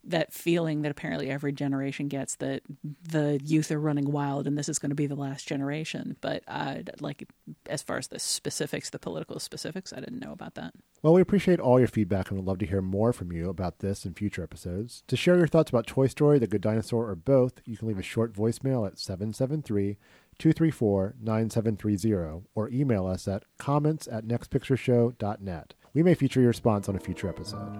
that 0.04 0.32
feeling 0.32 0.82
that 0.82 0.90
apparently 0.90 1.30
every 1.30 1.52
generation 1.52 2.08
gets 2.08 2.36
that 2.36 2.62
the 3.02 3.40
youth 3.44 3.70
are 3.70 3.80
running 3.80 4.10
wild 4.10 4.46
and 4.46 4.56
this 4.56 4.68
is 4.68 4.78
going 4.78 4.90
to 4.90 4.96
be 4.96 5.06
the 5.06 5.14
last 5.14 5.46
generation. 5.46 6.16
But 6.20 6.42
uh, 6.48 6.76
like 7.00 7.28
as 7.66 7.82
far 7.82 7.98
as 7.98 8.08
the 8.08 8.18
specifics, 8.18 8.90
the 8.90 8.98
political 8.98 9.38
specifics, 9.38 9.92
I 9.92 10.00
didn't 10.00 10.20
know 10.20 10.32
about 10.32 10.54
that. 10.54 10.72
Well, 11.02 11.14
we 11.14 11.20
appreciate 11.20 11.60
all 11.60 11.78
your 11.78 11.88
feedback 11.88 12.30
and 12.30 12.38
would 12.38 12.46
love 12.46 12.58
to 12.58 12.66
hear 12.66 12.82
more 12.82 13.12
from 13.12 13.32
you 13.32 13.48
about 13.48 13.80
this 13.80 14.04
in 14.04 14.14
future 14.14 14.42
episodes. 14.42 15.02
To 15.08 15.16
share 15.16 15.36
your 15.36 15.46
thoughts 15.46 15.70
about 15.70 15.86
Toy 15.86 16.06
Story, 16.06 16.38
The 16.38 16.46
Good 16.46 16.60
Dinosaur, 16.62 17.08
or 17.08 17.14
both, 17.14 17.60
you 17.64 17.76
can 17.76 17.88
leave 17.88 17.98
a 17.98 18.02
short 18.02 18.32
voicemail 18.34 18.86
at 18.86 18.98
773 18.98 19.98
234 20.38 21.16
9730 21.20 22.46
or 22.54 22.70
email 22.70 23.06
us 23.06 23.28
at 23.28 23.44
comments 23.58 24.08
at 24.08 24.24
nextpictureshow.net. 24.24 25.74
We 25.92 26.02
may 26.02 26.14
feature 26.14 26.40
your 26.40 26.48
response 26.48 26.88
on 26.88 26.96
a 26.96 27.00
future 27.00 27.28
episode. 27.28 27.76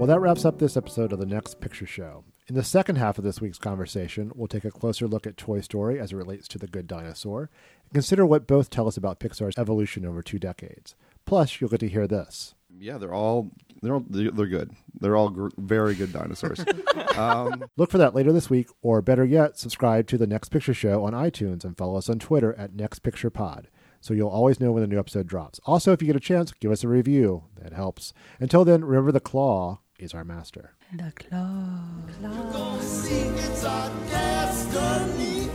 Well, 0.00 0.06
that 0.06 0.20
wraps 0.20 0.46
up 0.46 0.58
this 0.58 0.78
episode 0.78 1.12
of 1.12 1.18
the 1.18 1.26
Next 1.26 1.60
Picture 1.60 1.84
Show. 1.84 2.24
In 2.48 2.54
the 2.54 2.64
second 2.64 2.96
half 2.96 3.18
of 3.18 3.24
this 3.24 3.42
week's 3.42 3.58
conversation, 3.58 4.32
we'll 4.34 4.48
take 4.48 4.64
a 4.64 4.70
closer 4.70 5.06
look 5.06 5.26
at 5.26 5.36
Toy 5.36 5.60
Story 5.60 6.00
as 6.00 6.10
it 6.10 6.16
relates 6.16 6.48
to 6.48 6.58
the 6.58 6.66
good 6.66 6.86
dinosaur 6.86 7.50
and 7.84 7.92
consider 7.92 8.24
what 8.24 8.46
both 8.46 8.70
tell 8.70 8.88
us 8.88 8.96
about 8.96 9.20
Pixar's 9.20 9.58
evolution 9.58 10.06
over 10.06 10.22
two 10.22 10.38
decades. 10.38 10.94
Plus, 11.26 11.60
you'll 11.60 11.68
get 11.68 11.80
to 11.80 11.88
hear 11.90 12.06
this. 12.06 12.54
Yeah, 12.78 12.96
they're 12.96 13.12
all 13.12 13.50
they're 13.82 13.92
all, 13.92 14.04
they're 14.08 14.46
good. 14.46 14.70
They're 14.98 15.16
all 15.16 15.28
gr- 15.28 15.50
very 15.58 15.94
good 15.94 16.14
dinosaurs. 16.14 16.64
um, 17.18 17.62
Look 17.76 17.90
for 17.90 17.98
that 17.98 18.14
later 18.14 18.32
this 18.32 18.48
week, 18.48 18.68
or 18.80 19.02
better 19.02 19.26
yet, 19.26 19.58
subscribe 19.58 20.06
to 20.06 20.16
the 20.16 20.26
Next 20.26 20.48
Picture 20.48 20.72
Show 20.72 21.04
on 21.04 21.12
iTunes 21.12 21.62
and 21.62 21.76
follow 21.76 21.98
us 21.98 22.08
on 22.08 22.18
Twitter 22.18 22.54
at 22.54 22.74
Next 22.74 23.00
Picture 23.00 23.28
Pod, 23.28 23.68
so 24.00 24.14
you'll 24.14 24.30
always 24.30 24.60
know 24.60 24.72
when 24.72 24.80
the 24.80 24.86
new 24.86 24.98
episode 24.98 25.26
drops. 25.26 25.60
Also, 25.66 25.92
if 25.92 26.00
you 26.00 26.06
get 26.06 26.16
a 26.16 26.20
chance, 26.20 26.52
give 26.52 26.72
us 26.72 26.84
a 26.84 26.88
review. 26.88 27.44
That 27.60 27.74
helps. 27.74 28.14
Until 28.38 28.64
then, 28.64 28.82
remember 28.82 29.12
the 29.12 29.20
claw 29.20 29.80
is 30.02 30.14
our 30.14 30.24
master. 30.24 30.72
The 30.94 31.12
claw. 31.14 31.78
Gonna 32.22 32.82
see 32.82 33.20
it's 33.20 33.64
our 33.64 33.90
destiny. 34.10 35.48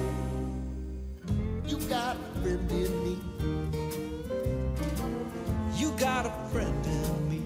You 1.68 1.78
got 1.90 2.16
a 2.16 2.40
friend 2.42 2.72
in 2.72 3.04
me. 3.04 3.18
You 5.76 5.92
got 5.98 6.26
a 6.26 6.32
friend 6.52 6.86
in 6.86 7.30
me. 7.30 7.42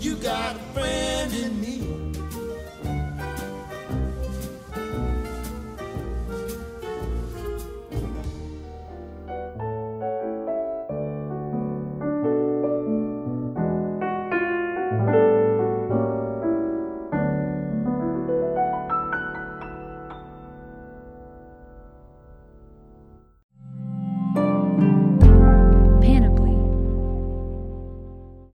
You 0.00 0.16
got 0.16 0.56
a 0.56 0.58
friend 0.72 1.32
in 1.32 1.60
me. 1.60 1.83